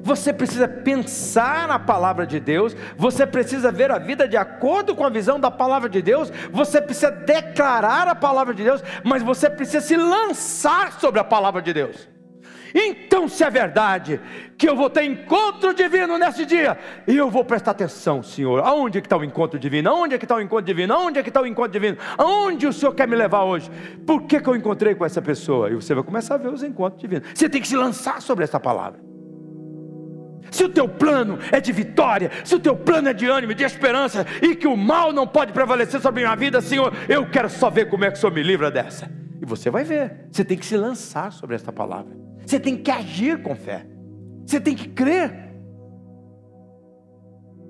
Você 0.00 0.32
precisa 0.32 0.66
pensar 0.66 1.68
na 1.68 1.78
palavra 1.78 2.26
de 2.26 2.40
Deus, 2.40 2.76
você 2.96 3.26
precisa 3.26 3.70
ver 3.70 3.90
a 3.90 3.98
vida 3.98 4.26
de 4.26 4.36
acordo 4.36 4.94
com 4.94 5.04
a 5.04 5.10
visão 5.10 5.38
da 5.38 5.50
palavra 5.50 5.88
de 5.88 6.00
Deus, 6.02 6.32
você 6.50 6.80
precisa 6.80 7.10
declarar 7.10 8.08
a 8.08 8.14
palavra 8.14 8.54
de 8.54 8.64
Deus, 8.64 8.82
mas 9.04 9.22
você 9.22 9.50
precisa 9.50 9.80
se 9.80 9.96
lançar 9.96 10.92
sobre 11.00 11.20
a 11.20 11.24
palavra 11.24 11.60
de 11.62 11.72
Deus. 11.72 12.08
Então, 12.74 13.28
se 13.28 13.42
é 13.44 13.50
verdade 13.50 14.20
que 14.56 14.68
eu 14.68 14.76
vou 14.76 14.90
ter 14.90 15.04
encontro 15.04 15.72
divino 15.72 16.18
nesse 16.18 16.44
dia, 16.44 16.78
eu 17.06 17.30
vou 17.30 17.44
prestar 17.44 17.70
atenção, 17.70 18.22
Senhor. 18.22 18.60
Aonde 18.60 18.98
é 18.98 19.00
que 19.00 19.06
está 19.06 19.16
o 19.16 19.24
encontro 19.24 19.58
divino? 19.58 19.90
Aonde 19.90 20.14
é 20.14 20.18
que 20.18 20.24
está 20.24 20.36
o 20.36 20.40
encontro 20.40 20.66
divino? 20.66 20.92
Aonde 20.94 21.18
é 21.18 21.22
que 21.22 21.30
está 21.30 21.40
o 21.40 21.46
encontro 21.46 21.72
divino? 21.72 21.96
Aonde 22.16 22.66
o 22.66 22.72
Senhor 22.72 22.94
quer 22.94 23.08
me 23.08 23.16
levar 23.16 23.44
hoje? 23.44 23.70
Por 24.06 24.22
que, 24.24 24.40
que 24.40 24.48
eu 24.48 24.56
encontrei 24.56 24.94
com 24.94 25.04
essa 25.04 25.22
pessoa? 25.22 25.70
E 25.70 25.74
você 25.74 25.94
vai 25.94 26.04
começar 26.04 26.34
a 26.34 26.38
ver 26.38 26.48
os 26.48 26.62
encontros 26.62 27.00
divinos. 27.00 27.28
Você 27.34 27.48
tem 27.48 27.60
que 27.60 27.68
se 27.68 27.76
lançar 27.76 28.20
sobre 28.20 28.44
essa 28.44 28.60
palavra. 28.60 29.07
Se 30.50 30.64
o 30.64 30.68
teu 30.68 30.88
plano 30.88 31.38
é 31.52 31.60
de 31.60 31.72
vitória, 31.72 32.30
se 32.44 32.54
o 32.54 32.60
teu 32.60 32.76
plano 32.76 33.08
é 33.08 33.12
de 33.12 33.26
ânimo, 33.26 33.54
de 33.54 33.64
esperança, 33.64 34.26
e 34.42 34.54
que 34.54 34.66
o 34.66 34.76
mal 34.76 35.12
não 35.12 35.26
pode 35.26 35.52
prevalecer 35.52 36.00
sobre 36.00 36.22
a 36.24 36.26
minha 36.28 36.36
vida, 36.36 36.60
Senhor, 36.60 36.92
eu 37.08 37.28
quero 37.30 37.48
só 37.48 37.70
ver 37.70 37.88
como 37.88 38.04
é 38.04 38.10
que 38.10 38.16
o 38.16 38.20
Senhor 38.20 38.32
me 38.32 38.42
livra 38.42 38.70
dessa. 38.70 39.10
E 39.40 39.46
você 39.46 39.70
vai 39.70 39.84
ver. 39.84 40.26
Você 40.30 40.44
tem 40.44 40.56
que 40.56 40.66
se 40.66 40.76
lançar 40.76 41.32
sobre 41.32 41.56
essa 41.56 41.72
palavra. 41.72 42.16
Você 42.44 42.58
tem 42.58 42.76
que 42.76 42.90
agir 42.90 43.42
com 43.42 43.54
fé. 43.54 43.86
Você 44.46 44.60
tem 44.60 44.74
que 44.74 44.88
crer. 44.88 45.48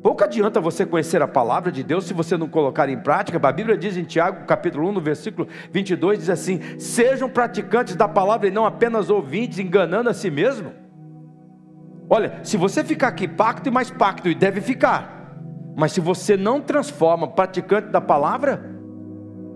Pouco 0.02 0.22
adianta 0.22 0.60
você 0.60 0.86
conhecer 0.86 1.20
a 1.20 1.26
palavra 1.26 1.72
de 1.72 1.82
Deus 1.82 2.04
se 2.04 2.14
você 2.14 2.36
não 2.36 2.48
colocar 2.48 2.88
em 2.88 2.98
prática. 2.98 3.40
A 3.42 3.52
Bíblia 3.52 3.76
diz 3.76 3.96
em 3.96 4.04
Tiago, 4.04 4.46
capítulo 4.46 4.88
1, 4.88 4.92
no 4.92 5.00
versículo 5.00 5.48
22, 5.72 6.20
diz 6.20 6.30
assim: 6.30 6.60
Sejam 6.78 7.28
praticantes 7.28 7.96
da 7.96 8.06
palavra 8.06 8.46
e 8.46 8.50
não 8.50 8.64
apenas 8.64 9.10
ouvintes, 9.10 9.58
enganando 9.58 10.08
a 10.08 10.14
si 10.14 10.30
mesmo. 10.30 10.72
Olha, 12.10 12.40
se 12.42 12.56
você 12.56 12.82
ficar 12.82 13.08
aqui, 13.08 13.28
pacto 13.28 13.68
e 13.68 13.72
mais 13.72 13.90
pacto, 13.90 14.28
e 14.28 14.34
deve 14.34 14.60
ficar. 14.60 15.36
Mas 15.76 15.92
se 15.92 16.00
você 16.00 16.36
não 16.36 16.60
transforma 16.60 17.28
praticante 17.28 17.88
da 17.88 18.00
palavra, 18.00 18.78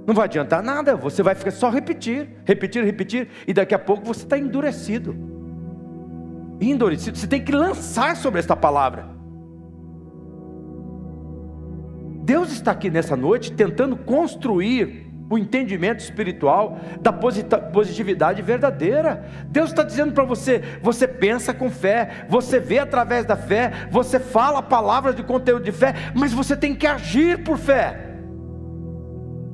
não 0.07 0.14
vai 0.14 0.26
adiantar 0.26 0.62
nada. 0.62 0.94
Você 0.96 1.22
vai 1.22 1.34
ficar 1.34 1.50
só 1.50 1.70
repetir, 1.70 2.28
repetir, 2.44 2.84
repetir, 2.84 3.28
e 3.46 3.55
daqui 3.55 3.74
a 3.74 3.78
pouco 3.78 4.05
você 4.05 4.24
está 4.24 4.38
endurecido. 4.38 5.16
Endurecido. 6.61 7.16
Você 7.16 7.26
tem 7.26 7.42
que 7.42 7.53
lançar 7.53 8.16
sobre 8.16 8.38
esta 8.38 8.55
palavra. 8.55 9.11
Deus 12.22 12.53
está 12.53 12.70
aqui 12.70 12.88
nessa 12.88 13.16
noite 13.16 13.53
tentando 13.53 13.96
construir 13.96 15.01
o 15.33 15.39
entendimento 15.39 16.01
espiritual 16.01 16.78
da 17.01 17.11
positividade 17.11 18.43
verdadeira. 18.43 19.24
Deus 19.47 19.70
está 19.70 19.83
dizendo 19.83 20.12
para 20.12 20.24
você: 20.24 20.62
você 20.83 21.09
pensa 21.09 21.55
com 21.55 21.70
fé, 21.70 22.26
você 22.28 22.61
vê 22.61 22.78
através 22.78 23.24
da 23.24 23.35
fé, 23.35 23.72
você 23.91 24.20
fala 24.20 24.62
palavras 24.62 25.16
de 25.16 25.22
conteúdo 25.22 25.64
de 25.64 25.72
fé, 25.72 25.95
mas 26.14 26.35
você 26.35 26.55
tem 26.55 26.74
que 26.74 26.87
agir 26.87 27.43
por 27.43 27.57
fé. 27.57 28.11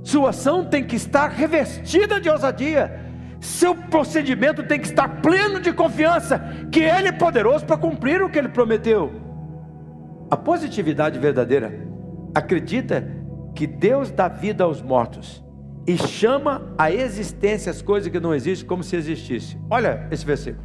Sua 0.02 0.30
ação 0.30 0.64
tem 0.64 0.82
que 0.82 0.96
estar 0.96 1.28
revestida 1.28 2.20
de 2.20 2.28
ousadia. 2.28 3.06
Seu 3.40 3.72
procedimento 3.72 4.64
tem 4.64 4.80
que 4.80 4.88
estar 4.88 5.20
pleno 5.20 5.60
de 5.60 5.72
confiança 5.72 6.40
que 6.72 6.80
Ele 6.80 7.08
é 7.08 7.12
poderoso 7.12 7.64
para 7.64 7.76
cumprir 7.76 8.20
o 8.20 8.28
que 8.28 8.38
Ele 8.38 8.48
prometeu. 8.48 9.12
A 10.28 10.36
positividade 10.36 11.20
verdadeira 11.20 11.72
acredita 12.34 13.06
que 13.54 13.64
Deus 13.64 14.10
dá 14.10 14.26
vida 14.26 14.64
aos 14.64 14.82
mortos 14.82 15.46
e 15.88 15.96
chama 15.96 16.60
a 16.76 16.92
existência 16.92 17.70
as 17.70 17.80
coisas 17.80 18.12
que 18.12 18.20
não 18.20 18.34
existem 18.34 18.68
como 18.68 18.84
se 18.84 18.94
existisse. 18.94 19.58
Olha 19.70 20.06
esse 20.10 20.24
versículo. 20.24 20.62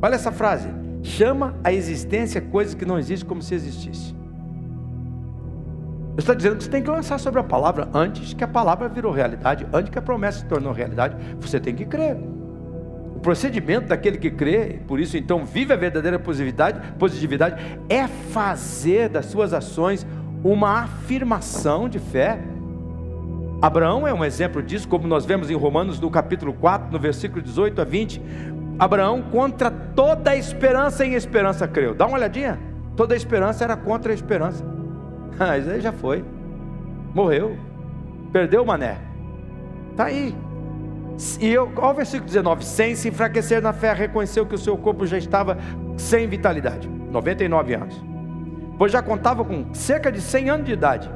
Olha 0.00 0.14
essa 0.14 0.32
frase. 0.32 0.66
Chama 1.02 1.54
a 1.62 1.70
existência 1.70 2.40
coisas 2.40 2.74
que 2.74 2.86
não 2.86 2.98
existem 2.98 3.28
como 3.28 3.42
se 3.42 3.54
existisse. 3.54 4.16
Está 6.16 6.32
dizendo 6.32 6.56
que 6.56 6.64
você 6.64 6.70
tem 6.70 6.82
que 6.82 6.88
lançar 6.88 7.18
sobre 7.18 7.38
a 7.38 7.44
palavra 7.44 7.86
antes 7.92 8.32
que 8.32 8.42
a 8.42 8.48
palavra 8.48 8.88
virou 8.88 9.12
realidade, 9.12 9.66
antes 9.70 9.90
que 9.90 9.98
a 9.98 10.02
promessa 10.02 10.38
se 10.38 10.46
tornou 10.46 10.72
realidade. 10.72 11.16
Você 11.38 11.60
tem 11.60 11.74
que 11.74 11.84
crer. 11.84 12.16
O 13.16 13.20
procedimento 13.20 13.88
daquele 13.88 14.16
que 14.16 14.30
crê, 14.30 14.80
por 14.86 14.98
isso 14.98 15.18
então 15.18 15.44
vive 15.44 15.74
a 15.74 15.76
verdadeira 15.76 16.18
positividade, 16.18 16.94
positividade 16.94 17.62
é 17.90 18.06
fazer 18.06 19.10
das 19.10 19.26
suas 19.26 19.52
ações 19.52 20.06
uma 20.42 20.84
afirmação 20.84 21.90
de 21.90 21.98
fé 21.98 22.40
Abraão 23.64 24.06
é 24.06 24.12
um 24.12 24.22
exemplo 24.22 24.62
disso, 24.62 24.86
como 24.86 25.08
nós 25.08 25.24
vemos 25.24 25.48
em 25.48 25.54
Romanos 25.54 25.98
no 25.98 26.10
capítulo 26.10 26.52
4, 26.52 26.92
no 26.92 26.98
versículo 26.98 27.40
18 27.40 27.80
a 27.80 27.84
20. 27.84 28.20
Abraão, 28.78 29.22
contra 29.22 29.70
toda 29.70 30.32
a 30.32 30.36
esperança 30.36 31.02
em 31.02 31.14
esperança 31.14 31.66
creu. 31.66 31.94
Dá 31.94 32.04
uma 32.04 32.18
olhadinha. 32.18 32.60
Toda 32.94 33.14
a 33.14 33.16
esperança 33.16 33.64
era 33.64 33.74
contra 33.74 34.12
a 34.12 34.14
esperança. 34.14 34.62
Ah, 35.40 35.58
isso 35.58 35.68
aí 35.68 35.80
já 35.80 35.90
foi. 35.92 36.22
Morreu. 37.12 37.58
Perdeu 38.32 38.62
o 38.62 38.66
mané. 38.66 38.98
Está 39.90 40.04
aí. 40.04 40.36
E 41.40 41.48
eu, 41.48 41.72
ao 41.76 41.94
versículo 41.94 42.26
19: 42.26 42.64
sem 42.64 42.94
se 42.94 43.08
enfraquecer 43.08 43.62
na 43.62 43.72
fé, 43.72 43.94
reconheceu 43.94 44.46
que 44.46 44.54
o 44.54 44.58
seu 44.58 44.76
corpo 44.76 45.06
já 45.06 45.18
estava 45.18 45.58
sem 45.96 46.28
vitalidade 46.28 46.86
99 46.88 47.74
anos. 47.74 48.04
Pois 48.78 48.92
já 48.92 49.02
contava 49.02 49.44
com 49.44 49.74
cerca 49.74 50.12
de 50.12 50.20
100 50.20 50.50
anos 50.50 50.66
de 50.66 50.72
idade. 50.72 51.10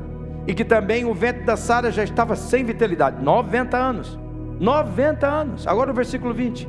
E 0.49 0.55
que 0.55 0.65
também 0.65 1.05
o 1.05 1.13
vento 1.13 1.45
da 1.45 1.59
Sara 1.59 1.93
já 1.93 2.03
estava 2.03 2.35
sem 2.35 2.65
vitalidade 2.65 3.23
90 3.23 3.77
anos. 3.77 4.19
90 4.59 5.27
anos. 5.27 5.67
Agora 5.67 5.91
o 5.91 5.95
versículo 5.95 6.33
20. 6.33 6.67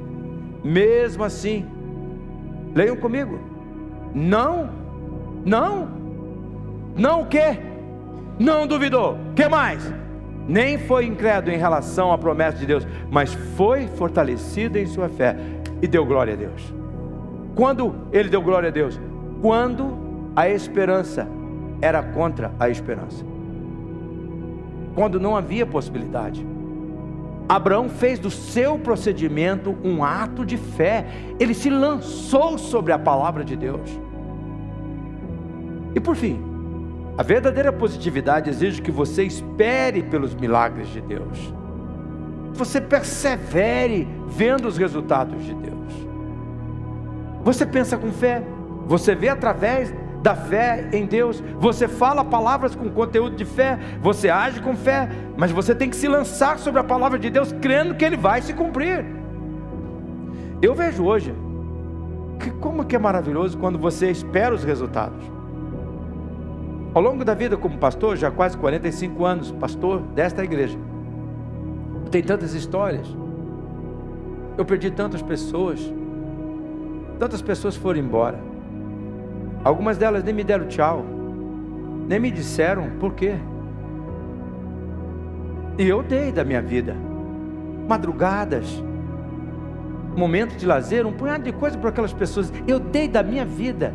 Mesmo 0.62 1.24
assim, 1.24 1.66
leiam 2.76 2.98
comigo. 2.98 3.40
Não, 4.14 4.70
não, 5.46 5.88
não 6.94 7.22
o 7.22 7.26
quê? 7.28 7.58
Não 8.38 8.68
duvidou. 8.68 9.18
Que 9.34 9.48
mais? 9.48 9.94
Nem 10.46 10.78
foi 10.78 11.06
incrédulo 11.06 11.56
em 11.56 11.60
relação 11.60 12.12
à 12.12 12.18
promessa 12.18 12.58
de 12.58 12.66
Deus, 12.66 12.86
mas 13.10 13.34
foi 13.56 13.88
fortalecido 13.88 14.78
em 14.78 14.88
sua 14.88 15.08
fé 15.08 15.38
e 15.82 15.88
deu 15.88 16.06
glória 16.06 16.34
a 16.34 16.38
Deus. 16.38 16.74
Quando 17.56 17.96
ele 18.12 18.28
deu 18.28 18.42
glória 18.42 18.68
a 18.68 18.72
Deus? 18.72 19.00
Quando 19.42 19.98
a 20.36 20.50
esperança 20.50 21.26
era 21.82 22.04
contra 22.04 22.52
a 22.60 22.70
esperança. 22.70 23.29
Quando 25.00 25.18
não 25.18 25.34
havia 25.34 25.66
possibilidade. 25.66 26.45
Abraão 27.47 27.88
fez 27.88 28.20
do 28.20 28.30
seu 28.30 28.78
procedimento 28.78 29.78
um 29.82 30.04
ato 30.04 30.45
de 30.45 30.58
fé, 30.58 31.06
ele 31.39 31.54
se 31.54 31.70
lançou 31.70 32.58
sobre 32.58 32.91
a 32.91 33.00
palavra 33.00 33.45
de 33.45 33.56
Deus. 33.56 33.89
E 35.95 36.02
por 36.02 36.18
fim, 36.18 36.43
a 37.18 37.24
verdadeira 37.24 37.72
positividade 37.72 38.50
exige 38.50 38.82
que 38.82 38.91
você 38.91 39.24
espere 39.24 40.04
pelos 40.04 40.36
milagres 40.36 40.89
de 40.89 41.00
Deus, 41.00 41.54
você 42.52 42.82
persevere 42.82 44.06
vendo 44.28 44.68
os 44.68 44.78
resultados 44.78 45.45
de 45.45 45.54
Deus. 45.54 45.93
Você 47.41 47.66
pensa 47.66 47.97
com 47.97 48.12
fé, 48.12 48.43
você 48.86 49.16
vê 49.16 49.30
através 49.30 49.93
da 50.22 50.36
fé 50.36 50.89
em 50.91 51.05
Deus, 51.05 51.41
você 51.57 51.88
fala 51.88 52.24
palavras 52.26 52.76
com 52.76 52.89
conteúdo 52.89 53.36
de 53.36 53.45
fé, 53.45 53.80
você 54.01 54.30
age 54.30 54.61
com 54.61 54.76
fé, 54.76 55.09
mas 55.38 55.51
você 55.51 55.74
tem 55.74 55.89
que 55.89 55.95
se 55.95 56.07
lançar 56.07 56.59
sobre 56.59 56.80
a 56.80 56.84
palavra 56.84 57.17
de 57.17 57.30
Deus, 57.30 57.53
crendo 57.61 57.95
que 57.95 58.03
ele 58.03 58.17
vai 58.17 58.41
se 58.41 58.53
cumprir. 58.53 59.05
Eu 60.61 60.76
vejo 60.76 61.03
hoje 61.05 61.34
que 62.39 62.51
como 62.51 62.86
que 62.86 62.95
é 62.95 62.99
maravilhoso 62.99 63.57
quando 63.57 63.80
você 63.80 64.09
espera 64.09 64.53
os 64.53 64.63
resultados. 64.63 65.24
Ao 66.93 67.01
longo 67.01 67.24
da 67.24 67.34
vida 67.34 67.55
como 67.55 67.78
pastor, 67.78 68.17
já 68.17 68.32
quase 68.32 68.57
45 68.57 69.26
anos, 69.26 69.51
pastor 69.51 70.01
desta 70.01 70.43
igreja, 70.43 70.78
tem 72.09 72.24
tantas 72.24 72.53
histórias. 72.53 73.07
Eu 74.57 74.65
perdi 74.65 74.89
tantas 74.89 75.22
pessoas. 75.22 75.80
Tantas 77.20 77.41
pessoas 77.41 77.76
foram 77.76 77.99
embora. 77.99 78.49
Algumas 79.64 79.97
delas 79.97 80.24
nem 80.24 80.34
me 80.34 80.43
deram 80.43 80.68
tchau, 80.68 81.03
nem 82.07 82.20
me 82.20 82.32
disseram 82.32 82.89
por 82.99 83.14
quê. 83.14 83.36
E 85.78 85.88
eu 85.88 86.01
dei 86.01 86.32
da 86.32 86.43
minha 86.43 86.62
vida, 86.62 86.95
madrugadas, 87.88 88.84
momentos 90.16 90.57
de 90.57 90.66
lazer, 90.66 91.05
um 91.05 91.14
punhado 91.14 91.43
de 91.43 91.51
coisas 91.51 91.80
para 91.80 91.89
aquelas 91.89 92.14
pessoas. 92.14 92.51
Eu 92.68 92.80
dei 92.80 93.07
da 93.07 93.24
minha 93.24 93.45
vida 93.45 93.93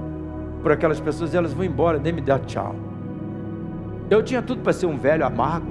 por 0.62 0.72
aquelas 0.72 1.00
pessoas 1.00 1.34
e 1.34 1.36
elas 1.36 1.52
vão 1.52 1.64
embora, 1.64 1.98
nem 1.98 2.12
me 2.12 2.20
deram 2.20 2.44
tchau. 2.44 2.74
Eu 4.10 4.22
tinha 4.22 4.42
tudo 4.42 4.62
para 4.62 4.72
ser 4.72 4.86
um 4.86 4.96
velho 4.96 5.26
amargo, 5.26 5.66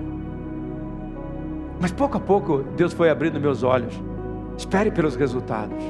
mas 1.79 1.91
pouco 1.91 2.17
a 2.17 2.19
pouco 2.19 2.63
Deus 2.75 2.93
foi 2.93 3.09
abrindo 3.09 3.39
meus 3.39 3.63
olhos. 3.63 4.01
Espere 4.57 4.91
pelos 4.91 5.15
resultados. 5.15 5.83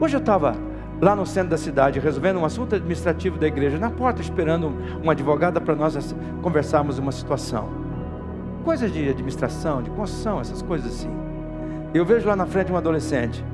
Hoje 0.00 0.16
eu 0.16 0.20
estava 0.20 0.56
lá 1.04 1.14
no 1.14 1.26
centro 1.26 1.50
da 1.50 1.58
cidade, 1.58 2.00
resolvendo 2.00 2.38
um 2.38 2.46
assunto 2.46 2.74
administrativo 2.74 3.38
da 3.38 3.46
igreja, 3.46 3.78
na 3.78 3.90
porta, 3.90 4.22
esperando 4.22 4.72
uma 5.02 5.12
advogada 5.12 5.60
para 5.60 5.76
nós 5.76 6.16
conversarmos 6.40 6.98
uma 6.98 7.12
situação. 7.12 7.68
Coisas 8.64 8.90
de 8.90 9.10
administração, 9.10 9.82
de 9.82 9.90
construção, 9.90 10.40
essas 10.40 10.62
coisas 10.62 10.90
assim. 10.90 11.10
Eu 11.92 12.06
vejo 12.06 12.26
lá 12.26 12.34
na 12.34 12.46
frente 12.46 12.70
uma 12.70 12.78
adolescente, 12.78 13.44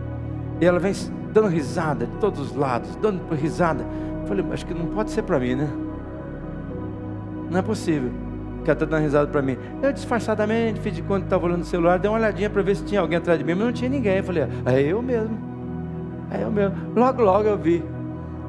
e 0.61 0.65
ela 0.65 0.79
vem 0.79 0.93
dando 1.33 1.49
risada 1.49 2.07
de 2.07 2.17
todos 2.19 2.39
os 2.39 2.55
lados, 2.55 2.95
dando 2.95 3.21
risada. 3.35 3.85
Eu 4.21 4.29
falei, 4.29 4.47
acho 4.53 4.65
que 4.65 4.73
não 4.73 4.87
pode 4.87 5.11
ser 5.11 5.23
para 5.23 5.41
mim, 5.41 5.57
né? 5.57 5.69
Não 7.51 7.59
é 7.59 7.63
possível 7.63 8.13
que 8.63 8.71
ela 8.71 8.75
está 8.75 8.87
dando 8.87 9.03
risada 9.03 9.27
para 9.27 9.43
mim. 9.43 9.59
Eu 9.83 9.93
disfarçadamente 9.93 10.79
fiz 10.79 10.95
de 10.95 11.03
conta 11.03 11.25
estava 11.25 11.47
olhando 11.47 11.61
no 11.61 11.65
celular, 11.65 11.99
dei 11.99 12.09
uma 12.09 12.17
olhadinha 12.17 12.49
para 12.49 12.63
ver 12.63 12.77
se 12.77 12.85
tinha 12.85 13.01
alguém 13.01 13.19
atrás 13.19 13.41
de 13.41 13.45
mim, 13.45 13.55
mas 13.55 13.65
não 13.65 13.73
tinha 13.73 13.91
ninguém. 13.91 14.19
Eu 14.19 14.25
falei, 14.25 14.45
é 14.67 14.81
eu 14.83 15.03
mesmo. 15.03 15.50
Aí 16.31 16.43
eu 16.43 16.51
mesmo, 16.51 16.77
logo, 16.95 17.23
logo 17.23 17.49
eu 17.49 17.59
vi 17.59 17.85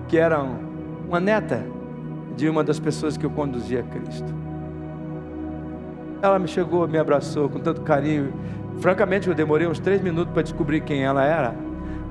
que 0.07 0.17
era 0.17 0.39
uma 1.07 1.19
neta 1.19 1.65
de 2.35 2.47
uma 2.47 2.63
das 2.63 2.79
pessoas 2.79 3.17
que 3.17 3.25
eu 3.25 3.29
conduzia 3.29 3.79
a 3.79 3.83
Cristo. 3.83 4.33
Ela 6.21 6.37
me 6.37 6.47
chegou, 6.47 6.87
me 6.87 6.97
abraçou 6.97 7.49
com 7.49 7.59
tanto 7.59 7.81
carinho. 7.81 8.31
Francamente, 8.79 9.27
eu 9.27 9.33
demorei 9.33 9.67
uns 9.67 9.79
três 9.79 10.01
minutos 10.01 10.31
para 10.31 10.43
descobrir 10.43 10.81
quem 10.81 11.03
ela 11.03 11.23
era, 11.23 11.55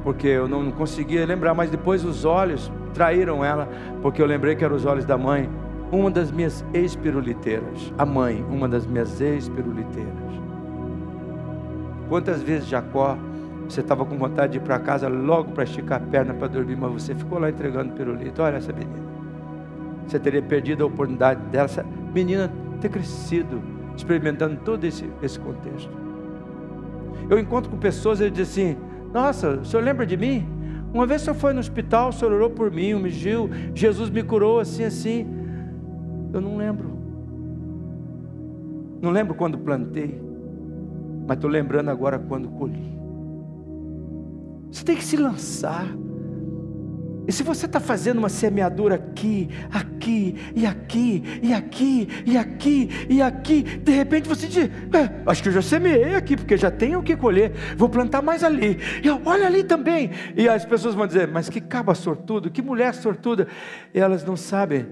porque 0.02 0.26
eu 0.26 0.48
não 0.48 0.70
conseguia 0.72 1.24
lembrar, 1.24 1.54
mas 1.54 1.70
depois 1.70 2.04
os 2.04 2.24
olhos 2.24 2.70
traíram 2.92 3.44
ela, 3.44 3.68
porque 4.02 4.20
eu 4.20 4.26
lembrei 4.26 4.56
que 4.56 4.64
eram 4.64 4.74
os 4.74 4.84
olhos 4.84 5.04
da 5.04 5.16
mãe, 5.16 5.48
uma 5.92 6.10
das 6.10 6.30
minhas 6.30 6.64
ex-piruliteiras, 6.74 7.92
a 7.96 8.04
mãe, 8.04 8.44
uma 8.50 8.68
das 8.68 8.86
minhas 8.86 9.20
ex-piruliteiras. 9.20 10.12
Quantas 12.08 12.42
vezes 12.42 12.68
Jacó 12.68 13.16
você 13.70 13.80
estava 13.80 14.04
com 14.04 14.16
vontade 14.18 14.52
de 14.52 14.58
ir 14.58 14.62
para 14.62 14.78
casa 14.80 15.08
logo 15.08 15.52
para 15.52 15.62
esticar 15.62 16.02
a 16.02 16.04
perna 16.04 16.34
para 16.34 16.48
dormir, 16.48 16.76
mas 16.76 16.92
você 16.92 17.14
ficou 17.14 17.38
lá 17.38 17.50
entregando 17.50 17.92
pirulito. 17.92 18.42
Olha 18.42 18.56
essa 18.56 18.72
menina. 18.72 18.98
Você 20.06 20.18
teria 20.18 20.42
perdido 20.42 20.82
a 20.82 20.86
oportunidade 20.86 21.40
dessa 21.52 21.86
menina 22.12 22.50
ter 22.80 22.88
crescido, 22.88 23.62
experimentando 23.96 24.56
todo 24.64 24.84
esse, 24.84 25.08
esse 25.22 25.38
contexto. 25.38 25.90
Eu 27.28 27.38
encontro 27.38 27.70
com 27.70 27.78
pessoas 27.78 28.18
e 28.18 28.24
eles 28.24 28.36
dizem 28.36 28.72
assim: 28.72 28.78
Nossa, 29.14 29.50
o 29.50 29.64
senhor 29.64 29.84
lembra 29.84 30.04
de 30.04 30.16
mim? 30.16 30.48
Uma 30.92 31.06
vez 31.06 31.22
o 31.22 31.24
senhor 31.26 31.36
foi 31.36 31.52
no 31.52 31.60
hospital, 31.60 32.08
o 32.08 32.12
senhor 32.12 32.32
orou 32.32 32.50
por 32.50 32.72
mim, 32.72 32.94
ungiu, 32.94 33.48
Jesus 33.72 34.10
me 34.10 34.24
curou 34.24 34.58
assim, 34.58 34.82
assim. 34.82 35.26
Eu 36.32 36.40
não 36.40 36.56
lembro. 36.56 36.90
Não 39.00 39.12
lembro 39.12 39.34
quando 39.34 39.56
plantei, 39.56 40.20
mas 41.26 41.36
estou 41.36 41.48
lembrando 41.48 41.88
agora 41.88 42.18
quando 42.18 42.48
colhi. 42.48 42.99
Você 44.70 44.84
tem 44.84 44.96
que 44.96 45.04
se 45.04 45.16
lançar. 45.16 45.86
E 47.28 47.32
se 47.32 47.42
você 47.42 47.66
está 47.66 47.78
fazendo 47.78 48.18
uma 48.18 48.28
semeadura 48.28 48.96
aqui, 48.96 49.48
aqui, 49.70 50.34
e 50.54 50.66
aqui, 50.66 51.22
e 51.42 51.52
aqui, 51.52 52.08
e 52.26 52.36
aqui, 52.36 52.88
e 53.08 53.22
aqui, 53.22 53.62
de 53.62 53.92
repente 53.92 54.28
você 54.28 54.48
diz: 54.48 54.64
é, 54.64 55.22
Acho 55.26 55.42
que 55.42 55.48
eu 55.48 55.52
já 55.52 55.62
semeei 55.62 56.14
aqui, 56.14 56.36
porque 56.36 56.56
já 56.56 56.70
tenho 56.72 56.98
o 56.98 57.02
que 57.02 57.16
colher, 57.16 57.52
vou 57.76 57.88
plantar 57.88 58.20
mais 58.20 58.42
ali, 58.42 58.78
e 59.02 59.08
olha 59.24 59.46
ali 59.46 59.62
também. 59.62 60.10
E 60.36 60.48
as 60.48 60.64
pessoas 60.64 60.94
vão 60.94 61.06
dizer: 61.06 61.28
Mas 61.28 61.48
que 61.48 61.60
caba 61.60 61.94
sortudo, 61.94 62.50
que 62.50 62.62
mulher 62.62 62.94
sortuda. 62.94 63.46
E 63.94 64.00
elas 64.00 64.24
não 64.24 64.36
sabem 64.36 64.86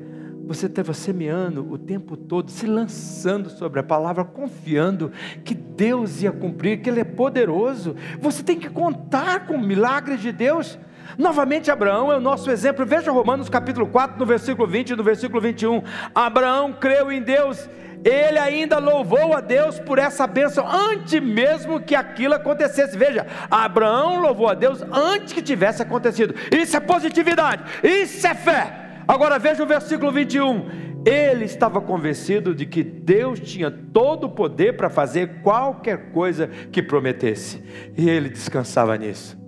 você 0.49 0.65
estava 0.65 0.95
semeando 0.95 1.71
o 1.71 1.77
tempo 1.77 2.17
todo, 2.17 2.51
se 2.51 2.67
lançando 2.67 3.51
sobre 3.51 3.81
a 3.81 3.83
palavra, 3.83 4.25
confiando 4.25 5.13
que 5.45 5.55
Deus 5.55 6.23
ia 6.23 6.33
cumprir, 6.33 6.81
que 6.81 6.89
Ele 6.89 7.01
é 7.01 7.05
poderoso. 7.05 7.95
Você 8.19 8.43
tem 8.43 8.59
que 8.59 8.71
contar 8.71 9.47
com 9.47 9.59
milagres 9.59 10.23
de 10.23 10.33
Deus. 10.33 10.79
Novamente, 11.19 11.71
Abraão 11.71 12.11
é 12.11 12.17
o 12.17 12.21
nosso 12.21 12.51
exemplo. 12.51 12.87
Veja 12.87 13.13
Romanos 13.13 13.51
capítulo 13.51 13.87
4, 13.89 14.19
no 14.19 14.25
versículo 14.25 14.67
20 14.67 14.91
e 14.91 14.97
no 14.97 15.05
versículo 15.05 15.39
21. 15.39 15.83
Abraão 16.15 16.73
creu 16.73 17.13
em 17.13 17.21
Deus, 17.21 17.69
ele 18.03 18.39
ainda 18.39 18.79
louvou 18.79 19.37
a 19.37 19.43
Deus 19.43 19.79
por 19.79 19.99
essa 19.99 20.27
bênção, 20.27 20.67
antes 20.67 21.21
mesmo 21.21 21.79
que 21.79 21.95
aquilo 21.95 22.33
acontecesse. 22.33 22.97
Veja, 22.97 23.27
Abraão 23.51 24.19
louvou 24.19 24.49
a 24.49 24.55
Deus 24.55 24.83
antes 24.91 25.35
que 25.35 25.43
tivesse 25.43 25.83
acontecido. 25.83 26.35
Isso 26.51 26.75
é 26.75 26.81
positividade, 26.81 27.65
isso 27.83 28.27
é 28.27 28.35
fé. 28.35 28.88
Agora 29.09 29.39
veja 29.39 29.63
o 29.63 29.67
versículo 29.67 30.13
21. 30.13 31.03
Ele 31.07 31.47
estava 31.47 31.81
convencido 31.81 32.55
de 32.55 32.67
que 32.67 32.83
Deus 32.83 33.41
tinha 33.41 33.71
todo 33.71 34.25
o 34.25 34.31
poder 34.31 34.77
para 34.77 34.91
fazer 34.91 35.41
qualquer 35.41 36.13
coisa 36.13 36.47
que 36.47 36.83
prometesse, 36.83 37.65
e 37.97 38.11
ele 38.11 38.29
descansava 38.29 38.99
nisso. 38.99 39.39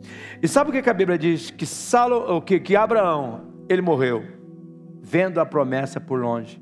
E 0.43 0.49
sabe 0.49 0.71
o 0.71 0.83
que 0.83 0.89
a 0.89 0.95
Bíblia 0.95 1.19
diz? 1.19 1.51
Que, 1.51 1.67
Salo, 1.67 2.41
que, 2.41 2.59
que 2.59 2.75
Abraão, 2.75 3.53
ele 3.69 3.83
morreu, 3.83 4.25
vendo 5.03 5.39
a 5.39 5.45
promessa 5.45 6.01
por 6.01 6.19
longe. 6.19 6.59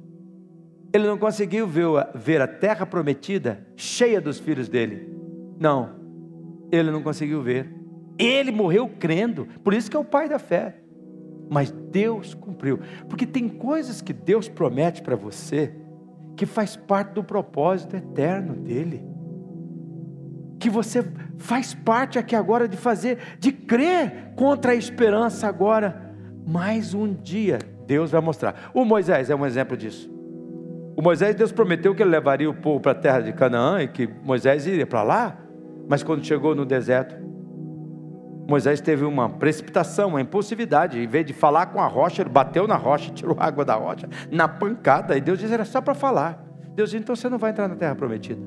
Ele 0.92 1.06
não 1.06 1.18
conseguiu 1.18 1.68
ver, 1.68 1.86
ver 2.16 2.40
a 2.40 2.48
terra 2.48 2.84
prometida 2.84 3.64
cheia 3.76 4.20
dos 4.20 4.40
filhos 4.40 4.68
dele. 4.68 5.08
Não, 5.60 5.94
ele 6.72 6.90
não 6.90 7.02
conseguiu 7.02 7.40
ver. 7.42 7.72
Ele 8.18 8.50
morreu 8.50 8.90
crendo, 8.98 9.46
por 9.62 9.72
isso 9.72 9.88
que 9.88 9.96
é 9.96 10.00
o 10.00 10.04
pai 10.04 10.28
da 10.28 10.40
fé. 10.40 10.82
Mas 11.50 11.70
Deus 11.70 12.34
cumpriu, 12.34 12.80
porque 13.08 13.26
tem 13.26 13.48
coisas 13.48 14.02
que 14.02 14.12
Deus 14.12 14.48
promete 14.48 15.02
para 15.02 15.16
você 15.16 15.74
que 16.36 16.46
faz 16.46 16.76
parte 16.76 17.12
do 17.14 17.24
propósito 17.24 17.96
eterno 17.96 18.54
dele. 18.54 19.04
Que 20.58 20.68
você 20.68 21.04
faz 21.38 21.74
parte 21.74 22.18
aqui 22.18 22.36
agora 22.36 22.68
de 22.68 22.76
fazer, 22.76 23.18
de 23.38 23.52
crer 23.52 24.32
contra 24.36 24.72
a 24.72 24.74
esperança 24.74 25.46
agora. 25.46 26.14
Mais 26.46 26.94
um 26.94 27.12
dia 27.12 27.58
Deus 27.88 28.10
vai 28.10 28.20
mostrar. 28.20 28.70
O 28.74 28.84
Moisés 28.84 29.30
é 29.30 29.34
um 29.34 29.46
exemplo 29.46 29.74
disso. 29.74 30.12
O 30.94 31.00
Moisés, 31.00 31.34
Deus 31.34 31.50
prometeu 31.50 31.94
que 31.94 32.02
ele 32.02 32.10
levaria 32.10 32.50
o 32.50 32.54
povo 32.54 32.80
para 32.80 32.92
a 32.92 32.94
terra 32.94 33.20
de 33.20 33.32
Canaã 33.32 33.80
e 33.80 33.88
que 33.88 34.06
Moisés 34.06 34.66
iria 34.66 34.86
para 34.86 35.02
lá, 35.02 35.38
mas 35.88 36.02
quando 36.02 36.24
chegou 36.24 36.54
no 36.54 36.66
deserto, 36.66 37.16
Moisés 38.48 38.80
teve 38.80 39.04
uma 39.04 39.28
precipitação, 39.28 40.08
uma 40.08 40.20
impulsividade. 40.20 40.98
Em 40.98 41.06
vez 41.06 41.26
de 41.26 41.32
falar 41.32 41.66
com 41.66 41.80
a 41.80 41.86
rocha, 41.86 42.22
ele 42.22 42.30
bateu 42.30 42.66
na 42.66 42.76
rocha, 42.76 43.10
tirou 43.14 43.36
água 43.38 43.64
da 43.64 43.74
rocha, 43.74 44.08
na 44.30 44.48
pancada. 44.48 45.16
E 45.16 45.20
Deus 45.20 45.38
disse: 45.38 45.52
era 45.52 45.64
só 45.64 45.80
para 45.80 45.94
falar. 45.94 46.44
Deus 46.74 46.90
disse: 46.90 47.02
então 47.02 47.14
você 47.14 47.28
não 47.28 47.38
vai 47.38 47.50
entrar 47.50 47.68
na 47.68 47.76
terra 47.76 47.94
prometida. 47.94 48.40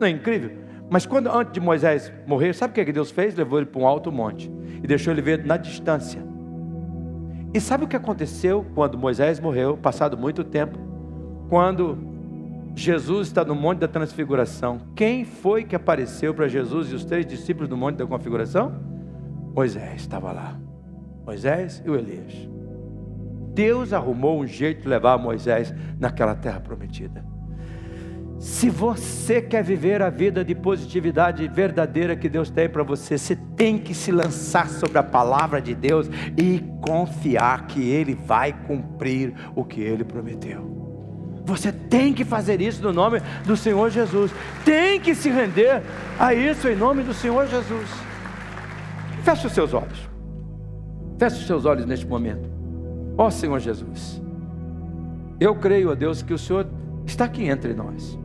Não 0.00 0.06
é 0.06 0.10
incrível? 0.10 0.52
Mas 0.88 1.04
quando 1.04 1.28
antes 1.28 1.52
de 1.52 1.60
Moisés 1.60 2.12
morrer, 2.26 2.54
sabe 2.54 2.80
o 2.80 2.84
que 2.84 2.92
Deus 2.92 3.10
fez? 3.10 3.34
Levou 3.34 3.58
ele 3.58 3.66
para 3.66 3.80
um 3.80 3.86
alto 3.86 4.10
monte 4.10 4.50
e 4.82 4.86
deixou 4.86 5.12
ele 5.12 5.20
ver 5.20 5.44
na 5.44 5.56
distância. 5.56 6.22
E 7.52 7.60
sabe 7.60 7.84
o 7.84 7.88
que 7.88 7.96
aconteceu 7.96 8.64
quando 8.74 8.96
Moisés 8.96 9.38
morreu, 9.40 9.76
passado 9.76 10.16
muito 10.16 10.42
tempo? 10.44 10.90
quando 11.50 11.98
Jesus 12.76 13.26
está 13.26 13.44
no 13.44 13.56
Monte 13.56 13.80
da 13.80 13.88
Transfiguração, 13.88 14.80
quem 14.94 15.24
foi 15.24 15.64
que 15.64 15.74
apareceu 15.74 16.32
para 16.32 16.46
Jesus 16.46 16.92
e 16.92 16.94
os 16.94 17.04
três 17.04 17.26
discípulos 17.26 17.68
no 17.68 17.76
Monte 17.76 17.96
da 17.96 18.06
Configuração? 18.06 18.89
Moisés 19.54 20.00
estava 20.00 20.32
lá. 20.32 20.58
Moisés 21.24 21.82
e 21.84 21.90
o 21.90 21.96
Elias. 21.96 22.48
Deus 23.52 23.92
arrumou 23.92 24.40
um 24.40 24.46
jeito 24.46 24.82
de 24.82 24.88
levar 24.88 25.18
Moisés 25.18 25.74
naquela 25.98 26.34
terra 26.34 26.60
prometida. 26.60 27.24
Se 28.38 28.70
você 28.70 29.42
quer 29.42 29.62
viver 29.62 30.00
a 30.00 30.08
vida 30.08 30.42
de 30.42 30.54
positividade 30.54 31.46
verdadeira 31.46 32.16
que 32.16 32.26
Deus 32.26 32.48
tem 32.48 32.70
para 32.70 32.82
você, 32.82 33.18
você 33.18 33.36
tem 33.54 33.76
que 33.76 33.92
se 33.92 34.10
lançar 34.10 34.66
sobre 34.66 34.96
a 34.96 35.02
palavra 35.02 35.60
de 35.60 35.74
Deus 35.74 36.08
e 36.38 36.64
confiar 36.80 37.66
que 37.66 37.90
Ele 37.90 38.14
vai 38.14 38.54
cumprir 38.66 39.34
o 39.54 39.62
que 39.62 39.82
Ele 39.82 40.04
prometeu. 40.04 40.80
Você 41.44 41.70
tem 41.70 42.14
que 42.14 42.24
fazer 42.24 42.62
isso 42.62 42.82
no 42.82 42.94
nome 42.94 43.20
do 43.44 43.58
Senhor 43.58 43.90
Jesus. 43.90 44.32
Tem 44.64 44.98
que 44.98 45.14
se 45.14 45.28
render 45.28 45.82
a 46.18 46.32
isso 46.32 46.66
em 46.66 46.76
nome 46.76 47.02
do 47.02 47.12
Senhor 47.12 47.46
Jesus. 47.46 48.09
Feche 49.22 49.46
os 49.46 49.52
seus 49.52 49.74
olhos. 49.74 50.08
Feche 51.18 51.36
os 51.36 51.46
seus 51.46 51.64
olhos 51.64 51.86
neste 51.86 52.06
momento. 52.06 52.48
Ó 53.16 53.26
oh, 53.26 53.30
Senhor 53.30 53.58
Jesus. 53.58 54.20
Eu 55.38 55.54
creio, 55.56 55.90
ó 55.90 55.94
Deus, 55.94 56.22
que 56.22 56.34
o 56.34 56.38
Senhor 56.38 56.66
está 57.06 57.24
aqui 57.24 57.44
entre 57.44 57.74
nós. 57.74 58.18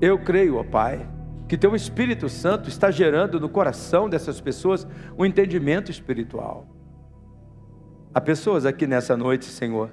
Eu 0.00 0.18
creio, 0.18 0.56
ó 0.56 0.64
Pai, 0.64 1.06
que 1.48 1.58
Teu 1.58 1.74
Espírito 1.74 2.28
Santo 2.28 2.68
está 2.68 2.90
gerando 2.90 3.40
no 3.40 3.48
coração 3.48 4.08
dessas 4.08 4.40
pessoas 4.40 4.86
um 5.18 5.24
entendimento 5.24 5.90
espiritual. 5.90 6.66
Há 8.14 8.20
pessoas 8.20 8.64
aqui 8.64 8.86
nessa 8.86 9.16
noite, 9.16 9.44
Senhor, 9.44 9.90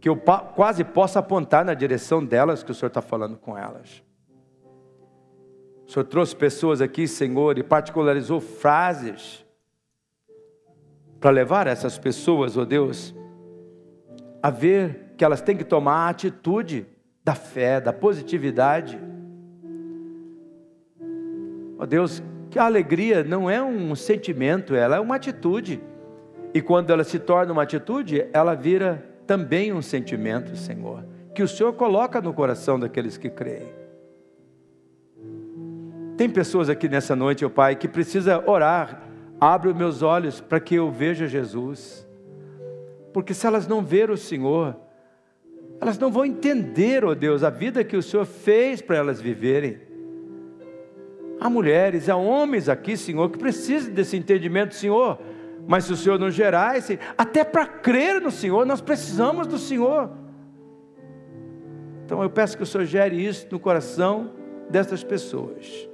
que 0.00 0.08
eu 0.08 0.16
quase 0.16 0.82
possa 0.82 1.18
apontar 1.18 1.64
na 1.64 1.74
direção 1.74 2.24
delas 2.24 2.62
que 2.62 2.70
o 2.70 2.74
Senhor 2.74 2.88
está 2.88 3.02
falando 3.02 3.36
com 3.36 3.56
elas. 3.56 4.02
O 5.90 5.92
Senhor 5.92 6.04
trouxe 6.04 6.36
pessoas 6.36 6.80
aqui, 6.80 7.08
Senhor, 7.08 7.58
e 7.58 7.64
particularizou 7.64 8.40
frases 8.40 9.44
para 11.18 11.30
levar 11.30 11.66
essas 11.66 11.98
pessoas, 11.98 12.56
ó 12.56 12.60
oh 12.60 12.64
Deus, 12.64 13.12
a 14.40 14.50
ver 14.50 15.14
que 15.16 15.24
elas 15.24 15.42
têm 15.42 15.56
que 15.56 15.64
tomar 15.64 16.06
a 16.06 16.08
atitude 16.10 16.86
da 17.24 17.34
fé, 17.34 17.80
da 17.80 17.92
positividade. 17.92 19.00
Ó 21.76 21.82
oh 21.82 21.86
Deus, 21.86 22.22
que 22.50 22.58
a 22.60 22.66
alegria 22.66 23.24
não 23.24 23.50
é 23.50 23.60
um 23.60 23.96
sentimento, 23.96 24.76
ela 24.76 24.94
é 24.94 25.00
uma 25.00 25.16
atitude. 25.16 25.82
E 26.54 26.62
quando 26.62 26.90
ela 26.90 27.02
se 27.02 27.18
torna 27.18 27.52
uma 27.52 27.64
atitude, 27.64 28.28
ela 28.32 28.54
vira 28.54 29.04
também 29.26 29.72
um 29.72 29.82
sentimento, 29.82 30.54
Senhor, 30.54 31.04
que 31.34 31.42
o 31.42 31.48
Senhor 31.48 31.72
coloca 31.72 32.20
no 32.20 32.32
coração 32.32 32.78
daqueles 32.78 33.16
que 33.16 33.28
creem. 33.28 33.79
Tem 36.20 36.28
pessoas 36.28 36.68
aqui 36.68 36.86
nessa 36.86 37.16
noite, 37.16 37.46
ó 37.46 37.48
Pai, 37.48 37.74
que 37.74 37.88
precisa 37.88 38.44
orar. 38.46 39.04
Abre 39.40 39.70
os 39.70 39.74
meus 39.74 40.02
olhos 40.02 40.38
para 40.38 40.60
que 40.60 40.74
eu 40.74 40.90
veja 40.90 41.26
Jesus. 41.26 42.06
Porque 43.10 43.32
se 43.32 43.46
elas 43.46 43.66
não 43.66 43.82
ver 43.82 44.10
o 44.10 44.18
Senhor, 44.18 44.76
elas 45.80 45.98
não 45.98 46.12
vão 46.12 46.26
entender, 46.26 47.06
ó 47.06 47.14
Deus, 47.14 47.42
a 47.42 47.48
vida 47.48 47.82
que 47.82 47.96
o 47.96 48.02
Senhor 48.02 48.26
fez 48.26 48.82
para 48.82 48.98
elas 48.98 49.18
viverem. 49.18 49.80
Há 51.40 51.48
mulheres, 51.48 52.06
há 52.10 52.16
homens 52.16 52.68
aqui, 52.68 52.98
Senhor, 52.98 53.30
que 53.30 53.38
precisam 53.38 53.90
desse 53.90 54.14
entendimento, 54.14 54.74
Senhor. 54.74 55.18
Mas 55.66 55.84
se 55.84 55.94
o 55.94 55.96
Senhor 55.96 56.18
não 56.18 56.30
gerar 56.30 56.76
esse, 56.76 56.98
até 57.16 57.42
para 57.44 57.64
crer 57.64 58.20
no 58.20 58.30
Senhor, 58.30 58.66
nós 58.66 58.82
precisamos 58.82 59.46
do 59.46 59.56
Senhor. 59.56 60.10
Então 62.04 62.22
eu 62.22 62.28
peço 62.28 62.58
que 62.58 62.62
o 62.62 62.66
Senhor 62.66 62.84
gere 62.84 63.24
isso 63.24 63.46
no 63.50 63.58
coração 63.58 64.32
dessas 64.68 65.02
pessoas. 65.02 65.88